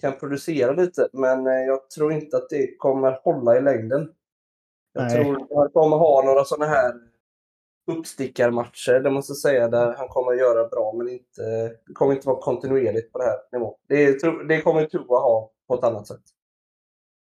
kan 0.00 0.18
producera 0.18 0.72
lite, 0.72 1.08
men 1.12 1.46
eh, 1.46 1.52
jag 1.52 1.90
tror 1.90 2.12
inte 2.12 2.36
att 2.36 2.48
det 2.50 2.76
kommer 2.76 3.20
hålla 3.22 3.56
i 3.58 3.60
längden. 3.60 4.12
Jag 4.92 5.04
Nej. 5.04 5.24
tror 5.24 5.42
att 5.42 5.48
han 5.50 5.70
kommer 5.70 5.96
ha 5.96 6.22
några 6.24 6.44
sådana 6.44 6.66
här 6.66 6.94
uppstickarmatcher, 7.86 9.00
det 9.00 9.10
måste 9.10 9.30
jag 9.30 9.36
säga, 9.36 9.68
där 9.68 9.94
han 9.94 10.08
kommer 10.08 10.32
göra 10.32 10.68
bra, 10.68 10.92
men 10.96 11.08
inte, 11.08 11.42
det 11.86 11.92
kommer 11.94 12.14
inte 12.14 12.26
vara 12.26 12.40
kontinuerligt 12.40 13.12
på 13.12 13.18
det 13.18 13.24
här 13.24 13.38
nivån. 13.52 13.74
Det, 13.88 14.22
det 14.48 14.60
kommer 14.60 14.86
Tua 14.86 15.18
ha 15.18 15.50
på 15.68 15.74
ett 15.74 15.84
annat 15.84 16.06
sätt. 16.06 16.22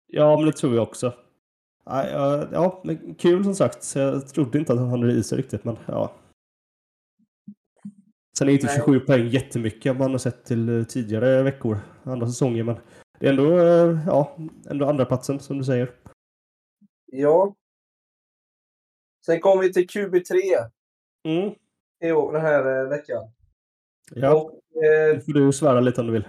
Ja, 0.06 0.36
men 0.36 0.46
det 0.46 0.52
tror 0.52 0.74
jag 0.74 0.82
också. 0.82 1.12
Ja, 1.84 2.08
ja, 2.08 2.46
ja, 2.52 2.82
kul 3.18 3.44
som 3.44 3.54
sagt. 3.54 3.94
Jag 3.94 4.28
trodde 4.28 4.58
inte 4.58 4.72
att 4.72 4.78
han 4.78 4.90
hade 4.90 5.12
i 5.12 5.22
sig 5.22 5.38
riktigt, 5.38 5.64
men 5.64 5.78
ja. 5.86 6.12
Sen 8.38 8.48
är 8.48 8.52
inte 8.52 8.66
Nej. 8.66 8.76
27 8.76 9.00
poäng 9.00 9.26
jättemycket 9.26 9.90
om 9.92 9.98
man 9.98 10.10
har 10.10 10.18
sett 10.18 10.44
till 10.44 10.78
eh, 10.78 10.84
tidigare 10.84 11.42
veckor, 11.42 11.78
andra 12.02 12.26
säsonger, 12.26 12.64
men 12.64 12.76
det 13.20 13.26
är 13.26 13.30
ändå, 13.30 13.58
eh, 13.58 13.98
ja, 14.06 14.36
ändå 14.70 14.86
andra 14.86 15.04
platsen 15.04 15.40
som 15.40 15.58
du 15.58 15.64
säger. 15.64 15.94
Ja. 17.06 17.54
Sen 19.26 19.40
kommer 19.40 19.62
vi 19.62 19.72
till 19.72 19.86
QB3 19.88 20.34
Mm. 21.28 21.54
i 22.04 22.12
år, 22.12 22.32
den 22.32 22.42
här 22.42 22.82
eh, 22.82 22.88
veckan. 22.88 23.24
Ja, 24.14 24.34
Och, 24.34 24.50
eh, 24.84 25.14
nu 25.14 25.20
får 25.20 25.32
du 25.32 25.52
svära 25.52 25.80
lite 25.80 26.00
om 26.00 26.06
du 26.06 26.12
vill. 26.12 26.28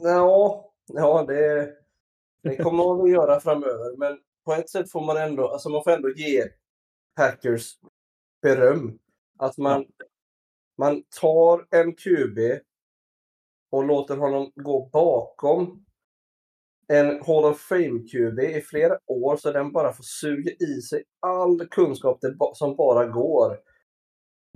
ja, 0.00 0.72
ja 0.86 1.24
det, 1.28 1.72
det 2.42 2.56
kommer 2.56 2.84
man 2.84 3.02
väl 3.02 3.12
göra 3.12 3.40
framöver. 3.40 3.96
Men 3.96 4.18
på 4.44 4.52
ett 4.52 4.70
sätt 4.70 4.90
får 4.90 5.06
man 5.06 5.16
ändå, 5.16 5.48
alltså 5.48 5.68
man 5.68 5.84
får 5.84 5.90
ändå 5.90 6.10
ge 6.10 6.44
Packers 7.16 7.78
beröm. 8.42 8.98
Att 9.38 9.58
man, 9.58 9.86
man 10.78 11.02
tar 11.20 11.66
en 11.70 11.94
QB 11.94 12.38
och 13.70 13.84
låter 13.84 14.16
honom 14.16 14.52
gå 14.54 14.88
bakom 14.92 15.84
en 16.88 17.06
Hall 17.06 17.44
of 17.44 17.60
Fame-QB 17.70 18.40
i 18.40 18.60
flera 18.60 18.98
år 19.06 19.36
så 19.36 19.52
den 19.52 19.72
bara 19.72 19.92
får 19.92 20.04
suga 20.04 20.50
i 20.50 20.82
sig 20.82 21.04
all 21.20 21.68
kunskap 21.68 22.20
som 22.54 22.76
bara 22.76 23.06
går. 23.06 23.60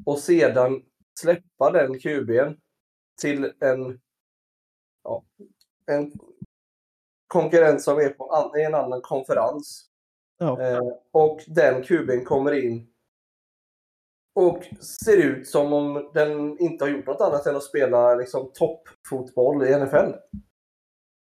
Och 0.07 0.19
sedan 0.19 0.83
släppa 1.21 1.71
den 1.71 1.99
QBn 1.99 2.55
till 3.21 3.53
en, 3.61 4.01
ja, 5.05 5.25
en 5.87 6.13
konkurrent 7.27 7.83
som 7.83 7.99
är 7.99 8.09
på 8.09 8.53
en 8.57 8.75
annan 8.75 9.01
konferens. 9.01 9.87
Ja, 10.39 10.61
Eh, 10.61 10.81
och 11.13 11.41
den 11.47 11.83
kuben 11.83 12.25
kommer 12.25 12.53
in 12.53 12.90
och 14.41 14.65
ser 14.81 15.17
ut 15.17 15.49
som 15.49 15.73
om 15.73 16.11
den 16.15 16.59
inte 16.59 16.85
har 16.85 16.91
gjort 16.91 17.07
något 17.07 17.21
annat 17.21 17.47
än 17.47 17.57
att 17.57 17.63
spela 17.65 18.15
liksom, 18.15 18.51
toppfotboll 18.55 19.65
i 19.67 19.79
NFL. 19.79 20.13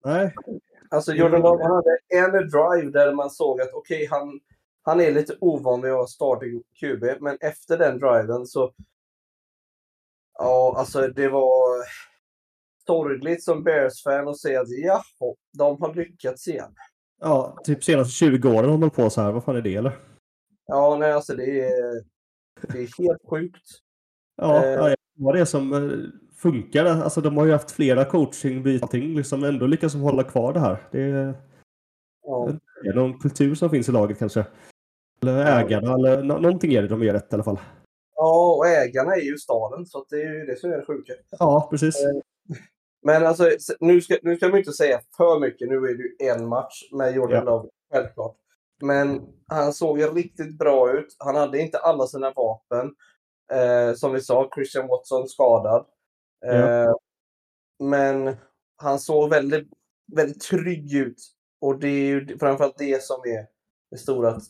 nej, 0.05 0.35
Alltså 0.91 1.13
Jordan 1.13 1.41
Love 1.41 1.65
hade 1.65 1.99
en 2.09 2.31
drive 2.33 2.91
där 2.91 3.15
man 3.15 3.31
såg 3.31 3.61
att 3.61 3.73
okej, 3.73 4.07
han, 4.11 4.41
han 4.83 5.01
är 5.01 5.13
lite 5.13 5.37
ovan 5.41 5.83
vid 5.83 5.91
att 5.91 5.97
vara 5.97 6.07
starting 6.07 6.63
QB, 6.81 7.05
men 7.21 7.39
efter 7.41 7.79
den 7.79 7.99
driven 7.99 8.47
så... 8.47 8.73
Ja, 10.39 10.75
alltså 10.77 11.09
det 11.09 11.29
var 11.29 11.85
sorgligt 12.87 13.43
som 13.45 13.65
Bears-fan 13.65 14.29
att 14.29 14.39
se 14.39 14.57
att 14.57 14.69
jaha, 14.69 15.35
de 15.59 15.83
har 15.83 15.95
lyckats 15.95 16.49
igen. 16.49 16.75
ja, 17.21 17.59
typ 17.65 17.85
senaste 17.85 18.13
20 18.13 18.49
åren 18.49 18.71
har 18.71 18.79
de 18.79 18.91
på 18.91 19.11
så 19.11 19.21
här. 19.21 19.33
Vad 19.33 19.45
fan 19.45 19.57
är 19.57 19.63
det 19.63 19.75
eller? 19.75 19.99
Ja, 20.67 20.97
nej, 21.01 21.13
alltså 21.13 21.35
det 21.37 21.61
är, 21.61 22.03
det 22.63 22.79
är 22.79 23.03
helt 23.09 23.23
sjukt. 23.31 23.69
Ja, 24.37 24.65
Eh. 24.65 24.71
ja, 24.71 24.95
vad 25.19 25.35
det 25.35 25.41
är 25.41 25.45
som 25.45 25.73
eh, 25.73 25.99
funkar. 26.37 26.85
Alltså 26.85 27.21
de 27.21 27.37
har 27.37 27.47
ju 27.47 27.53
haft 27.53 27.71
flera 27.71 28.05
coachingbyten, 28.05 29.01
liksom 29.15 29.45
ändå 29.45 29.67
lyckas 29.67 29.93
de 29.93 30.01
hålla 30.03 30.25
kvar 30.25 30.53
det 30.53 30.61
här. 30.61 30.89
Det 30.93 31.03
är, 31.03 31.35
Ja. 32.23 32.51
det 32.83 32.89
är 32.89 32.95
någon 32.95 33.19
kultur 33.19 33.55
som 33.55 33.71
finns 33.71 33.89
i 33.89 33.93
laget 33.93 34.19
kanske. 34.19 34.47
Eller 35.23 35.61
ägarna, 35.65 35.95
eller 35.95 36.23
nå- 36.23 36.39
någonting 36.39 36.73
är 36.75 36.83
det 36.83 36.89
de 36.89 37.03
gör 37.03 37.13
rätt 37.15 37.33
i 37.33 37.35
alla 37.35 37.45
fall. 37.45 37.59
Ja, 38.15 38.55
och 38.59 38.67
ägarna 38.67 39.13
är 39.15 39.21
ju 39.21 39.39
staden, 39.39 39.87
så 39.87 40.05
det 40.11 40.23
är 40.23 40.35
ju 40.35 40.47
det 40.47 40.57
som 40.61 40.73
är 40.73 40.77
det 40.77 40.85
sjuka. 40.85 41.13
Ja, 41.39 41.69
precis. 41.71 42.05
Eh. 42.05 42.11
Men 43.03 43.27
alltså, 43.27 43.51
nu 43.81 44.01
ska, 44.01 44.17
nu 44.23 44.37
ska 44.37 44.49
man 44.49 44.59
inte 44.59 44.73
säga 44.73 45.01
för 45.17 45.41
mycket. 45.41 45.69
Nu 45.69 45.75
är 45.77 45.81
det 45.97 46.03
ju 46.03 46.31
en 46.31 46.49
match 46.49 46.83
med 46.93 47.15
Jordan 47.15 47.43
Ja. 47.47 47.51
Love, 47.51 47.69
självklart. 47.93 48.37
Men 48.81 49.29
han 49.47 49.73
såg 49.73 49.99
ju 49.99 50.07
riktigt 50.07 50.59
bra 50.59 50.93
ut. 50.93 51.17
Han 51.19 51.37
hade 51.37 51.61
inte 51.61 51.79
alla 51.79 52.07
sina 52.07 52.33
vapen. 52.33 52.95
Eh, 53.53 53.95
som 53.95 54.13
vi 54.13 54.21
sa, 54.21 54.51
Christian 54.55 54.89
Watson 54.89 55.29
skadad. 55.29 55.87
Eh, 56.47 56.93
Men 57.79 58.37
han 58.77 58.99
såg 58.99 59.31
väldigt, 59.31 59.69
väldigt 60.13 60.41
trygg 60.41 60.95
ut. 60.95 61.23
Och 61.61 61.79
det 61.79 61.89
är 61.89 62.07
ju 62.07 62.39
framförallt 62.39 62.79
det 62.79 63.03
som 63.03 63.21
är 63.21 63.47
det 63.91 63.99
stora. 63.99 64.41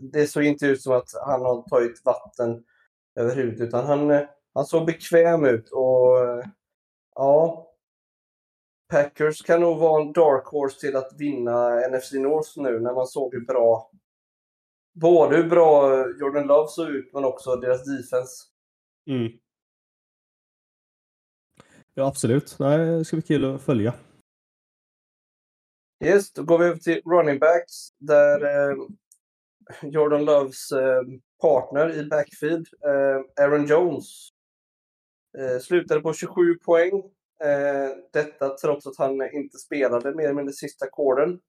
Det 0.00 0.26
såg 0.26 0.42
inte 0.44 0.66
ut 0.66 0.82
som 0.82 0.92
att 0.92 1.10
han 1.26 1.40
har 1.42 1.62
tagit 1.68 2.04
vatten 2.04 2.64
över 3.16 3.34
huvudet, 3.34 3.60
utan 3.60 3.86
han, 3.86 4.10
eh, 4.10 4.22
han 4.54 4.64
såg 4.64 4.86
bekväm 4.86 5.44
ut. 5.44 5.68
Och 5.70 6.18
eh, 6.18 6.44
ja, 7.14 7.69
Packers 8.90 9.42
kan 9.42 9.60
nog 9.60 9.78
vara 9.78 10.02
en 10.02 10.12
dark 10.12 10.46
horse 10.46 10.80
till 10.80 10.96
att 10.96 11.12
vinna 11.18 11.88
NFC 11.88 12.12
North 12.12 12.50
nu 12.56 12.80
när 12.80 12.94
man 12.94 13.06
såg 13.06 13.34
hur 13.34 13.46
bra 13.46 13.90
både 14.92 15.36
hur 15.36 15.48
bra 15.48 16.04
Jordan 16.20 16.46
Love 16.46 16.68
såg 16.68 16.88
ut 16.88 17.12
men 17.12 17.24
också 17.24 17.56
deras 17.56 17.84
defense. 17.84 18.44
Mm. 19.06 19.32
Ja, 21.94 22.06
absolut. 22.06 22.56
Nej, 22.58 22.78
det 22.78 23.04
ska 23.04 23.16
bli 23.16 23.22
kul 23.22 23.54
att 23.54 23.62
följa. 23.62 23.94
Yes, 26.04 26.32
då 26.32 26.42
går 26.42 26.58
vi 26.58 26.64
över 26.64 26.78
till 26.78 27.02
running 27.04 27.38
backs 27.38 27.92
där 27.98 28.44
eh, 28.44 28.76
Jordan 29.82 30.24
Loves 30.24 30.72
eh, 30.72 31.02
partner 31.40 31.98
i 31.98 32.04
backfield, 32.04 32.68
eh, 32.84 33.44
Aaron 33.44 33.66
Jones, 33.66 34.28
eh, 35.38 35.58
slutade 35.58 36.00
på 36.00 36.12
27 36.12 36.54
poäng. 36.54 37.02
Eh, 37.44 37.96
detta 38.12 38.48
trots 38.48 38.86
att 38.86 38.96
han 38.96 39.32
inte 39.32 39.58
spelade 39.58 40.14
mer 40.14 40.24
eller 40.24 40.34
mindre 40.34 40.52
sista 40.52 40.86
quartern. 40.86 41.40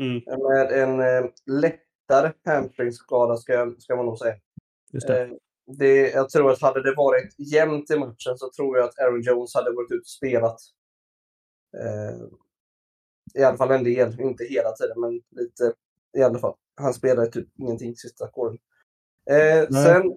Mm, 0.00 0.22
Med 0.42 0.72
en 0.72 1.00
eh, 1.00 1.30
lättare 1.46 2.32
hamstringskada 2.44 3.36
ska, 3.36 3.74
ska 3.78 3.96
man 3.96 4.06
nog 4.06 4.18
säga. 4.18 4.34
just 4.92 5.06
det. 5.06 5.22
Eh, 5.22 5.30
det, 5.66 6.10
jag 6.10 6.28
tror 6.30 6.50
att 6.50 6.62
hade 6.62 6.82
det 6.82 6.94
varit 6.94 7.34
jämnt 7.38 7.90
i 7.90 7.98
matchen 7.98 8.36
så 8.38 8.50
tror 8.56 8.78
jag 8.78 8.88
att 8.88 8.98
Aaron 8.98 9.22
Jones 9.22 9.54
hade 9.54 9.72
varit 9.72 9.92
ut 9.92 10.00
och 10.00 10.06
spelat. 10.06 10.60
Eh, 11.78 12.26
I 13.34 13.44
alla 13.44 13.56
fall 13.56 13.70
en 13.70 13.84
del, 13.84 14.20
inte 14.20 14.44
hela 14.44 14.72
tiden, 14.72 15.00
men 15.00 15.20
lite 15.30 15.72
i 16.18 16.22
alla 16.22 16.38
fall. 16.38 16.54
Han 16.76 16.94
spelade 16.94 17.30
typ 17.30 17.48
ingenting 17.58 17.96
sista 17.96 18.28
kåren. 18.30 18.58
Eh, 19.30 19.68
sen 19.68 20.16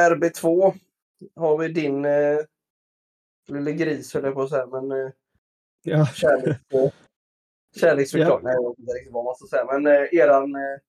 RB2 0.00 0.74
har 1.36 1.58
vi 1.58 1.68
din 1.68 2.04
eh, 2.04 2.38
lille 3.48 3.72
gris 3.72 4.14
höll 4.14 4.24
jag 4.24 4.34
på 4.34 4.42
att 4.42 4.50
säga, 4.50 4.66
men 4.66 4.90
eh, 4.92 5.10
Ja. 5.82 6.06
kärlek, 6.06 6.58
eh, 6.72 6.90
kärleksförklaring. 7.80 8.44
Nej, 8.44 8.54
jag 8.54 8.70
vet 8.70 8.78
inte 8.78 8.92
riktigt 8.92 9.12
vad 9.12 9.24
man 9.24 9.34
ska 9.34 9.46
säga, 9.46 9.64
men 9.64 9.86
eh, 9.86 10.08
eran 10.14 10.54
eh, 10.54 10.80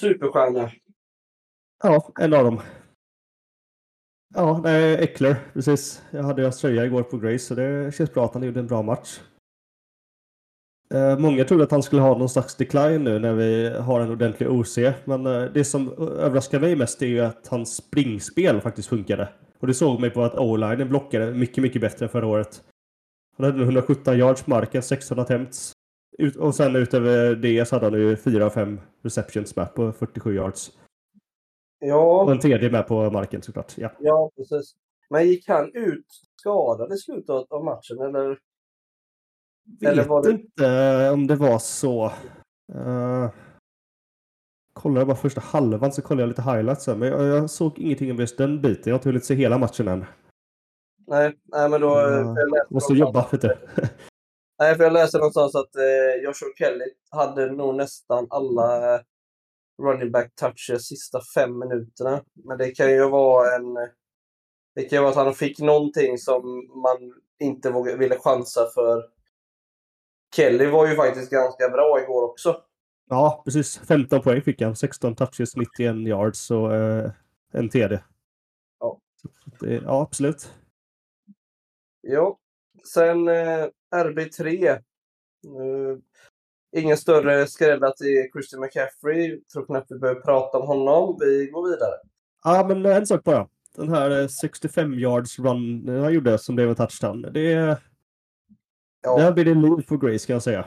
superstjärna. 0.00 0.70
ja, 1.82 2.12
en 2.20 2.34
av 2.34 2.44
dem. 2.44 2.60
Ja, 4.34 4.60
nej, 4.64 4.94
Eckler, 4.94 5.36
precis. 5.52 6.02
Jag 6.10 6.22
hade 6.22 6.42
hans 6.42 6.60
tröja 6.60 6.84
igår 6.84 7.02
på 7.02 7.18
Grace, 7.18 7.38
så 7.38 7.54
det 7.54 7.94
känns 7.94 8.14
bra 8.14 8.24
att 8.24 8.34
han 8.34 8.42
gjorde 8.42 8.60
en 8.60 8.66
bra 8.66 8.82
match. 8.82 9.20
Eh, 10.94 11.18
många 11.18 11.44
trodde 11.44 11.64
att 11.64 11.70
han 11.70 11.82
skulle 11.82 12.02
ha 12.02 12.18
någon 12.18 12.28
slags 12.28 12.56
decline 12.56 13.04
nu 13.04 13.18
när 13.18 13.34
vi 13.34 13.68
har 13.78 14.00
en 14.00 14.10
ordentlig 14.10 14.50
OC, 14.50 14.78
men 15.04 15.26
eh, 15.26 15.42
det 15.44 15.64
som 15.64 15.92
överraskar 15.98 16.60
mig 16.60 16.76
mest 16.76 17.02
är 17.02 17.06
ju 17.06 17.20
att 17.20 17.48
hans 17.48 17.76
springspel 17.76 18.60
faktiskt 18.60 18.88
funkade. 18.88 19.28
Och 19.60 19.66
det 19.66 19.74
såg 19.74 20.00
mig 20.00 20.10
på 20.10 20.22
att 20.22 20.34
O-linen 20.38 20.88
blockade 20.88 21.34
mycket, 21.34 21.62
mycket 21.62 21.80
bättre 21.80 22.06
än 22.06 22.10
förra 22.10 22.26
året. 22.26 22.64
Han 23.36 23.46
hade 23.46 23.62
117 23.62 24.18
yards 24.18 24.42
på 24.42 24.50
marken, 24.50 24.82
600 24.82 25.22
attempts. 25.22 25.72
Ut, 26.18 26.36
och 26.36 26.54
sen 26.54 26.76
utöver 26.76 27.34
det 27.34 27.66
så 27.68 27.76
hade 27.76 27.86
han 27.86 27.94
ju 28.00 28.14
4-5 28.14 28.78
receptions 29.02 29.56
med 29.56 29.74
på 29.74 29.92
47 29.92 30.34
yards. 30.34 30.70
Ja. 31.78 32.22
Och 32.22 32.32
en 32.32 32.38
tredje 32.40 32.70
med 32.70 32.86
på 32.88 33.10
marken 33.10 33.42
såklart. 33.42 33.78
Ja. 33.78 33.90
Ja, 34.00 34.30
precis. 34.36 34.74
Men 35.10 35.26
gick 35.28 35.48
han 35.48 35.70
ut 35.74 36.06
skadad 36.40 36.92
i 36.92 36.96
slutet 36.96 37.30
av- 37.30 37.46
av 37.50 37.64
matchen 37.64 37.98
eller? 38.00 38.38
Eller 39.82 39.96
Vet 39.96 40.06
var 40.08 40.22
det- 40.22 40.30
inte 40.30 41.10
om 41.10 41.26
det 41.26 41.36
var 41.36 41.58
så. 41.58 42.12
Uh, 42.74 43.28
kollade 44.82 45.06
bara 45.06 45.16
första 45.16 45.40
halvan 45.40 45.92
så 45.92 46.02
kollade 46.02 46.22
jag 46.22 46.28
lite 46.28 46.42
highlights. 46.42 46.86
Men 46.86 47.02
jag, 47.02 47.22
jag 47.22 47.50
såg 47.50 47.78
ingenting 47.78 48.10
om 48.10 48.16
just 48.16 48.38
den 48.38 48.62
biten. 48.62 48.82
Jag 48.84 48.92
har 48.92 48.98
inte 48.98 49.08
hunnit 49.08 49.24
se 49.24 49.34
hela 49.34 49.58
matchen 49.58 49.88
än. 49.88 50.04
Nej, 51.06 51.36
nej 51.44 51.68
men 51.68 51.80
då... 51.80 51.88
Ja, 51.88 52.34
för 52.34 52.40
jag 52.40 52.50
läste 52.50 52.74
Måste 52.74 52.92
jobba, 52.92 53.28
du. 53.30 53.38
Nej, 54.58 54.74
för 54.74 54.84
jag 54.84 54.92
läste 54.92 55.18
någonstans 55.18 55.54
att 55.54 55.76
eh, 55.76 56.22
Joshua 56.24 56.48
Kelly 56.58 56.84
hade 57.10 57.52
nog 57.52 57.74
nästan 57.74 58.26
alla 58.30 58.94
eh, 58.94 59.00
running 59.82 60.10
back 60.10 60.34
touches 60.34 60.86
sista 60.86 61.20
fem 61.34 61.58
minuterna. 61.58 62.22
Men 62.44 62.58
det 62.58 62.70
kan 62.70 62.90
ju 62.90 63.08
vara 63.08 63.54
en... 63.56 63.74
Det 64.74 64.82
kan 64.82 64.96
ju 64.96 65.00
vara 65.00 65.10
att 65.10 65.16
han 65.16 65.34
fick 65.34 65.58
någonting 65.58 66.18
som 66.18 66.42
man 66.82 67.14
inte 67.40 67.70
vågade, 67.70 67.98
ville 67.98 68.18
chansa 68.18 68.70
för. 68.74 69.04
Kelly 70.36 70.66
var 70.66 70.86
ju 70.86 70.96
faktiskt 70.96 71.30
ganska 71.30 71.68
bra 71.68 72.00
igår 72.02 72.22
också. 72.22 72.62
Ja, 73.10 73.42
precis. 73.44 73.78
15 73.78 74.22
poäng 74.22 74.42
fick 74.42 74.62
han. 74.62 74.76
16 74.76 75.14
touches, 75.14 75.56
91 75.56 75.96
yards 75.96 76.50
och 76.50 76.74
eh, 76.74 77.10
en 77.52 77.68
TD. 77.68 78.00
Ja. 78.80 79.00
Det, 79.60 79.74
ja, 79.74 80.02
absolut. 80.02 80.54
Ja. 82.00 82.38
Sen 82.94 83.28
eh, 83.28 83.66
RB3. 83.94 84.68
Eh, 84.68 84.78
ingen 86.76 86.96
större 86.96 87.46
skräll 87.46 87.80
till 87.96 88.30
Christian 88.32 88.60
McCaffrey. 88.60 89.40
Tror 89.52 89.66
knappt 89.66 89.90
vi 89.90 89.98
behöver 89.98 90.20
prata 90.20 90.58
om 90.58 90.66
honom. 90.66 91.16
Vi 91.20 91.46
går 91.46 91.70
vidare. 91.70 91.94
Ja, 92.44 92.64
men 92.68 92.86
en 92.86 93.06
sak 93.06 93.24
bara. 93.24 93.48
Den 93.76 93.88
här 93.88 94.20
eh, 94.22 94.28
65 94.28 94.94
yards 94.94 95.38
run 95.38 95.88
han 95.88 96.12
gjorde 96.12 96.38
som 96.38 96.54
blev 96.54 96.68
en 96.68 96.76
touchdown. 96.76 97.22
Det, 97.22 97.78
Ja. 99.02 99.18
Där 99.18 99.32
blir 99.32 99.44
det 99.44 99.54
liv 99.54 99.82
på 99.88 99.96
Grace 99.96 100.26
kan 100.26 100.34
jag 100.34 100.42
säga. 100.42 100.66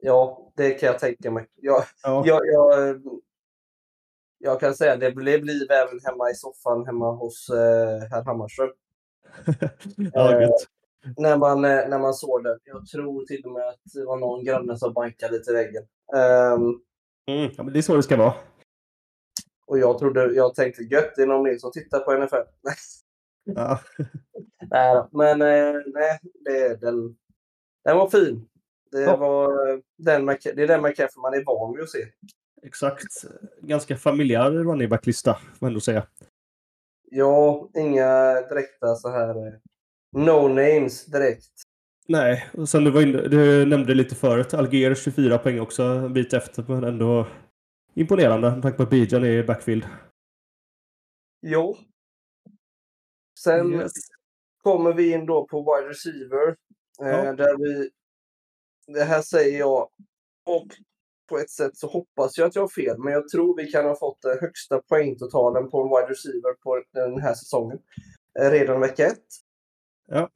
Ja, 0.00 0.52
det 0.56 0.70
kan 0.70 0.86
jag 0.86 0.98
tänka 0.98 1.30
mig. 1.30 1.46
Jag, 1.54 1.84
Ja, 2.02 2.22
jag, 2.26 2.40
jag, 2.46 3.02
jag 4.38 4.60
kan 4.60 4.74
säga 4.74 4.92
att 4.92 5.00
det 5.00 5.12
blev 5.12 5.44
liv 5.44 5.70
även 5.70 6.00
hemma 6.04 6.30
i 6.30 6.34
soffan 6.34 6.86
hemma 6.86 7.12
hos 7.12 7.50
eh, 7.50 8.08
herr 8.10 8.24
Hammarström. 8.24 8.70
ja 10.12 10.42
eh. 10.42 10.50
När 11.16 11.36
man, 11.36 11.64
eh, 11.64 11.88
när 11.88 11.98
man 11.98 12.14
såg 12.14 12.44
det. 12.44 12.58
Jag 12.64 12.86
tror 12.86 13.24
till 13.24 13.44
och 13.44 13.52
med 13.52 13.68
att 13.68 13.80
det 13.94 14.04
var 14.04 14.16
någon 14.16 14.44
granne 14.44 14.76
som 14.78 14.92
bankade 14.92 15.32
lite 15.32 15.50
i 15.50 15.54
väggen. 15.54 15.82
Ehm, 16.16 16.80
Mm, 17.28 17.50
ja, 17.56 17.62
men 17.62 17.72
det 17.72 17.78
är 17.78 17.82
så 17.82 17.96
det 17.96 18.02
ska 18.02 18.16
vara. 18.16 18.34
och 19.66 19.78
jag 19.78 19.98
trodde, 19.98 20.34
jag 20.34 20.54
tänkte 20.54 20.82
gött, 20.82 21.12
det 21.16 21.22
är 21.22 21.26
någon 21.26 21.42
mer 21.42 21.58
som 21.58 21.72
tittar 21.72 22.00
på 22.00 22.12
NFL. 22.24 22.36
Ja. 23.44 23.80
nej, 24.70 25.04
men 25.12 25.42
eh, 25.42 25.80
nej, 25.86 26.18
det, 26.44 26.80
den, 26.80 27.16
den 27.84 27.96
var 27.96 28.08
fin. 28.08 28.48
Det, 28.90 29.16
var, 29.16 29.68
eh, 29.70 29.78
den 29.98 30.26
det 30.26 30.62
är 30.62 30.66
den 30.66 30.82
McCaffrey 30.82 31.22
man 31.22 31.34
är 31.34 31.44
van 31.44 31.74
vid 31.74 31.82
att 31.82 31.90
se. 31.90 32.06
Exakt. 32.62 33.06
Ganska 33.62 33.96
familjär 33.96 34.50
running 34.50 34.88
back-lista, 34.88 35.34
får 35.34 35.56
man 35.60 35.68
ändå 35.68 35.80
säga. 35.80 36.06
Ja, 37.10 37.68
inga 37.76 38.34
direkta 38.40 38.94
så 38.94 39.10
här 39.10 39.46
eh, 39.46 39.52
no 40.12 40.48
names 40.48 41.04
direkt. 41.06 41.52
Nej, 42.08 42.48
och 42.52 42.68
sen 42.68 42.84
du, 42.84 42.90
var 42.90 43.02
inne, 43.02 43.28
du 43.28 43.66
nämnde 43.66 43.94
lite 43.94 44.14
förut. 44.14 44.54
Alger 44.54 44.94
24 44.94 45.38
poäng 45.38 45.60
också, 45.60 45.82
en 45.82 46.12
bit 46.12 46.32
efter, 46.32 46.64
men 46.68 46.84
ändå 46.84 47.26
imponerande 47.94 48.50
med 48.50 48.62
tanke 48.62 48.76
på 48.76 48.82
att 48.82 48.90
Bijan 48.90 49.24
är 49.24 49.28
i 49.28 49.42
backfield. 49.44 49.84
Jo. 51.46 51.76
Sen 53.38 53.72
Yes. 53.74 53.92
kommer 54.62 54.92
vi 54.92 55.12
in 55.12 55.26
då 55.26 55.46
på 55.46 55.58
wide 55.60 55.88
receiver. 55.90 56.48
Eh, 57.02 57.24
Ja. 57.24 57.32
Där 57.32 57.56
vi, 57.58 57.90
det 58.88 59.04
här 59.04 59.22
säger 59.22 59.58
jag 59.58 59.88
och 60.46 60.66
på 61.28 61.38
ett 61.38 61.50
sätt 61.50 61.76
så 61.76 61.86
hoppas 61.86 62.38
jag 62.38 62.46
att 62.46 62.54
jag 62.54 62.62
har 62.62 62.68
fel, 62.68 62.98
men 62.98 63.12
jag 63.12 63.28
tror 63.28 63.56
vi 63.56 63.70
kan 63.70 63.84
ha 63.84 63.96
fått 63.96 64.22
den 64.22 64.38
högsta 64.40 64.82
poängtotalen 64.82 65.70
på 65.70 65.82
en 65.82 65.88
wide 65.88 66.12
receiver 66.12 66.54
på 66.62 66.82
den 66.92 67.20
här 67.20 67.34
säsongen. 67.34 67.78
Eh, 68.40 68.50
Redan 68.50 68.80
vecka 68.80 69.06
ett. 69.06 69.26
Ja. 70.06 70.30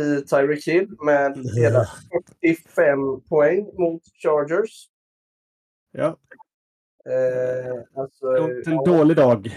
I 0.00 0.20
Tyreek 0.22 0.66
Hill 0.68 0.96
med 1.04 1.38
hela 1.56 1.84
45 2.40 3.20
poäng 3.28 3.70
mot 3.78 4.02
Chargers. 4.22 4.88
Ja, 5.92 6.16
Eh, 7.08 7.82
alltså, 7.94 8.26
en 8.26 8.62
ja. 8.64 8.82
dålig 8.84 9.16
dag. 9.16 9.50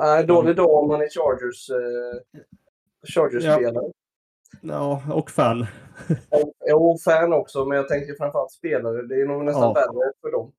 Nej, 0.00 0.24
dålig 0.26 0.56
dag 0.56 0.70
om 0.70 0.88
man 0.88 1.00
är 1.00 1.08
Chargers, 1.08 1.70
eh, 1.70 2.42
Chargers-spelare. 3.14 3.84
Ja, 3.84 3.92
och 5.12 5.30
fan. 5.30 5.66
Jo, 6.68 6.98
fan 7.04 7.32
också, 7.32 7.64
men 7.64 7.76
jag 7.76 7.88
tänker 7.88 8.14
framförallt 8.14 8.52
spelare. 8.52 9.02
Det 9.02 9.14
är 9.20 9.26
nog 9.26 9.44
nästan 9.44 9.62
Ja. 9.62 9.72
värre 9.72 10.12
för 10.20 10.32
dem. 10.32 10.52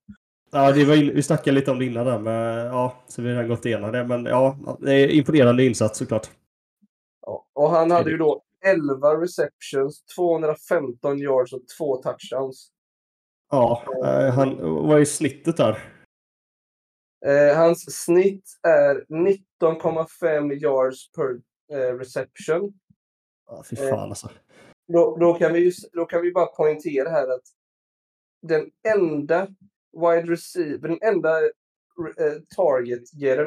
Ja, 0.52 0.72
det 0.72 0.84
var 0.84 0.94
vi 0.96 1.22
snackade 1.22 1.54
lite 1.54 1.70
om 1.70 1.78
det 1.78 1.84
innan 1.84 2.06
där, 2.06 2.18
men 2.18 2.66
ja, 2.66 2.96
så 3.06 3.22
vi 3.22 3.28
har 3.28 3.34
redan 3.34 3.48
gått 3.48 3.66
igenom 3.66 3.92
det. 3.92 4.04
Men 4.04 4.24
ja, 4.24 4.56
det 4.80 4.92
är 4.94 5.08
imponerande 5.08 5.64
insats 5.64 5.98
såklart. 5.98 6.30
Ja. 7.26 7.46
Och 7.54 7.70
han 7.70 7.90
hade 7.90 8.10
ju 8.10 8.16
då 8.16 8.42
11 8.64 9.20
receptions, 9.22 10.04
215 10.16 11.18
yards 11.18 11.52
och 11.52 11.62
två 11.78 11.96
touchdowns. 11.96 12.70
Ja, 13.50 13.82
eh, 14.04 14.34
han 14.34 14.56
var 14.86 14.98
i 14.98 15.06
snittet 15.06 15.56
där. 15.56 15.78
Eh, 17.26 17.56
hans 17.56 18.04
snitt 18.04 18.44
är 18.62 19.04
19,5 19.08 20.52
yards 20.52 21.12
per 21.12 21.40
eh, 21.78 21.94
reception. 21.98 22.72
Ja, 23.48 23.64
fy 23.70 23.76
Eh. 23.76 23.90
fan 23.90 24.08
alltså. 24.08 24.30
Då, 24.92 25.16
då, 25.16 25.34
kan 25.34 25.52
vi, 25.52 25.72
då 25.92 26.04
kan 26.04 26.22
vi 26.22 26.32
bara 26.32 26.46
poängtera 26.46 27.10
här 27.10 27.28
att 27.28 27.42
den 28.42 28.70
enda 28.88 29.48
wide 29.92 30.32
receiver, 30.32 30.88
den 30.88 30.98
enda 31.02 31.42
eh, 31.42 31.48
target 32.56 33.02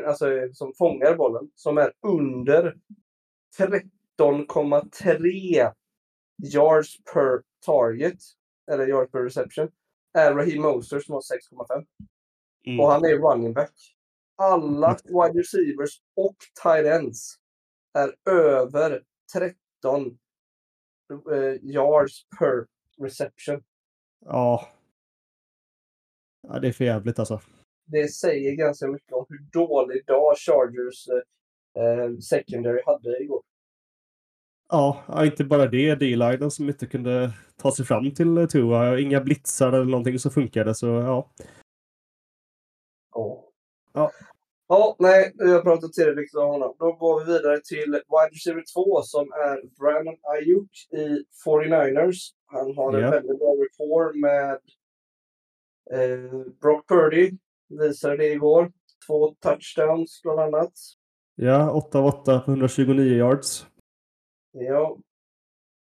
alltså 0.08 0.32
eh, 0.32 0.52
som 0.52 0.74
fångar 0.74 1.16
bollen, 1.16 1.52
som 1.56 1.78
är 1.78 1.93
under 2.02 2.78
13,3 3.58 5.72
yards 6.43 7.04
per 7.14 7.41
target, 7.66 8.18
eller 8.72 8.88
yards 8.88 9.12
per 9.12 9.24
reception, 9.24 9.72
är 10.14 10.34
Raheem 10.34 10.62
Mostert 10.62 11.06
som 11.06 11.14
har 11.14 11.22
6,5. 11.22 11.86
Mm. 12.66 12.80
Och 12.80 12.91
han 12.91 13.06
är 13.06 13.18
running 13.18 13.54
back. 13.54 13.95
Alla 14.36 14.97
wide 15.04 15.39
receivers 15.39 16.02
och 16.16 16.36
tight 16.64 16.86
ends 16.86 17.36
är 17.93 18.16
över 18.30 19.04
13 19.34 19.56
eh, 19.90 21.54
yards 21.62 22.26
per 22.40 22.68
reception. 23.04 23.64
Ja. 24.26 24.68
ja, 26.48 26.60
det 26.60 26.68
är 26.68 26.72
för 26.72 26.86
jävligt 26.86 27.20
alltså. 27.20 27.42
Det 27.86 28.08
säger 28.08 28.56
ganska 28.56 28.88
mycket 28.88 29.14
om 29.14 29.26
hur 29.30 29.40
dålig 29.40 30.06
dag 30.06 30.38
Chargers 30.38 31.08
eh, 31.78 32.18
secondary 32.18 32.82
hade 32.86 33.24
igår. 33.24 33.44
Ja, 34.70 35.26
inte 35.26 35.44
bara 35.44 35.68
det. 35.68 35.96
D-linen 35.96 36.52
som 36.52 36.70
inte 36.70 36.88
kunde 36.88 37.34
ta 37.58 37.72
sig 37.72 37.86
fram 37.86 38.12
till 38.12 38.48
Tua. 38.50 39.00
Inga 39.00 39.22
blitzar 39.22 39.74
eller 39.74 39.86
någonting 39.86 40.20
som 40.20 40.32
funkade. 40.32 40.76
Så 40.76 40.88
ja. 40.88 41.32
Ja. 43.14 43.44
Ja. 43.94 44.12
Ja, 44.72 44.95
nej, 44.99 45.34
vi 45.38 45.51
har 45.51 45.61
pratat 45.61 45.93
tillräckligt 45.93 46.36
om 46.36 46.49
honom. 46.49 46.76
Då 46.80 46.91
går 46.91 47.19
vi 47.19 47.34
vidare 47.34 47.61
till 47.61 47.91
wide 47.91 48.32
receiver 48.32 48.63
2 48.74 49.01
som 49.01 49.32
är 49.32 49.80
Brandon 49.80 50.17
Ayuk 50.22 50.72
i 50.91 51.26
49ers. 51.45 52.17
Han 52.45 52.78
har 52.78 52.93
en 52.93 53.11
väldigt 53.11 53.39
bra 53.39 53.55
rapport 53.55 54.15
med 54.15 54.59
eh, 55.91 56.41
Brock 56.61 56.88
Purdy. 56.88 57.32
Visade 57.69 58.17
det 58.17 58.32
igår. 58.32 58.72
Två 59.07 59.36
touchdowns 59.39 60.22
bland 60.24 60.39
annat. 60.39 60.74
Ja, 61.36 61.72
8 61.72 61.99
av 61.99 62.05
8 62.05 62.39
på 62.39 62.51
129 62.51 63.17
yards. 63.17 63.65
Ja. 64.51 64.97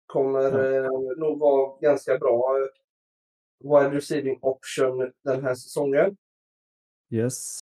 Kommer 0.05 0.75
eh, 0.75 0.91
nog 1.17 1.39
vara 1.39 1.79
ganska 1.81 2.17
bra 2.17 2.57
eh, 2.57 2.67
wide 3.69 3.97
receiving 3.97 4.39
option 4.41 5.11
den 5.23 5.43
här 5.43 5.55
säsongen. 5.55 6.17
Yes. 7.11 7.64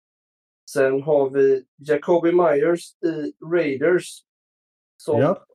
Sen 0.73 1.01
har 1.01 1.29
vi 1.29 1.65
Jacoby 1.77 2.31
Myers 2.31 2.93
i 3.03 3.33
Raiders. 3.53 4.23
Som 4.97 5.21
Ja. 5.21 5.45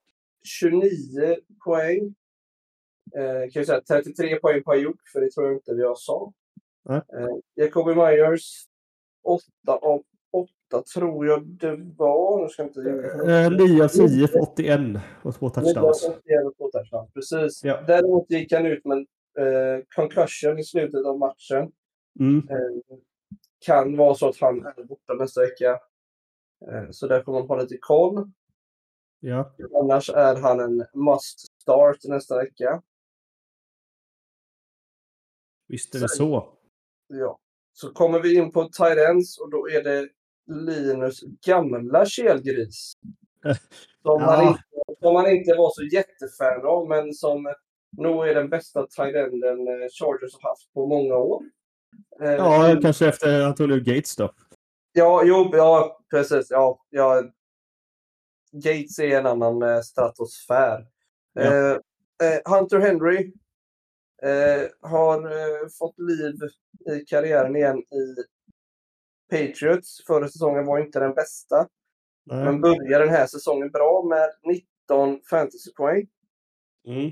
29 0.60 1.36
poäng. 1.64 2.14
Eh, 3.16 3.50
kan 3.52 3.60
jag 3.62 3.66
säga 3.66 3.80
33 3.80 4.36
poäng 4.36 4.62
på 4.62 4.72
Ayuk, 4.72 4.96
för 5.12 5.20
det 5.20 5.30
tror 5.30 5.46
jag 5.46 5.56
inte 5.56 5.72
jag 5.72 5.98
sa. 5.98 6.32
Nej. 6.84 6.96
Eh, 7.18 7.28
Jacoby 7.54 7.94
Myers 7.94 8.64
8 9.24 9.42
av 9.66 10.02
8 10.32 10.82
tror 10.94 11.26
jag 11.26 11.46
det 11.46 11.76
var. 11.96 12.42
Nu 12.42 12.48
ska 12.48 12.62
jag 12.62 12.68
inte 12.68 12.80
ljuga 12.80 13.08
för 13.08 13.28
Eh, 13.30 13.50
mycket. 13.50 13.68
9 13.70 13.84
av 13.84 13.88
10 13.88 14.28
för 14.28 14.40
81 14.40 14.80
och 15.22 15.34
två 15.34 15.50
touchdowns. 15.50 16.02
9 16.02 16.40
av 16.40 16.46
81 16.46 16.72
touchdowns. 16.72 17.12
Precis. 17.12 17.64
Ja. 17.64 17.80
Däremot 17.86 18.30
gick 18.30 18.52
han 18.52 18.66
ut 18.66 18.84
med 18.84 18.98
eh, 19.38 19.84
concussion 19.96 20.58
i 20.58 20.64
slutet 20.64 21.06
av 21.06 21.18
matchen. 21.18 21.72
Mm. 22.20 22.48
Eh, 22.50 22.96
kan 23.64 23.96
vara 23.96 24.14
så 24.14 24.28
att 24.28 24.40
han 24.40 24.66
är 24.66 24.84
borta 24.84 25.14
nästa 25.14 25.40
vecka. 25.40 25.80
Eh, 26.70 26.90
så 26.90 27.06
där 27.06 27.22
får 27.22 27.32
man 27.32 27.46
ha 27.46 27.56
lite 27.60 27.78
koll. 27.80 28.30
Ja. 29.20 29.54
Annars 29.82 30.10
är 30.10 30.36
han 30.36 30.60
en 30.60 30.86
must 30.94 31.60
start 31.62 31.96
nästa 32.04 32.36
vecka. 32.36 32.82
Visst 35.68 35.94
är 35.94 35.98
det 36.00 36.08
Sen- 36.08 36.16
så. 36.16 36.48
Ja. 37.06 37.38
Så 37.72 37.92
kommer 37.92 38.20
vi 38.20 38.34
in 38.36 38.52
på 38.52 38.64
tight 38.68 38.98
ends 38.98 39.38
och 39.38 39.50
då 39.50 39.68
är 39.68 39.82
det 39.82 40.08
Linus 40.46 41.20
gamla 41.46 42.06
kelgris. 42.06 42.92
Som, 44.02 44.20
Ja. 44.20 44.26
man 44.26 44.48
inte, 44.48 44.62
som 45.00 45.12
man 45.14 45.30
inte 45.30 45.54
var 45.54 45.70
så 45.74 45.82
jättefan 45.82 46.66
av, 46.66 46.88
men 46.88 47.12
som 47.14 47.54
nog 47.98 48.28
är 48.28 48.34
den 48.34 48.48
bästa 48.48 48.86
tight-enden 48.86 49.68
eh, 49.68 49.88
Chargers 50.00 50.34
har 50.40 50.48
haft 50.50 50.72
på 50.74 50.86
många 50.86 51.14
år. 51.16 51.42
Eh, 52.20 52.32
Ja, 52.32 52.78
kanske 52.82 53.08
efter 53.08 53.42
Antonio 53.46 53.76
Gates 53.76 54.16
då. 54.16 54.32
Ja, 54.92 55.22
jo, 55.24 55.50
ja, 55.52 56.00
precis. 56.10 56.46
Ja, 56.50 56.84
ja. 56.90 57.22
Gates 58.52 58.98
är 58.98 59.18
en 59.18 59.26
annan 59.26 59.62
eh, 59.62 59.80
stratosfär. 59.80 60.86
Ja. 61.32 61.42
Eh, 61.42 61.72
eh, 62.22 62.40
Hunter 62.58 62.78
Henry 62.78 63.32
eh, 64.22 64.90
har 64.90 65.26
eh, 65.26 65.68
fått 65.78 65.98
liv 65.98 66.34
i 66.96 67.04
karriären 67.04 67.56
igen 67.56 67.78
i 67.78 68.16
Patriots. 69.30 70.04
Förra 70.06 70.28
säsongen 70.28 70.66
var 70.66 70.78
inte 70.78 71.00
den 71.00 71.14
bästa, 71.14 71.68
Nej. 72.26 72.44
men 72.44 72.60
börjar 72.60 73.00
den 73.00 73.08
här 73.08 73.26
säsongen 73.26 73.70
bra 73.70 74.02
med 74.08 74.30
19 74.44 75.20
fantasypoäng. 75.30 76.06
Mm. 76.86 77.06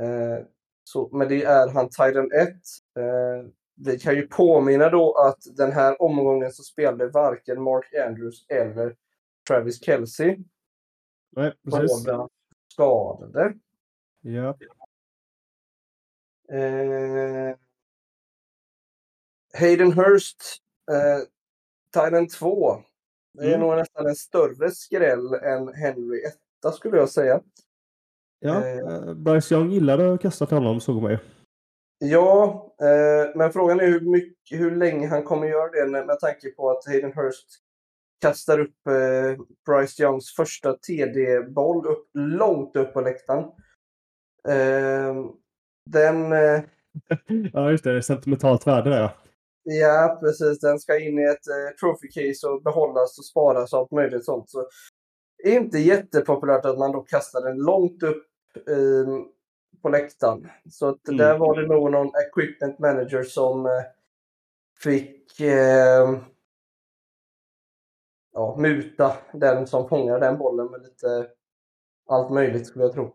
Eh, 0.00 0.44
så, 0.84 1.08
men 1.16 1.28
det 1.28 1.44
är 1.44 1.68
han 1.68 1.88
Titan 1.88 2.32
1. 2.32 2.48
Eh, 2.98 3.50
vi 3.84 3.98
kan 3.98 4.14
ju 4.14 4.26
påminna 4.26 4.88
då 4.88 5.14
att 5.14 5.38
den 5.56 5.72
här 5.72 6.02
omgången 6.02 6.52
så 6.52 6.62
spelade 6.62 7.08
varken 7.08 7.62
Mark 7.62 7.94
Andrews 7.94 8.46
eller 8.48 8.96
Travis 9.48 9.84
Kelce. 9.84 10.36
Nej, 11.36 11.54
precis. 11.70 12.04
Båda 12.06 12.28
skadade. 12.72 13.54
Ja. 14.20 14.56
Eh, 16.52 17.56
Hayden 19.58 19.92
Hurst, 19.92 20.42
eh, 20.90 21.24
Titan 21.92 22.28
2. 22.28 22.82
Det 23.34 23.44
är 23.44 23.48
Mm. 23.48 23.60
nog 23.60 23.76
nästan 23.76 24.06
en 24.06 24.16
större 24.16 24.70
skräll 24.70 25.34
än 25.34 25.74
Henry 25.74 26.22
1 26.24 26.72
skulle 26.74 26.96
jag 26.96 27.10
säga. 27.10 27.40
ja. 28.38 28.66
Eh. 28.66 28.78
Eh, 28.78 29.14
Bryce 29.14 29.54
Young 29.54 29.70
gillade 29.70 30.12
att 30.14 30.20
kasta 30.22 30.46
till 30.46 30.56
honom 30.56 30.80
såg 30.80 31.02
man 31.02 31.10
ju. 31.10 31.18
Ja, 31.98 32.67
men 33.34 33.52
frågan 33.52 33.80
är 33.80 33.86
hur, 33.86 34.00
mycket, 34.00 34.60
hur 34.60 34.76
länge 34.76 35.08
han 35.08 35.22
kommer 35.22 35.46
göra 35.46 35.70
det 35.70 36.06
med, 36.06 36.20
tanke 36.20 36.50
på 36.50 36.70
att 36.70 36.86
Hayden 36.86 37.12
Hurst 37.12 37.46
kastar 38.20 38.58
upp 38.58 38.86
eh, 38.86 39.44
Bryce 39.66 40.02
Youngs 40.02 40.34
första 40.36 40.72
TD-boll 40.72 41.86
upp, 41.86 42.10
långt 42.14 42.76
upp 42.76 42.92
på 42.92 43.00
läktaren. 43.00 43.44
Eh, 44.48 45.14
den, 45.90 46.32
eh, 46.32 46.60
Ja, 47.52 47.70
just 47.70 47.84
det. 47.84 47.90
det 47.90 47.96
är 47.96 48.00
Sentimentalt 48.00 48.66
värde 48.66 48.90
där 48.90 49.00
ja. 49.00 49.12
ja 49.62 50.18
precis, 50.20 50.60
den 50.60 50.78
ska 50.78 50.98
in 50.98 51.18
i 51.18 51.24
ett 51.24 51.48
eh, 51.48 51.76
trophy 51.80 52.08
case 52.08 52.46
och 52.46 52.62
behållas 52.62 53.18
och 53.18 53.24
sparas 53.24 53.72
och 53.72 53.78
allt 53.78 53.90
möjligt 53.90 54.24
sånt. 54.24 54.50
Så 54.50 54.68
det 55.42 55.56
är 55.56 55.60
inte 55.60 55.78
jättepopulärt 55.78 56.64
att 56.64 56.78
man 56.78 56.92
då 56.92 57.00
kastar 57.00 57.42
den 57.42 57.58
långt 57.58 58.02
upp 58.02 58.26
eh, 58.68 59.06
på 59.82 59.88
läktaren. 59.88 60.48
Så 60.70 60.88
att 60.88 61.08
Mm. 61.08 61.18
där 61.18 61.38
var 61.38 61.60
det 61.60 61.68
nog 61.68 61.90
någon 61.90 62.10
equipment 62.16 62.78
manager 62.78 63.22
som 63.22 63.66
eh, 63.66 63.72
fick 64.82 65.40
eh, 65.40 66.18
ja, 68.32 68.56
muta 68.58 69.16
den 69.32 69.66
som 69.66 69.88
fångar 69.88 70.20
den 70.20 70.38
bollen 70.38 70.66
med 70.70 70.82
lite 70.82 71.28
allt 72.08 72.30
möjligt 72.32 72.66
skulle 72.66 72.84
jag 72.84 72.92
tro. 72.94 73.14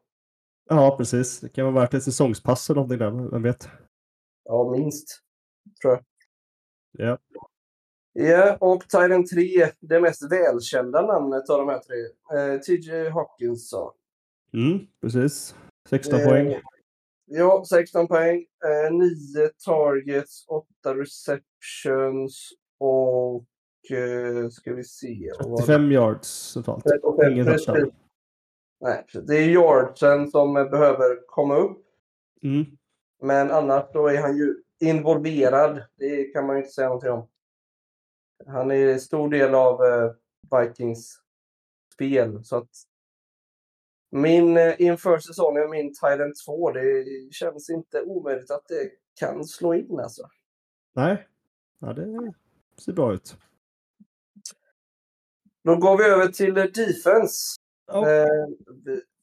Ja, 0.70 0.96
precis. 0.98 1.40
Det 1.40 1.50
kan 1.50 1.66
vara 1.74 1.84
värt 1.84 1.94
ett 1.94 2.04
säsongspass 2.04 2.70
eller 2.70 2.76
någonting 2.82 2.98
där. 3.00 3.32
Vem 3.32 3.44
vet? 3.44 3.70
Ja, 4.44 4.72
minst. 4.72 5.20
Tror 5.82 5.94
jag. 5.94 6.04
Ja. 6.92 7.18
Ja, 8.16 8.58
och 8.60 8.82
Titan 8.82 9.26
3, 9.26 9.70
det 9.80 10.02
mest 10.02 10.32
välkända 10.32 11.02
namnet 11.02 11.50
av 11.50 11.58
de 11.58 11.70
här 11.70 11.80
tre. 11.80 11.98
Eh, 12.38 12.60
TJ 12.60 13.10
Hawkinson. 13.10 13.92
Mm, 14.54 14.80
precis. 15.02 15.56
16 15.90 16.20
Eh, 16.20 16.26
poäng. 16.28 16.62
Ja, 17.26 17.64
16 17.70 18.08
poäng. 18.08 18.46
Eh, 18.66 18.94
9 18.94 19.50
targets, 19.66 20.46
8 20.48 20.96
receptions 20.96 22.50
och 22.80 23.46
eh, 23.92 24.50
ska 24.50 24.74
vi 24.74 24.84
se. 24.84 25.32
vad 25.40 25.50
var 25.50 25.58
det? 25.58 25.64
35 25.66 25.92
yards 25.92 26.54
totalt. 26.54 26.84
35, 26.84 27.32
Ingen 27.34 27.46
touchdown. 27.46 27.92
Nej, 28.80 29.06
det 29.28 29.36
är 29.36 29.50
yardsen 29.50 30.32
som 30.32 30.58
eh, 30.58 30.70
behöver 30.70 31.28
komma 31.28 31.56
upp. 31.56 31.86
Mm. 32.44 32.66
Men 33.22 33.52
annars 33.52 33.86
då 33.94 34.08
är 34.08 34.22
han 34.22 34.38
ju 34.38 34.56
involverad. 34.80 35.84
Det 35.98 36.24
kan 36.24 36.48
man 36.48 36.56
ju 36.56 36.62
inte 36.62 36.74
säga 36.74 36.88
någonting 36.88 37.12
om. 37.12 37.28
Han 38.48 38.72
är 38.72 38.88
en 38.88 39.00
stor 39.00 39.30
del 39.30 39.56
av 39.56 39.84
eh, 39.84 40.12
Vikings 40.62 41.20
spel. 41.94 42.44
Så 42.44 42.56
att 42.58 42.70
min, 44.14 44.58
eh, 44.58 44.82
inför 44.82 45.20
säsongen, 45.20 45.70
min 45.70 45.94
Titan 45.94 46.34
2, 46.46 46.72
det 46.72 47.06
känns 47.32 47.70
inte 47.70 48.02
omöjligt 48.02 48.52
att 48.52 48.68
det 48.68 48.90
kan 49.20 49.46
slå 49.46 49.74
in 49.74 50.00
alltså. 50.00 50.30
Nej. 50.94 51.28
Ja, 51.80 51.94
det 51.94 52.34
ser 52.86 52.94
bra 52.94 53.14
ut. 53.14 53.36
Då 55.64 55.76
går 55.76 55.98
vi 55.98 56.04
över 56.04 56.28
till 56.28 56.58
eh, 56.58 56.64
defense. 56.64 57.56
Ja. 57.88 58.10
Eh, 58.10 58.28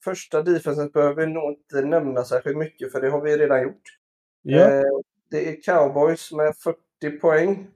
första 0.03 0.41
defensen 0.41 0.89
behöver 0.89 1.25
vi 1.25 1.33
nog 1.33 1.51
inte 1.51 1.81
nämna 1.81 2.23
särskilt 2.23 2.57
mycket 2.57 2.91
för 2.91 3.01
det 3.01 3.09
har 3.09 3.21
vi 3.21 3.37
redan 3.37 3.63
gjort. 3.63 3.97
Ja. 4.41 4.59
Eh, 4.59 4.99
det 5.29 5.49
är 5.49 5.61
Cowboys 5.61 6.31
med 6.31 6.55
40 6.57 7.19
poäng. 7.19 7.67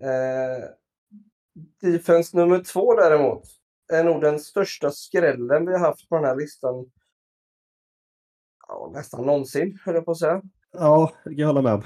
Eh, 0.00 0.64
defense 1.80 2.36
nummer 2.36 2.64
två 2.64 2.94
däremot 2.94 3.59
är 3.90 4.04
nog 4.04 4.20
den 4.20 4.40
största 4.40 4.90
skrällen 4.90 5.66
vi 5.66 5.72
har 5.72 5.80
haft 5.80 6.08
på 6.08 6.14
den 6.14 6.24
här 6.24 6.36
listan. 6.36 6.90
Ja, 8.68 8.90
nästan 8.94 9.26
någonsin, 9.26 9.78
höll 9.84 9.94
jag 9.94 10.04
på 10.04 10.10
att 10.10 10.18
säga. 10.18 10.42
ja, 10.72 11.12
det 11.24 11.30
kan 11.30 11.38
jag 11.38 11.46
hålla 11.46 11.62
med 11.62 11.74
om. 11.74 11.82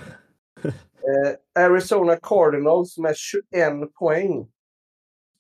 Eh, 1.05 1.65
Arizona 1.65 2.17
Cardinals 2.17 2.99
med 2.99 3.17
21 3.17 3.95
poäng. 3.95 4.49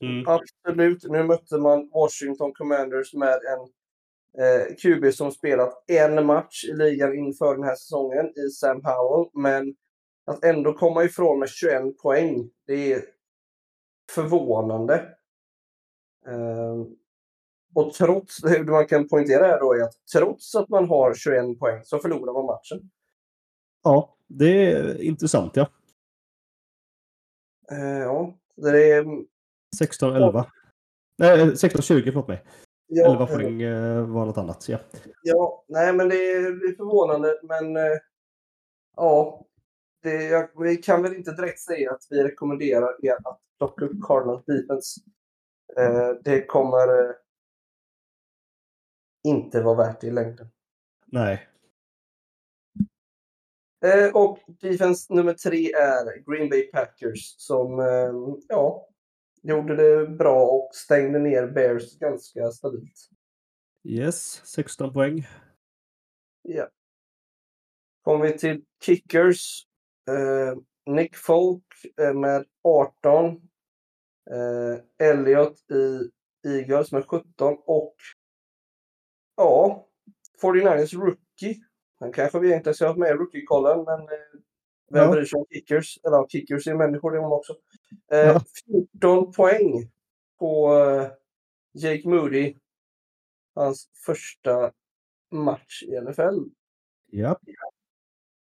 Mm. 0.00 0.24
Absolut. 0.26 1.04
Nu 1.04 1.22
mötte 1.22 1.58
man 1.58 1.90
Washington 1.94 2.52
Commanders 2.54 3.14
med 3.14 3.34
en 3.34 3.60
eh, 4.44 4.74
QB 4.76 5.14
som 5.14 5.30
spelat 5.32 5.84
en 5.86 6.26
match 6.26 6.64
i 6.64 6.72
ligan 6.72 7.14
inför 7.14 7.54
den 7.54 7.64
här 7.64 7.74
säsongen 7.74 8.26
i 8.26 8.50
Sam 8.50 8.80
Howell. 8.84 9.30
Men 9.32 9.74
att 10.26 10.44
ändå 10.44 10.72
komma 10.72 11.04
ifrån 11.04 11.38
med 11.38 11.48
21 11.48 11.98
poäng, 11.98 12.50
det 12.66 12.92
är 12.92 13.04
förvånande. 14.10 15.14
Eh, 16.26 16.86
och 17.74 17.92
trots, 17.92 18.40
det 18.40 18.64
man 18.64 18.86
kan 18.86 19.08
poängtera 19.08 19.46
här 19.46 19.60
då 19.60 19.72
är 19.72 19.82
att 19.82 19.94
trots 20.12 20.54
att 20.54 20.68
man 20.68 20.88
har 20.88 21.14
21 21.14 21.58
poäng 21.58 21.80
så 21.84 21.98
förlorar 21.98 22.32
man 22.32 22.46
matchen. 22.46 22.90
Ja, 23.82 24.16
det 24.26 24.72
är 24.72 25.02
intressant 25.02 25.56
ja. 25.56 25.68
Eh, 27.70 27.98
ja, 27.98 28.34
det 28.56 28.92
är... 28.92 29.04
16-11. 29.82 30.44
Nej, 31.18 31.38
16-20 31.38 32.02
förlåt 32.04 32.28
mig. 32.28 32.44
Ja, 32.86 33.12
11 33.12 33.26
poäng 33.26 33.62
eh, 33.62 34.06
var 34.06 34.26
något 34.26 34.38
annat. 34.38 34.68
Ja. 34.68 34.78
Ja, 35.22 35.64
nej 35.68 35.92
men 35.92 36.08
det 36.08 36.16
är, 36.16 36.76
förvånande 36.76 37.40
men 37.42 37.76
eh, 37.76 37.98
ja, 38.96 39.46
det, 40.02 40.24
jag, 40.24 40.48
vi 40.62 40.76
kan 40.76 41.02
väl 41.02 41.14
inte 41.14 41.32
direkt 41.32 41.60
säga 41.60 41.90
att 41.90 42.06
vi 42.10 42.22
rekommenderar 42.22 43.06
er 43.06 43.14
att 43.24 43.40
plocka 43.58 43.84
upp 43.84 44.02
Cardinals 44.02 44.44
defense. 44.44 45.00
Eh, 45.76 46.10
det 46.24 46.46
kommer 46.46 46.88
eh, 46.88 47.14
inte 49.24 49.62
vara 49.62 49.76
värt 49.76 50.00
det 50.00 50.06
i 50.06 50.10
längden. 50.10 50.50
Nej. 51.06 51.48
Eh, 53.84 54.16
och 54.16 54.38
defense 54.60 55.14
nummer 55.14 55.32
tre 55.32 55.72
är 55.72 56.30
Green 56.30 56.50
Bay 56.50 56.62
Packers 56.62 57.34
som 57.38 57.78
ja, 58.48 58.88
gjorde 59.42 59.76
det 59.76 60.06
bra 60.06 60.46
och 60.46 60.70
stängde 60.74 61.18
ner 61.18 61.46
Bears 61.46 61.98
ganska 61.98 62.50
stabilt. 62.50 63.10
Yes, 63.84 64.46
16 64.46 64.92
poäng. 64.92 65.28
Ja. 66.42 66.68
Kommer 68.02 68.26
vi 68.26 68.38
till 68.38 68.64
kickers. 68.84 69.66
Eh, 70.08 70.58
Nick 70.94 71.16
Folk 71.16 71.64
med 72.14 72.44
18. 72.62 73.48
Eh, 74.30 75.08
Elliot 75.08 75.70
i 75.70 76.10
Eagles 76.48 76.92
med 76.92 77.06
17 77.06 77.56
och 77.66 77.96
ja, 79.36 79.88
49ers 80.42 80.94
rookie. 80.94 81.56
Han 82.00 82.12
kanske 82.12 82.38
vi 82.38 82.48
egentligen 82.48 82.74
ska 82.74 82.86
ha 82.86 82.96
med 82.96 83.16
rookie-kollen, 83.18 83.84
men 83.84 84.00
eh, 84.00 84.06
vem 84.90 85.04
Ja. 85.04 85.10
bryr 85.12 85.24
sig 85.24 85.36
om 85.38 85.46
kickers? 85.52 85.98
Eller 86.04 86.16
ja, 86.16 86.26
kickers 86.28 86.66
är 86.66 86.74
människor 86.74 87.10
det 87.10 87.18
är 87.18 87.32
också. 87.32 87.52
Eh, 88.12 88.18
Ja. 88.18 88.40
14 88.92 89.32
poäng 89.32 89.90
på 90.38 90.74
eh, 90.78 91.10
Jake 91.72 92.08
Moody. 92.08 92.56
Hans 93.54 93.88
första 94.06 94.72
match 95.30 95.82
i 95.82 96.00
NFL. 96.00 96.38
Ja. 97.06 97.40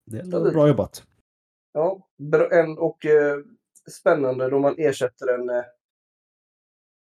Det 0.05 0.18
är 0.18 0.53
bra 0.53 0.68
jobbat. 0.68 1.05
Ja, 1.72 2.09
en, 2.53 2.78
och 2.78 3.07
eh, 3.07 3.39
spännande 3.91 4.51
då 4.51 4.59
man 4.59 4.74
ersätter 4.78 5.35
en, 5.35 5.51
eh, 5.51 5.64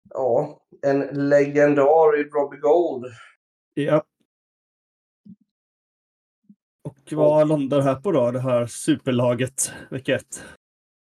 ja, 0.09 0.61
en 0.82 1.30
legendar 1.30 2.20
i 2.20 2.24
Robbie 2.24 2.57
Gold. 2.57 3.05
Ja. 3.74 4.03
Och 6.84 7.13
vad 7.13 7.47
landar 7.47 7.78
det 7.78 7.84
här 7.84 7.95
på 7.95 8.11
då? 8.11 8.32
Det 8.32 8.39
här 8.39 8.66
superlaget 8.66 9.74
vecka 9.89 10.16
ett? 10.16 10.43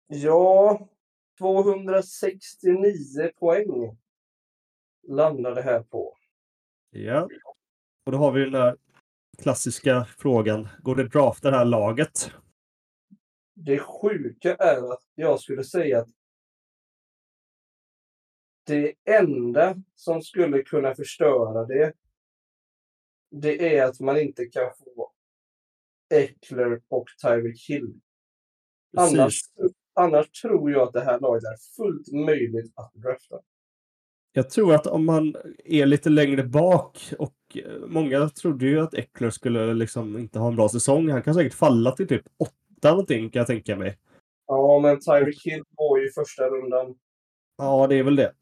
Ja, 0.08 0.88
269 1.38 3.32
poäng 3.40 3.98
landar 5.08 5.56
det 5.56 5.62
här 5.62 5.84
på. 5.84 6.18
Ja. 6.90 7.30
Och 8.06 8.12
då 8.12 8.18
har 8.18 8.32
vi 8.32 8.42
den 8.42 8.52
där 8.52 8.78
klassiska 9.38 10.06
frågan. 10.18 10.68
Går 10.80 10.96
det 10.96 11.04
att 11.04 11.12
drafta 11.12 11.52
det 11.52 11.58
här 11.58 11.66
laget? 11.66 12.32
Det 13.56 13.80
sjuka 13.80 14.56
är 14.56 14.94
att 14.94 15.04
jag 15.16 15.40
skulle 15.40 15.64
säga 15.64 16.00
att 16.00 16.10
det 18.66 18.94
enda 19.06 19.76
som 19.96 20.22
skulle 20.22 20.64
kunna 20.64 20.96
förstöra 20.96 21.66
det, 21.66 21.94
det 23.32 23.78
är 23.78 23.86
att 23.86 24.00
man 24.00 24.20
inte 24.20 24.46
kan 24.46 24.72
få 24.78 25.12
Eckler 26.10 26.82
och 26.90 27.06
Tyreek 27.22 27.70
Hill. 27.70 27.94
Annars, 28.98 29.52
Precis. 29.56 29.78
annars 29.94 30.32
tror 30.42 30.72
jag 30.72 30.82
att 30.88 30.94
det 30.94 31.04
här 31.04 31.20
laget 31.20 31.44
är 31.44 31.76
fullt 31.76 32.26
möjligt 32.26 32.74
att 32.76 32.94
drafta. 32.94 33.36
Jag 34.32 34.50
tror 34.50 34.76
att 34.76 34.88
om 34.88 35.06
man 35.06 35.36
är 35.66 35.86
lite 35.86 36.10
längre 36.10 36.44
bak 36.44 37.14
och 37.20 37.36
eh, 37.56 37.88
många 37.88 38.30
trodde 38.30 38.66
ju 38.66 38.80
att 38.80 38.94
Eckler 38.94 39.30
skulle 39.30 39.74
liksom 39.74 40.18
inte 40.18 40.40
ha 40.40 40.48
en 40.48 40.56
bra 40.56 40.70
säsong. 40.70 41.10
Han 41.10 41.24
kan 41.24 41.34
säkert 41.34 41.54
falla 41.54 41.92
till 41.92 42.08
typ 42.08 42.24
åtta 42.86 42.92
någonting 42.92 43.30
kan 43.30 43.40
jag 43.40 43.48
tänka 43.48 43.76
mig. 43.76 43.98
Ja, 44.48 44.80
men 44.80 45.00
Tyreek 45.00 45.46
Hill 45.46 45.64
var 45.78 45.98
ju 45.98 46.12
första 46.12 46.48
rundan. 46.50 46.96
Ja, 47.58 47.88
det 47.88 47.96
är 47.96 48.04
väl 48.04 48.16
det. 48.16 48.34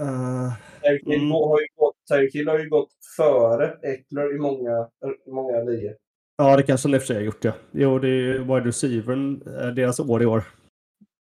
Eh, 0.00 0.52
Tyreek 0.82 1.06
Hill, 1.06 1.20
Mm. 1.20 1.30
har, 1.30 1.60
ju 1.60 1.66
gått, 1.76 1.96
Tyreek 2.10 2.34
Hill 2.34 2.48
har 2.48 2.58
ju 2.58 2.68
gått 2.68 2.90
före 3.16 3.78
Eckler 3.82 4.36
i 4.36 4.38
många, 4.38 4.88
många 5.26 5.60
ligor. 5.62 5.96
ja, 6.36 6.56
det 6.56 6.62
kanske 6.62 6.88
han 6.88 6.94
i 6.94 6.98
och 6.98 7.02
för 7.02 7.06
sig 7.06 7.16
har 7.16 7.22
gjort 7.22 7.44
ja. 7.44 7.52
Jo, 7.72 7.98
det 7.98 8.08
är 8.08 8.38
wide 8.38 8.68
receivern, 8.68 9.42
eh, 9.46 9.66
deras 9.68 10.00
år 10.00 10.22
i 10.22 10.26
år. 10.26 10.42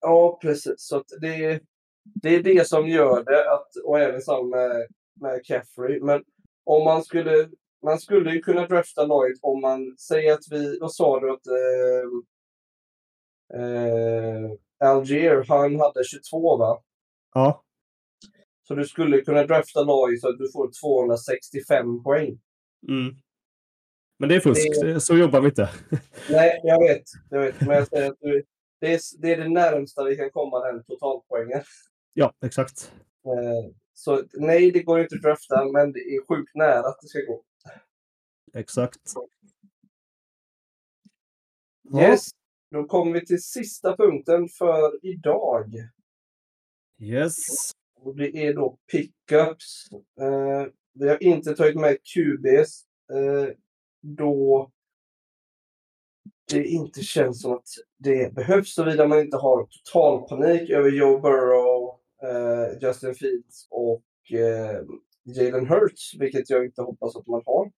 Ja, 0.01 0.39
precis. 0.41 0.73
Så 0.77 1.03
det, 1.21 1.59
det 2.03 2.35
är 2.35 2.43
det 2.43 2.67
som 2.67 2.87
gör 2.87 3.23
det. 3.23 3.53
Att, 3.53 3.67
och 3.85 3.99
även 3.99 4.21
samma 4.21 4.43
med, 4.43 4.87
med 5.21 5.45
Caffrey. 5.45 5.99
Men 6.01 6.23
om 6.65 6.83
man 6.83 7.03
skulle... 7.03 7.49
Man 7.83 7.99
skulle 7.99 8.31
ju 8.31 8.41
kunna 8.41 8.67
drafta 8.67 9.05
laget 9.05 9.37
om 9.41 9.61
man 9.61 9.97
säger 9.97 10.33
att 10.33 10.43
vi... 10.51 10.77
Vad 10.79 10.93
sa 10.93 11.19
du 11.19 11.31
att... 11.31 11.47
Eh, 11.47 12.09
eh, 13.53 14.51
Algier, 14.89 15.45
han 15.47 15.79
hade 15.79 16.03
22 16.03 16.57
va? 16.57 16.83
Ja, 17.33 17.63
Så 18.67 18.75
du 18.75 18.85
skulle 18.85 19.21
kunna 19.21 19.43
drafta 19.43 19.81
laget 19.83 20.21
så 20.21 20.29
att 20.29 20.37
du 20.37 20.51
får 20.51 20.71
265 20.81 22.03
poäng. 22.03 22.39
mm. 22.89 23.15
Men 24.21 24.29
det 24.29 24.35
är 24.35 24.39
fusk. 24.39 24.67
Så 25.03 25.17
jobbar 25.17 25.41
vi 25.41 25.47
inte. 25.47 25.69
Nej, 26.29 26.61
jag 26.63 26.79
vet. 26.87 27.03
Jag 27.29 27.39
vet. 27.39 27.61
Men 27.61 27.69
jag 27.75 27.87
säger 27.87 28.09
att 28.11 28.17
du, 28.19 28.43
det, 28.79 28.93
är, 28.93 28.99
det 29.19 29.33
är 29.33 29.37
det 29.37 29.49
närmsta 29.49 30.03
vi 30.03 30.15
kan 30.17 30.31
komma 30.31 30.59
den 30.59 30.83
totalpoängen. 30.83 31.61
Ja, 32.13 32.33
exakt. 32.45 32.93
Eh, 33.25 33.71
så 33.93 34.23
nej, 34.33 34.71
det 34.71 34.83
går 34.83 34.99
inte 34.99 35.15
att 35.15 35.21
drafta, 35.21 35.65
men 35.65 35.91
det 35.91 35.99
är 35.99 36.25
sjukt 36.27 36.55
nära 36.55 36.79
att 36.87 36.99
det 37.01 37.07
ska 37.07 37.19
gå. 37.19 37.43
Exakt. 38.53 38.99
Yes, 41.99 42.29
då 42.71 42.83
kommer 42.83 43.13
vi 43.13 43.25
till 43.25 43.43
sista 43.43 43.97
punkten 43.97 44.47
för 44.47 45.05
idag. 45.05 45.73
Yes. 47.01 47.71
Och 47.95 48.15
det 48.15 48.37
är 48.37 48.53
då 48.53 48.77
pickups. 48.91 49.87
Eh, 50.21 50.67
vi 50.93 51.09
har 51.09 51.23
inte 51.23 51.55
tagit 51.55 51.75
med 51.75 51.97
QBs 52.03 52.83
eh, 53.11 53.55
då 54.01 54.71
det 56.49 56.65
inte 56.65 57.01
känns 57.01 57.41
som 57.41 57.53
att 57.53 57.67
det 57.97 58.33
behövs 58.33 58.73
såvida 58.73 59.07
man 59.07 59.19
inte 59.19 59.37
har 59.37 59.67
total 59.67 60.27
panik 60.29 60.69
över 60.69 60.91
Joe 60.91 61.19
Burrow, 61.19 61.99
eh, 62.23 62.81
Justin 62.81 63.15
Fields 63.15 63.67
och 63.69 64.31
eh, 64.31 64.81
Jalen 65.23 65.67
Hurts, 65.67 66.15
vilket 66.19 66.49
jag 66.49 66.65
inte 66.65 66.81
hoppas 66.81 67.15
att 67.15 67.27
man 67.27 67.41
har. 67.45 67.71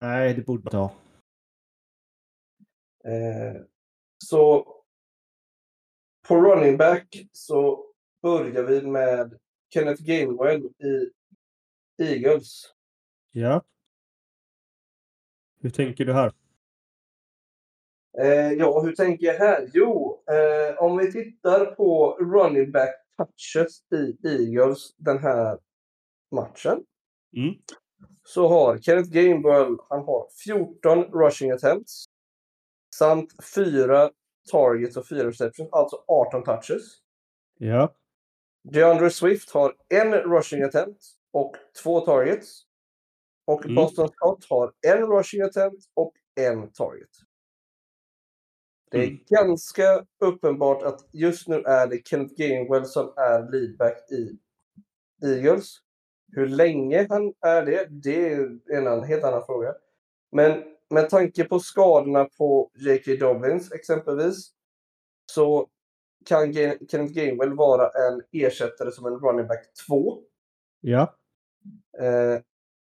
Nej, 0.00 0.34
det 0.34 0.42
borde 0.42 0.76
man. 0.76 0.90
Eh, 3.04 3.62
så 4.18 4.74
på 6.28 6.36
running 6.36 6.76
back 6.76 7.28
så 7.32 7.84
börjar 8.22 8.62
vi 8.62 8.82
med 8.82 9.38
Kenneth 9.74 10.02
Gainwell 10.02 10.62
i 10.64 11.10
Eagles. 12.02 12.74
Ja. 13.32 13.62
Hur 15.60 15.70
tänker 15.70 16.04
du 16.04 16.12
här? 16.12 16.32
Eh, 18.18 18.52
ja, 18.52 18.80
hur 18.80 18.92
tänker 18.94 19.26
jag 19.26 19.38
här? 19.38 19.70
Jo, 19.74 20.22
eh, 20.30 20.82
om 20.82 20.96
vi 20.96 21.12
tittar 21.12 21.66
på 21.66 22.18
running 22.20 22.72
back 22.72 22.94
touches 23.18 23.82
i 23.92 24.28
Eagles 24.28 24.94
den 24.96 25.18
här 25.18 25.58
matchen. 26.30 26.84
Mm. 27.36 27.54
Så 28.24 28.48
har 28.48 28.78
Kenneth 28.78 29.10
Gainwell, 29.10 29.76
han 29.88 30.04
har 30.04 30.28
14 30.44 31.04
rushing 31.04 31.50
attempts. 31.50 32.04
Samt 32.94 33.44
4 33.54 34.10
targets 34.50 34.96
och 34.96 35.08
4 35.08 35.28
receptions, 35.28 35.68
alltså 35.72 36.04
18 36.06 36.44
touches. 36.44 36.82
Ja. 37.58 37.94
DeAndre 38.62 39.10
Swift 39.10 39.50
har 39.50 39.74
en 39.88 40.12
rushing 40.14 40.62
attempt 40.62 41.02
och 41.32 41.56
två 41.82 42.00
targets. 42.00 42.62
Och 43.44 43.64
Mm. 43.64 43.74
Boston 43.74 44.08
Scott 44.08 44.44
har 44.50 44.72
en 44.86 45.06
rushing 45.06 45.42
attempt 45.42 45.84
och 45.94 46.12
en 46.34 46.72
target. 46.72 47.08
Det 48.90 48.98
är 48.98 49.04
Mm. 49.04 49.18
ganska 49.28 50.06
uppenbart 50.20 50.82
att 50.82 51.08
just 51.12 51.48
nu 51.48 51.62
är 51.62 51.86
det 51.86 52.08
Kenneth 52.08 52.34
Gainwell 52.36 52.86
som 52.86 53.12
är 53.16 53.50
leadback 53.52 54.10
i 54.10 54.38
Eagles. 55.26 55.76
Hur 56.32 56.46
länge 56.46 57.06
han 57.10 57.34
är 57.40 57.62
det, 57.66 57.86
det 57.90 58.32
är 58.32 58.58
en 58.72 59.02
helt 59.04 59.24
annan 59.24 59.46
fråga. 59.46 59.74
Men 60.32 60.64
med 60.90 61.10
tanke 61.10 61.44
på 61.44 61.60
skadorna 61.60 62.24
på 62.24 62.70
J.K. 62.74 63.16
Dobbins 63.20 63.72
exempelvis 63.72 64.50
så 65.32 65.68
kan 66.26 66.52
Ga- 66.52 66.86
Kenneth 66.90 67.12
Gainwell 67.14 67.54
vara 67.54 67.90
en 68.08 68.22
ersättare 68.32 68.92
som 68.92 69.06
en 69.06 69.18
running 69.18 69.46
back 69.46 69.66
2. 69.86 70.22
Ja. 70.80 71.14
Eh, 71.98 72.40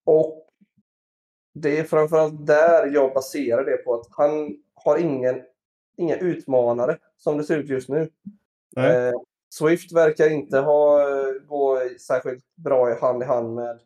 och 0.05 0.45
det 1.53 1.77
är 1.77 1.83
framförallt 1.83 2.47
där 2.47 2.87
jag 2.87 3.13
baserar 3.13 3.65
det 3.65 3.77
på 3.77 3.93
att 3.93 4.07
han 4.11 4.57
har 4.73 4.97
ingen, 4.97 5.41
inga 5.97 6.15
utmanare 6.15 6.97
som 7.17 7.37
det 7.37 7.43
ser 7.43 7.57
ut 7.57 7.69
just 7.69 7.89
nu. 7.89 8.09
Eh, 8.77 9.13
Swift 9.53 9.91
verkar 9.91 10.29
inte 10.29 10.59
ha, 10.59 11.03
gå 11.47 11.81
särskilt 11.99 12.45
bra 12.55 12.91
i 12.91 12.99
hand 12.99 13.23
i 13.23 13.25
hand 13.25 13.55
med 13.55 13.81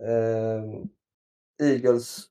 eh, 0.00 0.64
Eagles 1.62 2.26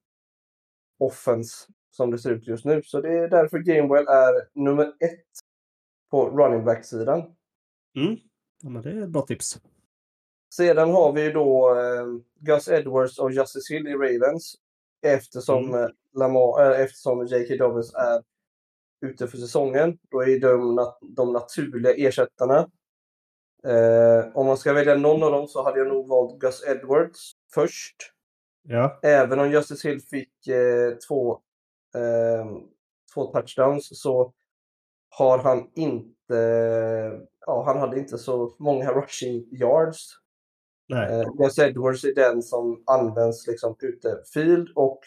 offense 1.05 1.67
som 1.91 2.11
det 2.11 2.19
ser 2.19 2.29
ut 2.31 2.47
just 2.47 2.65
nu. 2.65 2.83
Så 2.83 3.01
det 3.01 3.13
är 3.19 3.27
därför 3.27 3.59
Gamewell 3.59 4.07
är 4.07 4.59
nummer 4.59 4.85
ett 4.85 5.25
på 6.11 6.29
running 6.29 6.65
back-sidan. 6.65 7.19
Mm. 7.97 8.17
Ja, 8.63 8.69
men 8.69 8.81
det 8.81 8.89
är 8.91 9.01
ett 9.03 9.09
bra 9.09 9.21
tips. 9.21 9.59
Sedan 10.55 10.89
har 10.91 11.13
vi 11.13 11.31
då 11.31 11.75
eh, 11.79 12.05
Gus 12.39 12.67
Edwards 12.67 13.19
och 13.19 13.31
Justice 13.31 13.73
Hill 13.73 13.87
i 13.87 13.93
Ravens. 13.93 14.55
Eftersom, 15.05 15.63
Mm. 15.69 15.83
eh, 15.83 15.89
Lamar, 16.13 16.71
äh, 16.71 16.79
eftersom 16.81 17.25
J.K. 17.27 17.55
Dobbins 17.55 17.93
är 17.93 18.23
ute 19.05 19.27
för 19.27 19.37
säsongen. 19.37 19.97
Då 20.11 20.23
är 20.23 20.39
de, 20.39 20.79
nat- 20.79 20.97
de 21.01 21.33
naturliga 21.33 21.93
ersättarna. 21.93 22.69
Eh, 23.63 24.25
om 24.37 24.45
man 24.45 24.57
ska 24.57 24.73
välja 24.73 24.95
någon 24.95 25.23
av 25.23 25.31
dem 25.31 25.47
så 25.47 25.63
hade 25.63 25.79
jag 25.79 25.87
nog 25.87 26.07
valt 26.07 26.39
Gus 26.39 26.63
Edwards 26.67 27.31
först. 27.53 27.95
Ja. 28.67 28.99
Även 29.03 29.39
om 29.39 29.51
Justice 29.51 29.87
Hill 29.89 30.01
fick 30.01 30.47
eh, 30.47 30.97
två, 31.07 31.33
eh, 31.95 32.45
två 33.13 33.25
touchdowns 33.25 34.01
så 34.01 34.33
har 35.09 35.37
han 35.37 35.69
inte, 35.75 36.37
ja, 37.45 37.63
han 37.65 37.77
hade 37.79 37.99
inte 37.99 38.17
så 38.17 38.55
många 38.59 38.91
rushing 38.93 39.47
yards. 39.51 40.09
Nej. 40.87 41.19
Eh, 41.19 41.33
Gus 41.33 41.59
Edwards 41.59 42.03
är 42.03 42.15
den 42.15 42.41
som 42.41 42.83
används 42.85 43.47
liksom 43.47 43.75
ute 43.79 44.17
field 44.33 44.69
och 44.75 44.99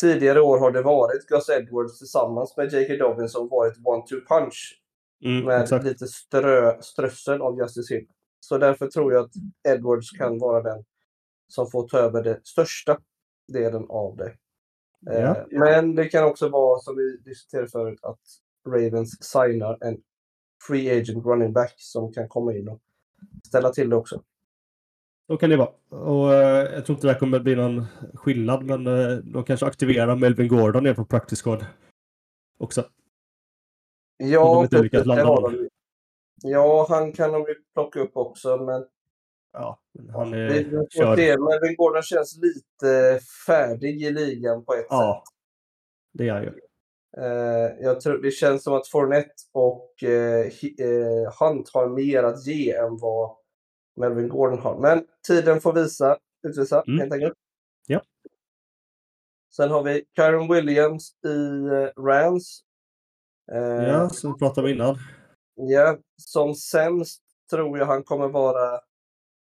tidigare 0.00 0.40
år 0.40 0.58
har 0.58 0.70
det 0.70 0.82
varit 0.82 1.26
Gus 1.26 1.48
Edwards 1.48 1.98
tillsammans 1.98 2.56
med 2.56 2.72
J.K. 2.72 2.96
Dobbins 2.96 3.32
som 3.32 3.48
varit 3.48 3.78
one-two 3.78 4.26
punch 4.28 4.78
Mm, 5.24 5.44
med 5.44 5.62
exakt. 5.62 5.84
lite 5.84 6.06
strö, 6.06 6.82
strössel 6.82 7.40
av 7.42 7.58
Justice 7.58 7.94
Hill. 7.94 8.06
Så 8.40 8.58
därför 8.58 8.86
tror 8.86 9.12
jag 9.12 9.24
att 9.24 9.30
Edwards 9.68 10.10
kan 10.10 10.38
vara 10.38 10.62
den 10.62 10.84
som 11.52 11.70
får 11.70 11.88
ta 11.88 11.98
över 11.98 12.22
den 12.24 12.40
största 12.44 12.98
delen 13.48 13.86
av 13.88 14.16
det. 14.16 14.36
Eh, 15.10 15.20
Ja. 15.22 15.46
Men 15.50 15.94
det 15.94 16.08
kan 16.08 16.24
också 16.24 16.48
vara, 16.48 16.78
som 16.80 16.96
vi 16.96 17.16
diskuterade 17.16 17.68
förut, 17.68 17.98
att 18.02 18.20
Ravens 18.68 19.22
signar 19.24 19.78
en 19.80 20.00
free 20.68 21.00
agent 21.00 21.26
running 21.26 21.52
back 21.52 21.74
som 21.76 22.12
kan 22.12 22.28
komma 22.28 22.54
in 22.54 22.68
och 22.68 22.80
ställa 23.46 23.70
till 23.72 23.90
det 23.90 23.96
också. 23.96 24.22
Så 25.26 25.36
kan 25.36 25.50
det 25.50 25.56
vara. 25.56 25.70
Och 25.88 26.34
eh, 26.34 26.74
jag 26.74 26.86
tror 26.86 26.96
inte 26.96 27.06
det 27.06 27.14
kommer 27.14 27.40
bli 27.40 27.54
någon 27.56 27.84
skillnad, 28.14 28.64
men 28.64 28.86
eh, 28.86 29.16
de 29.16 29.44
kanske 29.44 29.66
aktiverar 29.66 30.16
Melvin 30.16 30.48
Gordon 30.48 30.84
ner 30.84 30.94
på 30.94 31.04
practice 31.04 31.42
squad 31.42 31.66
också. 32.58 32.80
Om 32.80 32.88
de 34.18 34.26
Ja, 34.30 34.62
inte 34.62 34.82
det 34.82 35.04
landa 35.04 35.24
har 35.24 35.40
någon. 35.40 35.52
de. 35.52 35.68
Ja, 36.42 36.86
han 36.88 37.12
kan 37.12 37.32
de 37.32 37.40
ju 37.48 37.54
plocka 37.74 38.00
upp 38.00 38.16
också, 38.16 38.56
men 38.56 38.86
Ja, 39.52 39.80
men 39.92 40.10
han 40.14 40.34
är 40.34 40.64
får 40.70 40.86
körd. 40.90 41.18
se. 41.18 41.36
Melvin 41.38 41.76
Gordon 41.76 42.02
känns 42.02 42.36
lite 42.42 43.20
färdig 43.46 44.02
i 44.02 44.10
ligan 44.10 44.64
på 44.64 44.74
ett 44.74 44.86
Ja, 44.88 45.24
sätt. 45.26 45.34
det 46.12 46.28
är 46.28 46.32
han 46.32 46.42
ju. 46.42 46.52
Eh, 47.16 47.72
jag 47.80 48.00
tror, 48.00 48.18
det 48.22 48.30
känns 48.30 48.62
som 48.62 48.74
att 48.74 48.88
Fournette 48.88 49.34
och 49.52 50.02
eh, 50.02 50.46
eh, 50.78 51.32
Hunt 51.40 51.70
har 51.74 51.88
mer 51.88 52.22
att 52.22 52.46
ge 52.46 52.72
än 52.74 52.96
vad 52.98 53.36
Melvin 53.96 54.28
Gordon 54.28 54.58
har. 54.58 54.78
Men 54.80 55.06
tiden 55.28 55.60
får 55.60 55.72
visa, 55.72 56.18
utvisa 56.48 56.82
Mm. 56.88 57.00
helt 57.00 57.12
enkelt. 57.12 57.34
Ja. 57.86 58.02
Sen 59.56 59.70
har 59.70 59.82
vi 59.82 60.04
Kyron 60.16 60.52
Williams 60.52 61.12
i 61.26 61.66
eh, 61.66 62.02
Rams. 62.02 62.60
Eh, 63.52 63.58
Ja, 63.88 64.08
som 64.08 64.32
vi 64.32 64.38
pratade 64.38 64.66
om 64.66 64.72
innan. 64.74 64.96
Ja, 65.54 65.98
som 66.16 66.54
sämst 66.54 67.22
tror 67.50 67.78
jag 67.78 67.86
han 67.86 68.02
kommer 68.04 68.28
vara 68.28 68.80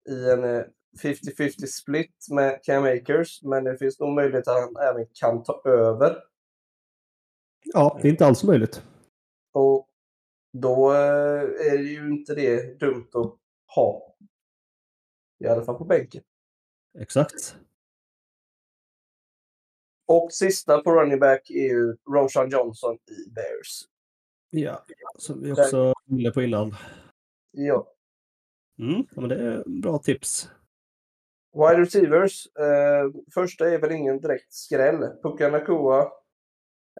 i 0.09 0.30
en 0.30 0.44
eh, 0.44 0.64
50-50 1.02 1.66
split 1.66 2.26
med 2.30 2.61
Cam 2.62 2.84
Akers, 2.84 3.42
men 3.42 3.64
det 3.64 3.78
finns 3.78 4.00
nog 4.00 4.14
möjlighet 4.14 4.48
att 4.48 4.61
han 4.61 4.76
även 4.76 5.06
kan 5.12 5.42
ta 5.42 5.62
över. 5.64 6.24
Ja, 7.64 7.98
det 8.02 8.09
är 8.09 8.11
inte 8.11 8.26
alls 8.26 8.44
möjligt. 8.44 8.82
Och 9.52 9.88
då 10.52 10.92
eh, 10.92 11.42
är 11.72 11.78
det 11.78 11.84
ju 11.84 12.09
inte 12.09 12.34
det 12.34 12.80
dumt 12.80 13.09
att 13.12 13.36
ha. 13.74 14.16
I 15.44 15.46
alla 15.46 15.64
fall 15.64 15.78
på 15.78 15.84
bänken. 15.84 16.22
Exakt. 16.98 17.56
Och 20.06 20.32
sista 20.32 20.78
på 20.78 20.92
running 20.92 21.18
back 21.18 21.50
är 21.50 21.68
ju 21.68 21.96
Roshan 22.11 22.50
Johnson 22.50 22.94
i 22.94 23.30
Bears. 23.30 23.84
Ja, 24.50 24.84
som 25.18 25.42
vi 25.42 25.52
också 25.52 25.84
var 25.84 25.94
inne 26.06 26.30
på 26.30 26.42
innan. 26.42 26.74
Ja. 27.50 27.94
Mm, 28.79 29.07
ja, 29.14 29.20
men 29.20 29.29
det 29.29 29.37
är 29.37 29.64
bra 29.83 29.99
tips. 29.99 30.51
Wide 31.55 31.83
receivers. 31.83 32.47
Eh, 32.57 33.11
första 33.35 33.70
är 33.70 33.79
väl 33.79 33.93
ingen 33.93 34.20
direkt 34.20 34.53
skräll. 34.53 35.07
Puka 35.22 35.49
Nakua 35.49 36.03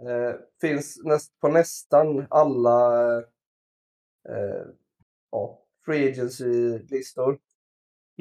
eh, 0.01 0.35
finns 0.61 1.01
näst, 1.05 1.41
på 1.41 1.49
nästan 1.49 2.27
alla 2.31 3.17
eh, 4.29 4.67
ja, 5.31 5.65
free 5.85 6.11
agency-listor. 6.11 7.39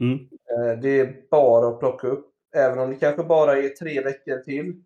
Mm. 0.02 0.20
Eh, 0.24 0.80
det 0.82 1.00
är 1.00 1.30
bara 1.32 1.68
att 1.68 1.80
plocka 1.80 2.08
upp. 2.08 2.34
Även 2.56 2.80
om 2.80 2.90
det 2.90 2.96
kanske 2.96 3.24
bara 3.24 3.58
är 3.58 3.70
tre 3.70 4.02
veckor 4.02 4.38
till. 4.38 4.84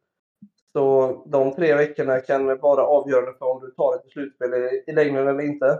Så 0.74 1.12
de 1.28 1.56
tre 1.56 1.76
veckorna 1.76 2.20
kan 2.20 2.46
vara 2.46 2.84
avgörande 2.84 3.34
för 3.40 3.46
om 3.46 3.62
du 3.62 3.72
tar 3.72 3.96
ett 3.96 4.12
slutspel 4.12 4.54
i, 4.54 4.84
i 4.88 4.92
längden 4.92 5.28
eller 5.28 5.42
inte. 5.42 5.80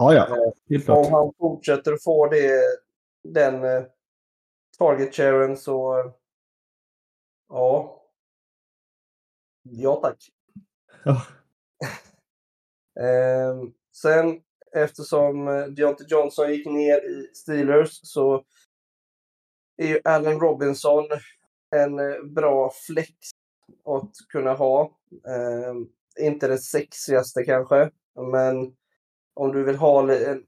Ja, 0.00 0.14
ja. 0.14 0.52
Helt 0.68 0.84
klart. 0.84 1.06
Om 1.06 1.12
han 1.12 1.32
fortsätter 1.38 1.96
få 2.04 2.26
det, 2.28 2.60
den 3.24 3.64
eh, 3.64 3.82
target 4.78 5.14
sharen 5.14 5.56
så... 5.56 5.98
eh, 5.98 6.12
Ja. 7.48 8.02
Ja 9.62 9.94
tack. 9.96 10.18
Ja. 11.04 11.22
Ehm, 13.00 13.72
sen 13.92 14.40
eftersom 14.72 15.48
eh, 15.48 15.64
Deontay 15.64 16.06
Johnson 16.10 16.50
gick 16.50 16.66
ner 16.66 17.04
i 17.10 17.30
Steelers 17.34 18.00
så 18.02 18.44
är 19.76 19.86
ju 19.86 20.00
Allen 20.04 20.40
Robinson 20.40 21.04
en 21.76 21.98
eh, 21.98 22.22
bra 22.22 22.72
flex 22.86 23.10
att 23.84 24.12
kunna 24.28 24.52
ha. 24.52 24.98
Ehm, 25.28 25.88
inte 26.20 26.48
den 26.48 26.58
sexigaste 26.58 27.44
kanske, 27.44 27.90
men 28.32 28.76
om 29.34 29.52
du 29.52 29.64
vill 29.64 29.76
ha 29.76 30.02
li- 30.02 30.24
en 30.24 30.44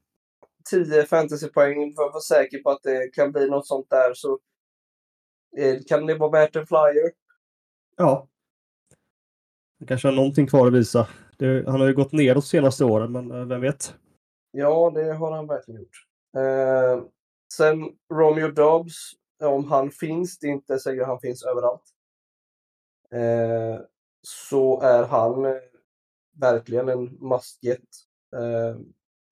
10 0.71 1.05
fantasypoäng 1.05 1.95
för 1.95 2.03
att 2.05 2.13
vara 2.13 2.21
säker 2.21 2.59
på 2.63 2.71
att 2.71 2.83
det 2.83 3.15
kan 3.15 3.33
bli 3.33 3.51
något 3.51 3.67
sånt 3.67 3.91
där 3.91 4.15
så 4.15 4.39
eh, 5.57 5.77
kan 5.87 6.07
det 6.07 6.15
vara 6.15 6.31
värt 6.31 6.57
en 6.57 6.67
flyer. 6.67 7.13
Ja. 7.97 8.29
Han 9.79 9.87
kanske 9.87 10.09
har 10.09 10.15
någonting 10.15 10.47
kvar 10.47 10.67
att 10.67 10.73
visa. 10.73 11.09
Det, 11.39 11.65
han 11.67 11.81
har 11.81 11.87
ju 11.89 11.95
gått 11.95 12.13
ner 12.13 12.35
de 12.35 12.43
senaste 12.43 12.85
åren, 12.85 13.13
men 13.13 13.31
eh, 13.31 13.45
vem 13.47 13.61
vet? 13.61 13.95
Ja, 14.51 14.91
det 14.95 15.13
har 15.13 15.31
han 15.33 15.47
verkligen 15.47 15.81
gjort. 15.81 16.07
Eh, 16.37 17.05
sen 17.55 17.77
Romeo 18.15 18.49
Dobbs, 18.51 19.13
om 19.43 19.65
han 19.65 19.91
finns, 19.91 20.39
det 20.39 20.47
är 20.47 20.51
inte 20.51 20.79
säkert 20.79 21.03
att 21.03 21.09
han 21.09 21.21
finns 21.21 21.45
överallt. 21.45 21.83
Eh, 23.13 23.81
så 24.23 24.81
är 24.81 25.05
han 25.05 25.45
eh, 25.45 25.57
verkligen 26.41 26.89
en 26.89 27.05
must 27.21 27.63
get. 27.65 27.79
Eh, 27.81 28.12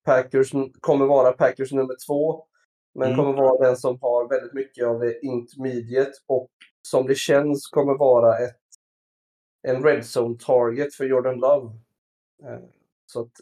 Packers 0.04 0.54
n- 0.54 0.72
kommer 0.80 1.06
vara 1.06 1.32
Packers 1.32 1.72
nummer 1.72 1.96
två. 2.06 2.46
Men 2.94 3.12
Mm. 3.12 3.16
kommer 3.16 3.42
vara 3.42 3.66
den 3.66 3.76
som 3.76 3.98
har 4.00 4.28
väldigt 4.28 4.52
mycket 4.52 4.86
av 4.86 5.00
det 5.00 5.20
intermediate 5.26 6.12
och 6.26 6.50
som 6.82 7.06
det 7.06 7.14
känns 7.14 7.66
kommer 7.66 7.94
vara 7.98 8.38
ett, 8.38 8.56
en 9.62 9.82
red 9.84 10.04
zone 10.16 10.38
target 10.38 10.94
för 10.94 11.04
Jordan 11.04 11.36
Love. 11.38 11.72
Eh, 12.42 12.60
så 13.06 13.20
att, 13.20 13.32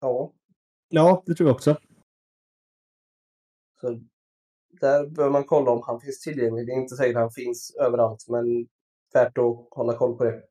ja. 0.00 0.32
Ja, 0.88 1.22
det 1.26 1.34
tror 1.34 1.48
jag 1.48 1.54
också. 1.54 1.76
Så 3.80 4.00
där 4.80 5.06
bör 5.06 5.30
man 5.30 5.44
kolla 5.44 5.70
om 5.70 5.82
han 5.86 6.00
finns 6.00 6.20
tillgänglig. 6.20 6.66
Det 6.66 6.72
är 6.72 6.76
inte 6.80 6.96
säkert 6.96 7.16
att 7.16 7.22
han 7.22 7.30
finns 7.30 7.76
överallt, 7.80 8.28
men 8.28 8.68
värt 9.12 9.38
att 9.38 9.66
hålla 9.70 9.96
koll 9.96 10.16
på 10.18 10.24
det. 10.24 10.42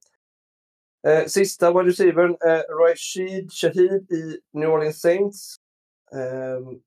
Eh, 1.07 1.25
sista 1.27 1.71
wide 1.73 1.89
receivern 1.89 2.37
är 2.39 2.87
Rashid 2.89 3.51
Shahid 3.53 4.11
i 4.11 4.39
New 4.53 4.69
Orleans 4.69 5.01
Saints. 5.01 5.55
Eh, 6.13 6.77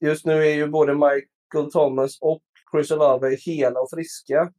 just 0.00 0.26
nu 0.26 0.32
är 0.46 0.54
ju 0.54 0.66
både 0.68 0.94
Michael 0.94 1.72
Thomas 1.72 2.18
och 2.20 2.42
Chris 2.72 2.90
Olave 2.90 3.36
hela 3.36 3.80
och 3.80 3.90
friska. 3.90 4.52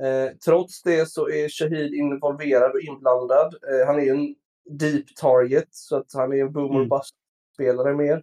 Eh, 0.00 0.36
trots 0.44 0.82
det 0.82 1.08
så 1.08 1.28
är 1.28 1.48
Shahid 1.48 1.94
involverad 1.94 2.72
och 2.72 2.80
inblandad. 2.80 3.54
Eh, 3.54 3.86
han 3.86 3.96
är 4.00 4.04
ju 4.04 4.10
en 4.10 4.34
deep 4.78 5.16
target, 5.16 5.68
så 5.70 5.96
att 5.96 6.12
han 6.14 6.32
är 6.32 6.36
en 6.36 6.52
boomer 6.52 6.76
Mm. 6.76 6.88
bust-spelare 6.88 7.94
mer. 7.94 8.22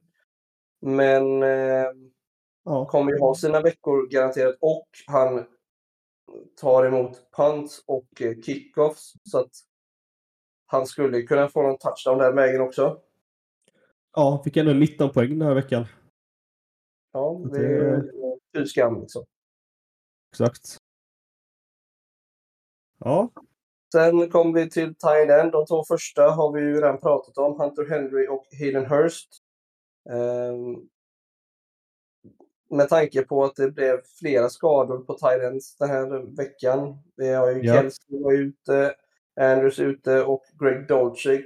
Men 0.81 1.43
eh, 1.43 1.87
Ja. 2.65 2.85
kommer 2.85 3.11
ju 3.11 3.19
ha 3.19 3.35
sina 3.35 3.61
veckor 3.61 4.07
garanterat 4.09 4.55
och 4.59 4.87
han 5.07 5.45
tar 6.61 6.85
emot 6.85 7.31
punts 7.37 7.83
och 7.85 8.21
eh, 8.21 8.41
kickoffs 8.41 9.13
så 9.23 9.39
att 9.39 9.51
han 10.71 10.85
skulle 10.87 11.21
kunna 11.21 11.49
få 11.49 11.61
någon 11.61 11.77
touchdown 11.77 12.17
den 12.17 12.35
vägen 12.35 12.61
också. 12.61 13.01
ja, 14.15 14.41
fick 14.43 14.57
ändå 14.57 14.73
19 14.73 15.09
poäng 15.13 15.29
den 15.29 15.47
här 15.47 15.55
veckan. 15.55 15.85
Ja, 17.11 17.41
det 17.51 17.57
är 17.57 17.69
ju 17.69 18.11
fy 18.55 18.65
skam 18.65 19.01
liksom. 19.01 19.25
Exakt. 20.31 20.77
Ja, 22.99 23.31
Sen 23.93 24.29
kommer 24.29 24.53
vi 24.61 24.69
till 24.69 24.95
Thailand. 24.95 25.51
De 25.51 25.65
två 25.65 25.83
första 25.83 26.29
har 26.29 26.51
vi 26.53 26.61
ju 26.61 26.75
redan 26.75 26.97
pratat 26.99 27.37
om. 27.37 27.59
Hunter 27.59 27.89
Henry 27.89 28.27
och 28.27 28.45
Hayden 28.59 28.85
Hurst. 28.85 29.29
Ehm, 30.09 30.89
med 32.69 32.89
tanke 32.89 33.21
på 33.21 33.43
att 33.43 33.55
det 33.55 33.71
blev 33.71 34.01
flera 34.19 34.49
skador 34.49 34.97
på 34.97 35.13
Thailands 35.13 35.75
den 35.77 35.89
här 35.89 36.35
veckan. 36.37 36.97
Vi 37.15 37.33
har 37.33 37.51
ju 37.51 37.61
Ja. 37.63 37.73
Kelsey 37.73 38.23
var 38.23 38.33
ute, 38.33 38.95
Andrews 39.39 39.79
ute 39.79 40.23
och 40.23 40.43
Greg 40.59 40.87
Dolce 40.87 41.43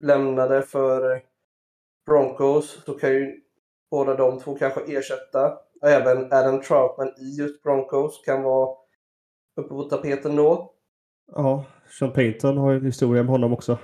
lämnade 0.00 0.62
för 0.62 1.22
Broncos. 2.06 2.84
Så 2.84 2.94
kan 2.94 3.10
ju 3.10 3.40
båda 3.90 4.14
de 4.14 4.40
två 4.40 4.54
kanske 4.56 4.80
ersätta. 4.98 5.58
Även 5.82 6.32
Adam 6.32 6.60
Troutman 6.60 7.08
i 7.08 7.36
just 7.38 7.62
Broncos 7.62 8.22
kan 8.24 8.42
vara 8.42 8.76
uppe 9.56 9.68
på 9.68 9.82
tapeten 9.82 10.36
då. 10.36 10.74
ja. 11.26 11.64
Sean 11.98 12.12
Payton 12.12 12.56
har 12.56 12.70
ju 12.70 12.78
en 12.78 12.86
historia 12.86 13.22
med 13.22 13.30
honom 13.30 13.52
också. 13.52 13.78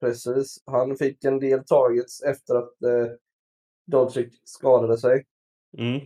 Precis. 0.00 0.62
Han 0.66 0.96
fick 0.96 1.24
en 1.24 1.38
del 1.38 1.64
targets 1.64 2.22
efter 2.22 2.54
att 2.54 2.82
eh, 2.82 3.12
Dodgic 3.86 4.40
skadade 4.44 4.98
sig. 4.98 5.24
Mm. 5.78 6.00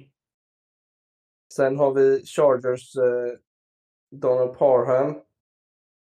Sen 1.54 1.78
har 1.78 1.94
vi 1.94 2.22
Chargers 2.24 2.96
eh, 2.96 3.38
Donald 4.10 4.58
Parham. 4.58 5.14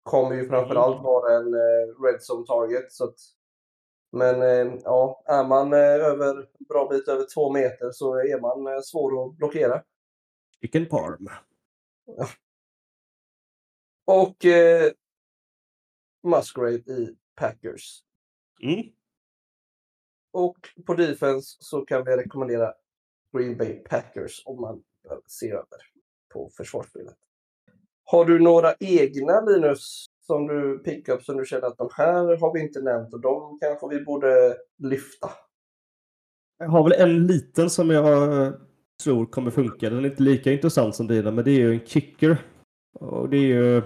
Kommer 0.06 0.36
ju 0.36 0.48
framförallt 0.48 1.04
vara 1.04 1.38
en 1.38 1.54
eh, 1.54 2.04
red 2.04 2.20
zone 2.30 2.46
target. 2.46 2.92
Så 2.92 3.04
att, 3.04 3.16
men 4.12 4.42
eh, 4.42 4.80
ja, 4.84 5.24
är 5.26 5.44
man 5.44 5.74
eh, 5.74 5.80
över 5.80 6.38
en 6.38 6.48
bra 6.70 6.88
bit 6.88 7.08
över 7.08 7.26
två 7.34 7.52
meter 7.52 7.92
så 7.92 8.16
är 8.16 8.40
man 8.42 8.84
svår 8.84 9.26
att 9.26 9.38
blockera. 9.38 9.84
Chicken 10.62 10.86
Parm. 10.86 11.30
Och 14.06 14.46
eh, 14.46 14.92
Musgrave 16.24 16.78
i 16.78 17.18
Packers. 17.36 18.04
Mm. 18.62 18.84
och 20.32 20.58
på 20.86 20.94
defense 20.94 21.58
så 21.60 21.86
kan 21.86 22.06
vi 22.06 22.18
rekommendera 22.18 22.74
Green 23.32 23.58
Bay 23.58 23.74
Packers 23.80 24.42
om 24.46 24.62
man 24.62 24.84
behöver 25.04 25.24
se 25.28 25.52
över 25.52 25.82
på 26.30 26.50
försvarsspelet. 26.50 27.18
Har 28.06 28.26
du 28.26 28.40
några 28.40 28.74
egna 28.80 29.42
Linus 29.42 30.06
som 30.22 30.48
du 30.48 30.80
pickar 30.80 31.14
upp 31.14 31.24
som 31.24 31.38
du 31.38 31.46
känner 31.46 31.68
att 31.68 31.78
de 31.78 31.90
här 31.98 32.38
har 32.38 32.54
vi 32.54 32.62
inte 32.62 32.82
nämnt 32.82 33.14
och 33.14 33.22
de 33.22 33.60
kanske 33.62 33.88
vi 33.90 34.04
borde 34.04 34.58
lyfta? 34.78 35.30
Jag 36.58 36.68
har 36.68 36.84
väl 36.84 37.02
en 37.02 37.28
liten 37.28 37.70
som 37.70 37.90
jag 37.90 38.54
tror 39.04 39.26
kommer 39.26 39.52
funka. 39.52 39.90
Den 39.90 40.00
är 40.00 40.10
inte 40.10 40.24
lika 40.24 40.52
intressant 40.52 40.96
som 40.96 41.08
dina, 41.08 41.32
men 41.32 41.46
det 41.46 41.52
är 41.52 41.60
ju 41.60 41.74
en 41.74 41.86
kicker. 41.86 42.38
Och 43.00 43.30
det 43.30 43.38
är 43.38 43.48
ju... 43.48 43.82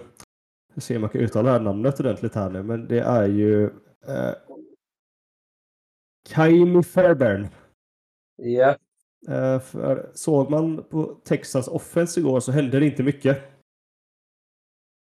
Jag 0.73 0.83
ser 0.83 0.95
om 0.95 1.01
jag 1.01 1.11
kan 1.11 1.21
uttala 1.21 1.51
det 1.51 1.57
här 1.57 1.63
namnet 1.63 1.99
ordentligt 1.99 2.35
här 2.35 2.49
nu, 2.49 2.63
men 2.63 2.87
det 2.87 2.99
är 2.99 3.27
ju... 3.27 3.65
Eh, 4.07 4.33
Kaimi 6.29 6.83
Fairbairn. 6.83 7.47
Ja. 8.35 8.75
Eh, 9.27 9.59
för 9.59 10.11
såg 10.13 10.49
man 10.49 10.83
på 10.83 11.21
Texans 11.25 11.67
offense 11.67 12.19
igår 12.19 12.39
så 12.39 12.51
hände 12.51 12.79
det 12.79 12.85
inte 12.85 13.03
mycket. 13.03 13.58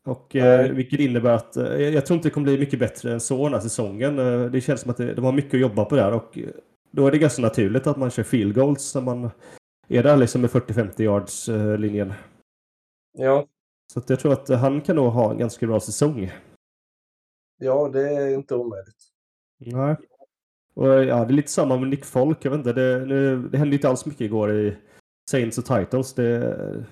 Och 0.09 0.35
eh, 0.35 0.71
vilket 0.71 0.99
innebär 0.99 1.31
att 1.33 1.57
eh, 1.57 1.79
jag 1.79 2.05
tror 2.05 2.15
inte 2.15 2.27
det 2.27 2.33
kommer 2.33 2.45
bli 2.45 2.57
mycket 2.59 2.79
bättre 2.79 3.13
än 3.13 3.19
så 3.19 3.43
den 3.43 3.53
här 3.53 3.61
säsongen. 3.61 4.19
Eh, 4.19 4.45
det 4.45 4.61
känns 4.61 4.81
som 4.81 4.91
att 4.91 4.97
det, 4.97 5.13
de 5.13 5.25
har 5.25 5.31
mycket 5.31 5.53
att 5.53 5.59
jobba 5.59 5.85
på 5.85 5.95
där 5.95 6.11
och 6.11 6.37
eh, 6.37 6.49
då 6.91 7.07
är 7.07 7.11
det 7.11 7.17
ganska 7.17 7.41
naturligt 7.41 7.87
att 7.87 7.97
man 7.97 8.11
kör 8.11 8.23
field 8.23 8.55
goals 8.55 8.95
när 8.95 9.01
man 9.01 9.29
är 9.87 10.03
där 10.03 10.17
liksom 10.17 10.41
med 10.41 10.49
40-50 10.49 11.01
yards 11.01 11.49
eh, 11.49 11.77
linjen. 11.77 12.13
Ja. 13.17 13.47
Så 13.93 14.01
jag 14.07 14.19
tror 14.19 14.33
att 14.33 14.49
han 14.49 14.81
kan 14.81 14.95
nog 14.95 15.11
ha 15.11 15.31
en 15.31 15.37
ganska 15.37 15.67
bra 15.67 15.79
säsong. 15.79 16.31
ja, 17.59 17.89
det 17.93 18.09
är 18.09 18.33
inte 18.33 18.55
omöjligt. 18.55 19.07
Nej. 19.57 19.95
Och 20.73 20.87
ja, 20.87 21.25
det 21.25 21.33
är 21.33 21.35
lite 21.35 21.51
samma 21.51 21.77
med 21.77 21.89
Nick 21.89 22.05
Folk. 22.05 22.45
Jag 22.45 22.51
vet 22.51 22.57
inte, 22.57 22.73
det, 22.73 23.05
nu, 23.05 23.47
det 23.51 23.57
hände 23.57 23.75
inte 23.75 23.89
alls 23.89 24.05
mycket 24.05 24.21
igår 24.21 24.51
i 24.51 24.77
Saints 25.31 25.57
och 25.57 25.65
Titans. 25.65 26.13
Det, 26.13 26.85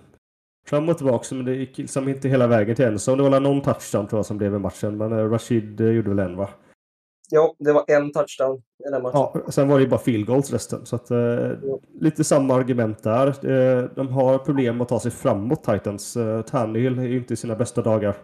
fram 0.70 0.90
och 0.90 0.98
tillbaka, 0.98 1.36
men 1.36 1.46
det 1.46 1.56
gick 1.56 1.78
liksom 1.78 2.10
inte 2.10 2.30
hela 2.30 2.48
vägen 2.48 2.76
till 2.76 2.86
en. 2.86 3.00
Så 3.00 3.16
det 3.16 3.24
var 3.24 3.30
väl 3.30 3.44
någon 3.44 3.62
touchdown 3.62 4.08
tror 4.08 4.20
jag 4.20 4.26
som 4.26 4.38
blev 4.38 4.56
i 4.56 4.60
matchen. 4.60 4.98
Men 4.98 5.12
eh, 5.12 5.30
Rashid 5.30 5.82
eh, 5.82 5.88
gjorde 5.88 6.10
väl 6.10 6.20
en 6.20 6.38
va? 6.38 6.50
Ja, 7.30 7.56
det 7.60 7.74
var 7.74 7.86
en 7.88 8.12
touchdown 8.12 8.62
i 8.88 8.92
den 8.92 9.02
matchen. 9.02 9.20
Ja, 9.20 9.52
sen 9.52 9.68
var 9.68 9.78
det 9.78 9.84
ju 9.84 9.90
bara 9.90 10.00
field 10.00 10.26
goals 10.26 10.54
resten. 10.54 10.86
Så 10.86 10.96
att, 10.96 11.12
eh, 11.12 11.52
lite 12.00 12.24
samma 12.24 12.56
argument 12.56 13.04
där. 13.04 13.28
Eh, 13.28 13.84
de 13.96 14.08
har 14.08 14.38
problem 14.38 14.82
att 14.82 14.90
ta 14.90 15.00
sig 15.00 15.12
framåt 15.12 15.64
Titans. 15.64 16.18
Eh, 16.18 16.42
Tannehill 16.42 17.00
är 17.00 17.04
ju 17.04 17.18
inte 17.18 17.34
i 17.34 17.38
sina 17.38 17.56
bästa 17.56 17.82
dagar. 17.82 18.18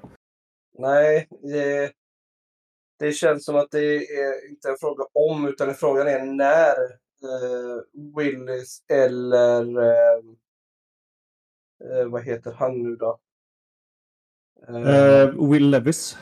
Nej, 0.78 1.28
det, 1.42 1.92
det 3.00 3.12
känns 3.12 3.46
som 3.46 3.56
att 3.56 3.72
det 3.72 3.96
är 3.96 4.50
inte 4.50 4.70
en 4.70 4.78
fråga 4.80 5.04
om, 5.14 5.48
utan 5.48 5.74
frågan 5.74 6.08
är 6.08 6.26
när 6.26 6.84
eh, 7.24 7.82
Willis 8.18 8.84
eller 8.92 9.82
eh, 9.82 10.24
eh, 11.92 12.06
vad 12.10 12.24
heter 12.24 12.52
han 12.52 12.84
nu 12.84 12.96
då? 12.96 13.20
Eh, 14.68 14.76
Eh, 15.22 15.50
Will 15.52 15.70
Levis. 15.70 16.18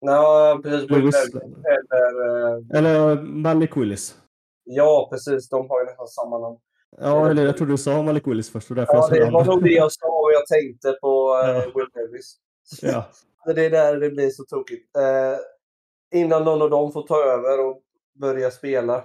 ja, 0.00 0.60
precis. 0.62 0.90
Will. 0.90 0.98
Levis 0.98 1.14
Eller, 1.34 2.56
eh, 2.56 2.78
Eller 2.78 3.10
eh, 3.10 3.22
Malik 3.22 3.76
Willis. 3.76 4.18
ja, 4.64 5.08
precis. 5.12 5.48
De 5.48 5.70
har 5.70 5.80
ju 5.80 5.86
nästan 5.86 6.06
samma 6.08 6.38
namn. 6.38 6.58
Ja, 6.98 7.30
eller 7.30 7.44
jag 7.44 7.56
trodde 7.56 7.72
du 7.72 7.78
sa 7.78 8.02
Malik 8.02 8.26
Willis 8.26 8.50
först. 8.50 8.70
Och 8.70 8.76
därför 8.76 8.94
Ja, 8.94 9.08
jag 9.16 9.26
det 9.28 9.32
var 9.32 9.44
nog 9.44 9.62
det 9.64 9.70
jag 9.72 9.92
sa 9.92 10.06
och 10.06 10.32
jag 10.32 10.46
tänkte 10.46 10.92
på 10.92 11.40
Ja. 11.44 11.64
Will 11.74 11.86
Levis. 11.94 12.36
Ja. 12.82 13.04
Det 13.54 13.66
är 13.66 13.70
där 13.70 13.96
det 14.00 14.10
blir 14.10 14.30
så 14.30 14.44
tokigt. 14.44 14.90
Innan 16.14 16.44
någon 16.44 16.62
av 16.62 16.70
dem 16.70 16.92
får 16.92 17.02
ta 17.02 17.22
över 17.24 17.66
och 17.66 17.82
börja 18.20 18.50
spela. 18.50 19.04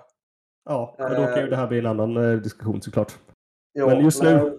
Ja, 0.65 0.95
och 0.99 1.09
då 1.09 1.15
kan 1.25 1.39
ju 1.43 1.47
det 1.49 1.55
här 1.55 1.67
bli 1.67 1.79
en 1.79 1.85
annan 1.85 2.41
diskussion 2.41 2.81
såklart. 2.81 3.17
Ja, 3.73 3.85
Men 3.87 4.03
just 4.03 4.23
nu- 4.23 4.33
nej, 4.43 4.57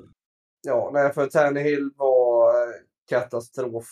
Ja, 0.63 0.91
nej, 0.93 1.13
för 1.13 1.27
Tannehill 1.27 1.91
var 1.97 2.55
eh, 2.55 2.75
katastrof. 3.09 3.87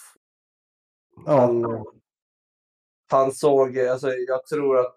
Ja, 1.27 1.33
Han, 1.41 1.85
han 3.11 3.33
såg, 3.33 3.79
alltså 3.79 4.11
jag 4.11 4.47
tror 4.47 4.79
att 4.79 4.95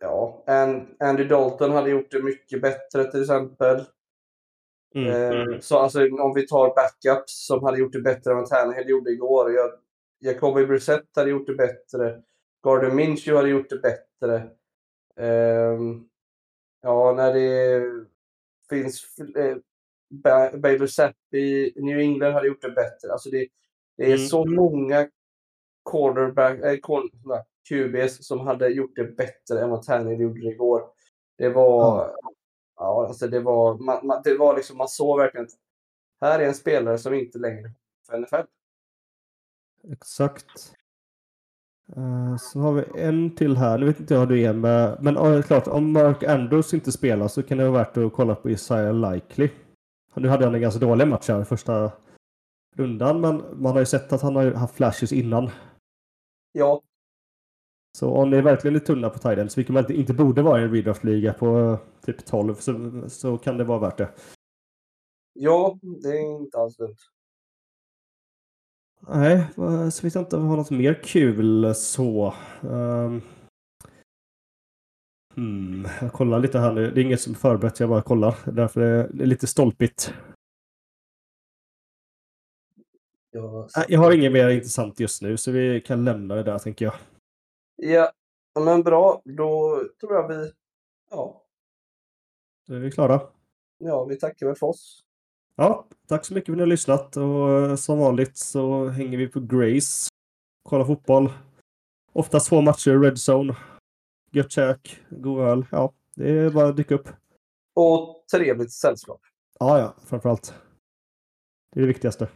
ja, 0.00 0.44
An- 0.46 0.96
Andy 1.00 1.24
Dalton 1.24 1.70
hade 1.70 1.90
gjort 1.90 2.10
det 2.10 2.22
mycket 2.22 2.62
bättre 2.62 3.10
till 3.10 3.20
exempel. 3.22 3.84
mm. 4.94 5.10
Eh, 5.10 5.58
så 5.60 5.78
alltså 5.78 6.00
om 6.04 6.34
vi 6.34 6.46
tar 6.46 6.74
backups 6.74 7.46
som 7.46 7.64
hade 7.64 7.78
gjort 7.78 7.92
det 7.92 8.00
bättre 8.00 8.30
än 8.30 8.36
vad 8.36 8.46
Tannehill 8.48 8.88
gjorde 8.88 9.10
igår. 9.10 9.52
Jag, 9.52 9.70
Jacoby 10.20 10.66
Brissett 10.66 11.16
hade 11.16 11.30
gjort 11.30 11.46
det 11.46 11.54
bättre. 11.54 12.22
Gardner 12.64 12.90
Minshew 12.90 13.36
hade 13.36 13.48
gjort 13.48 13.70
det 13.70 13.78
bättre. 13.78 14.50
Ehm, 15.16 16.08
ja, 16.82 17.12
när 17.12 17.34
det 17.34 17.82
finns 18.70 19.18
eh, 19.36 19.56
Baylor 20.54 20.86
Zappi 20.86 21.38
i 21.76 21.82
New 21.82 21.98
England 21.98 22.32
hade 22.32 22.46
gjort 22.48 22.62
det 22.62 22.70
bättre. 22.70 23.12
Alltså 23.12 23.30
det, 23.30 23.48
det 23.96 24.02
är 24.04 24.16
Mm. 24.16 24.26
så 24.28 24.44
många 24.44 25.08
quarterback, 25.90 26.58
äh, 26.60 26.76
corn, 26.78 27.10
nej, 27.24 27.44
QBs 27.68 28.26
som 28.26 28.40
hade 28.40 28.68
gjort 28.68 28.96
det 28.96 29.04
bättre 29.04 29.60
än 29.60 29.70
vad 29.70 29.82
Tannehill 29.82 30.20
gjorde 30.20 30.40
det 30.40 30.46
igår. 30.46 30.82
Det 31.38 31.48
var, 31.48 32.10
ja. 32.76 33.06
alltså 33.08 33.26
det 33.28 33.40
var, 33.40 33.78
man, 33.78 34.06
man, 34.06 34.22
det 34.24 34.34
var 34.38 34.56
liksom, 34.56 34.76
man 34.78 34.88
såg 34.88 35.18
verkligen 35.18 35.46
att 35.46 35.52
här 36.20 36.38
är 36.40 36.46
en 36.48 36.54
spelare 36.54 36.98
som 36.98 37.14
inte 37.14 37.38
längre 37.38 37.70
för 38.06 38.18
NFL. 38.18 38.46
exakt. 39.92 40.72
Eh, 41.96 42.36
så 42.36 42.58
har 42.58 42.72
vi 42.72 43.02
en 43.02 43.36
till 43.36 43.56
här. 43.56 43.78
Nu 43.78 43.86
vet 43.86 44.00
inte 44.00 44.14
jag 44.14 44.20
hur 44.20 44.26
du 44.26 44.42
är 44.42 44.52
med. 44.52 44.98
Men 45.00 45.42
klart, 45.42 45.66
om 45.66 45.92
Mark 45.92 46.22
Andrews 46.22 46.74
inte 46.74 46.92
spelar 46.92 47.28
så 47.28 47.42
kan 47.42 47.58
det 47.58 47.70
vara 47.70 47.78
värt 47.84 47.96
att 47.96 48.12
kolla 48.12 48.34
på 48.34 48.50
Isaiah 48.50 49.12
Likely. 49.12 49.50
Nu 50.20 50.28
hade 50.28 50.44
han 50.44 50.54
en 50.54 50.60
ganska 50.60 50.80
dålig 50.80 51.08
match 51.08 51.28
här 51.28 51.42
i 51.42 51.44
första 51.44 51.92
rundan. 52.76 53.20
Men 53.20 53.62
man 53.62 53.72
har 53.72 53.78
ju 53.80 53.86
sett 53.86 54.12
att 54.12 54.22
han 54.22 54.36
har 54.36 54.50
haft 54.52 54.74
flashes 54.74 55.12
innan. 55.12 55.50
Ja, 56.52 56.82
Så 57.98 58.10
om 58.10 58.30
ni 58.30 58.36
är 58.36 58.42
verkligen 58.42 58.76
är 58.76 58.80
tunna 58.80 59.10
på 59.10 59.18
Tidens, 59.18 59.58
vilket 59.58 59.74
man 59.74 59.92
inte- 59.92 60.14
borde 60.14 60.42
vara 60.42 60.60
i 60.60 60.64
en 60.64 60.72
redraft-liga 60.72 61.32
på 61.32 61.58
eh, 61.58 61.78
typ 62.06 62.24
12, 62.26 62.54
så, 62.54 63.02
så 63.08 63.38
kan 63.38 63.56
det 63.56 63.64
vara 63.64 63.78
värt 63.78 63.98
det. 63.98 64.08
ja, 65.32 65.78
det 66.02 66.08
är 66.08 66.40
inte 66.40 66.58
alls 66.58 66.76
dumt. 66.76 66.96
Nej, 69.08 69.46
så 69.92 70.02
vet 70.06 70.14
jag 70.14 70.22
inte 70.24 70.36
om 70.36 70.42
vi 70.42 70.48
har 70.48 70.56
något 70.56 70.70
mer 70.70 71.02
kul 71.04 71.74
så. 71.74 72.34
Um, 72.62 73.22
hmm, 75.38 75.86
jag 76.00 76.12
kollar 76.12 76.38
lite 76.38 76.58
här 76.58 76.72
nu. 76.72 76.90
Det 76.90 77.00
är 77.00 77.04
inget 77.04 77.20
som 77.20 77.32
är 77.32 77.36
förberett, 77.38 77.80
jag 77.80 77.88
bara 77.88 78.02
kollar. 78.02 78.36
Därför 78.52 78.80
är 78.80 79.08
det 79.12 79.26
lite 79.26 79.46
stolpigt. 79.46 80.14
Jag, 83.30 83.68
Nej, 83.76 83.86
Jag 83.88 84.00
har 84.00 84.12
inget 84.12 84.32
mer 84.32 84.48
intressant 84.48 85.00
just 85.00 85.22
nu, 85.22 85.36
så 85.36 85.50
vi 85.50 85.80
kan 85.80 86.04
lämna 86.04 86.34
det 86.34 86.42
där 86.42 86.58
tänker 86.58 86.84
jag. 86.84 86.94
Ja, 87.76 88.12
men 88.60 88.82
bra. 88.82 89.22
Då 89.24 89.82
tror 90.00 90.14
jag 90.14 90.28
vi, 90.28 90.52
ja, 91.10 91.42
Då 92.66 92.74
är 92.74 92.78
vi 92.78 92.90
klara. 92.92 93.20
ja 93.78 94.04
vi 94.04 94.16
tackar 94.18 94.46
väl 94.46 94.56
för 94.56 94.66
oss. 94.66 95.00
Ja, 95.56 95.86
tack 96.06 96.24
så 96.24 96.34
mycket 96.34 96.46
för 96.46 96.52
att 96.52 96.56
ni 96.56 96.62
har 96.62 96.66
lyssnat 96.66 97.16
och 97.16 97.50
eh, 97.50 97.74
som 97.76 97.98
vanligt 97.98 98.36
så 98.36 98.86
hänger 98.88 99.18
vi 99.18 99.28
på 99.28 99.40
Grace. 99.40 100.08
Kollar 100.68 100.84
fotboll. 100.84 101.32
Oftast 102.12 102.48
två 102.48 102.60
matcher, 102.60 102.98
Red 103.00 103.16
Zone. 103.28 103.56
Gött 104.30 104.52
käk, 104.52 105.02
god 105.10 105.40
öl. 105.40 105.66
Ja, 105.70 105.94
det 106.14 106.30
är 106.30 106.50
bara 106.50 106.68
att 106.68 106.76
dyka 106.76 106.94
upp. 106.94 107.08
Och 107.74 108.24
trevligt 108.32 108.72
sällskap. 108.72 109.20
Ja, 109.58 109.78
ja, 109.78 109.94
framförallt. 110.04 110.54
Det 111.72 111.80
är 111.80 111.82
det 111.82 111.88
viktigaste. 111.88 112.28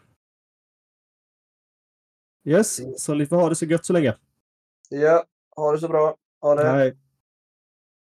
Yes, 2.44 2.80
så 3.02 3.14
ni 3.14 3.26
får 3.26 3.36
ha 3.36 3.48
det 3.48 3.54
så 3.54 3.66
gött 3.66 3.84
så 3.84 3.92
länge. 3.92 4.16
Ja, 4.88 5.24
ha 5.56 5.72
det 5.72 5.78
så 5.78 5.88
bra. 5.88 6.16
Ha 6.40 6.54
det. 6.54 6.68
Hej. 6.68 6.98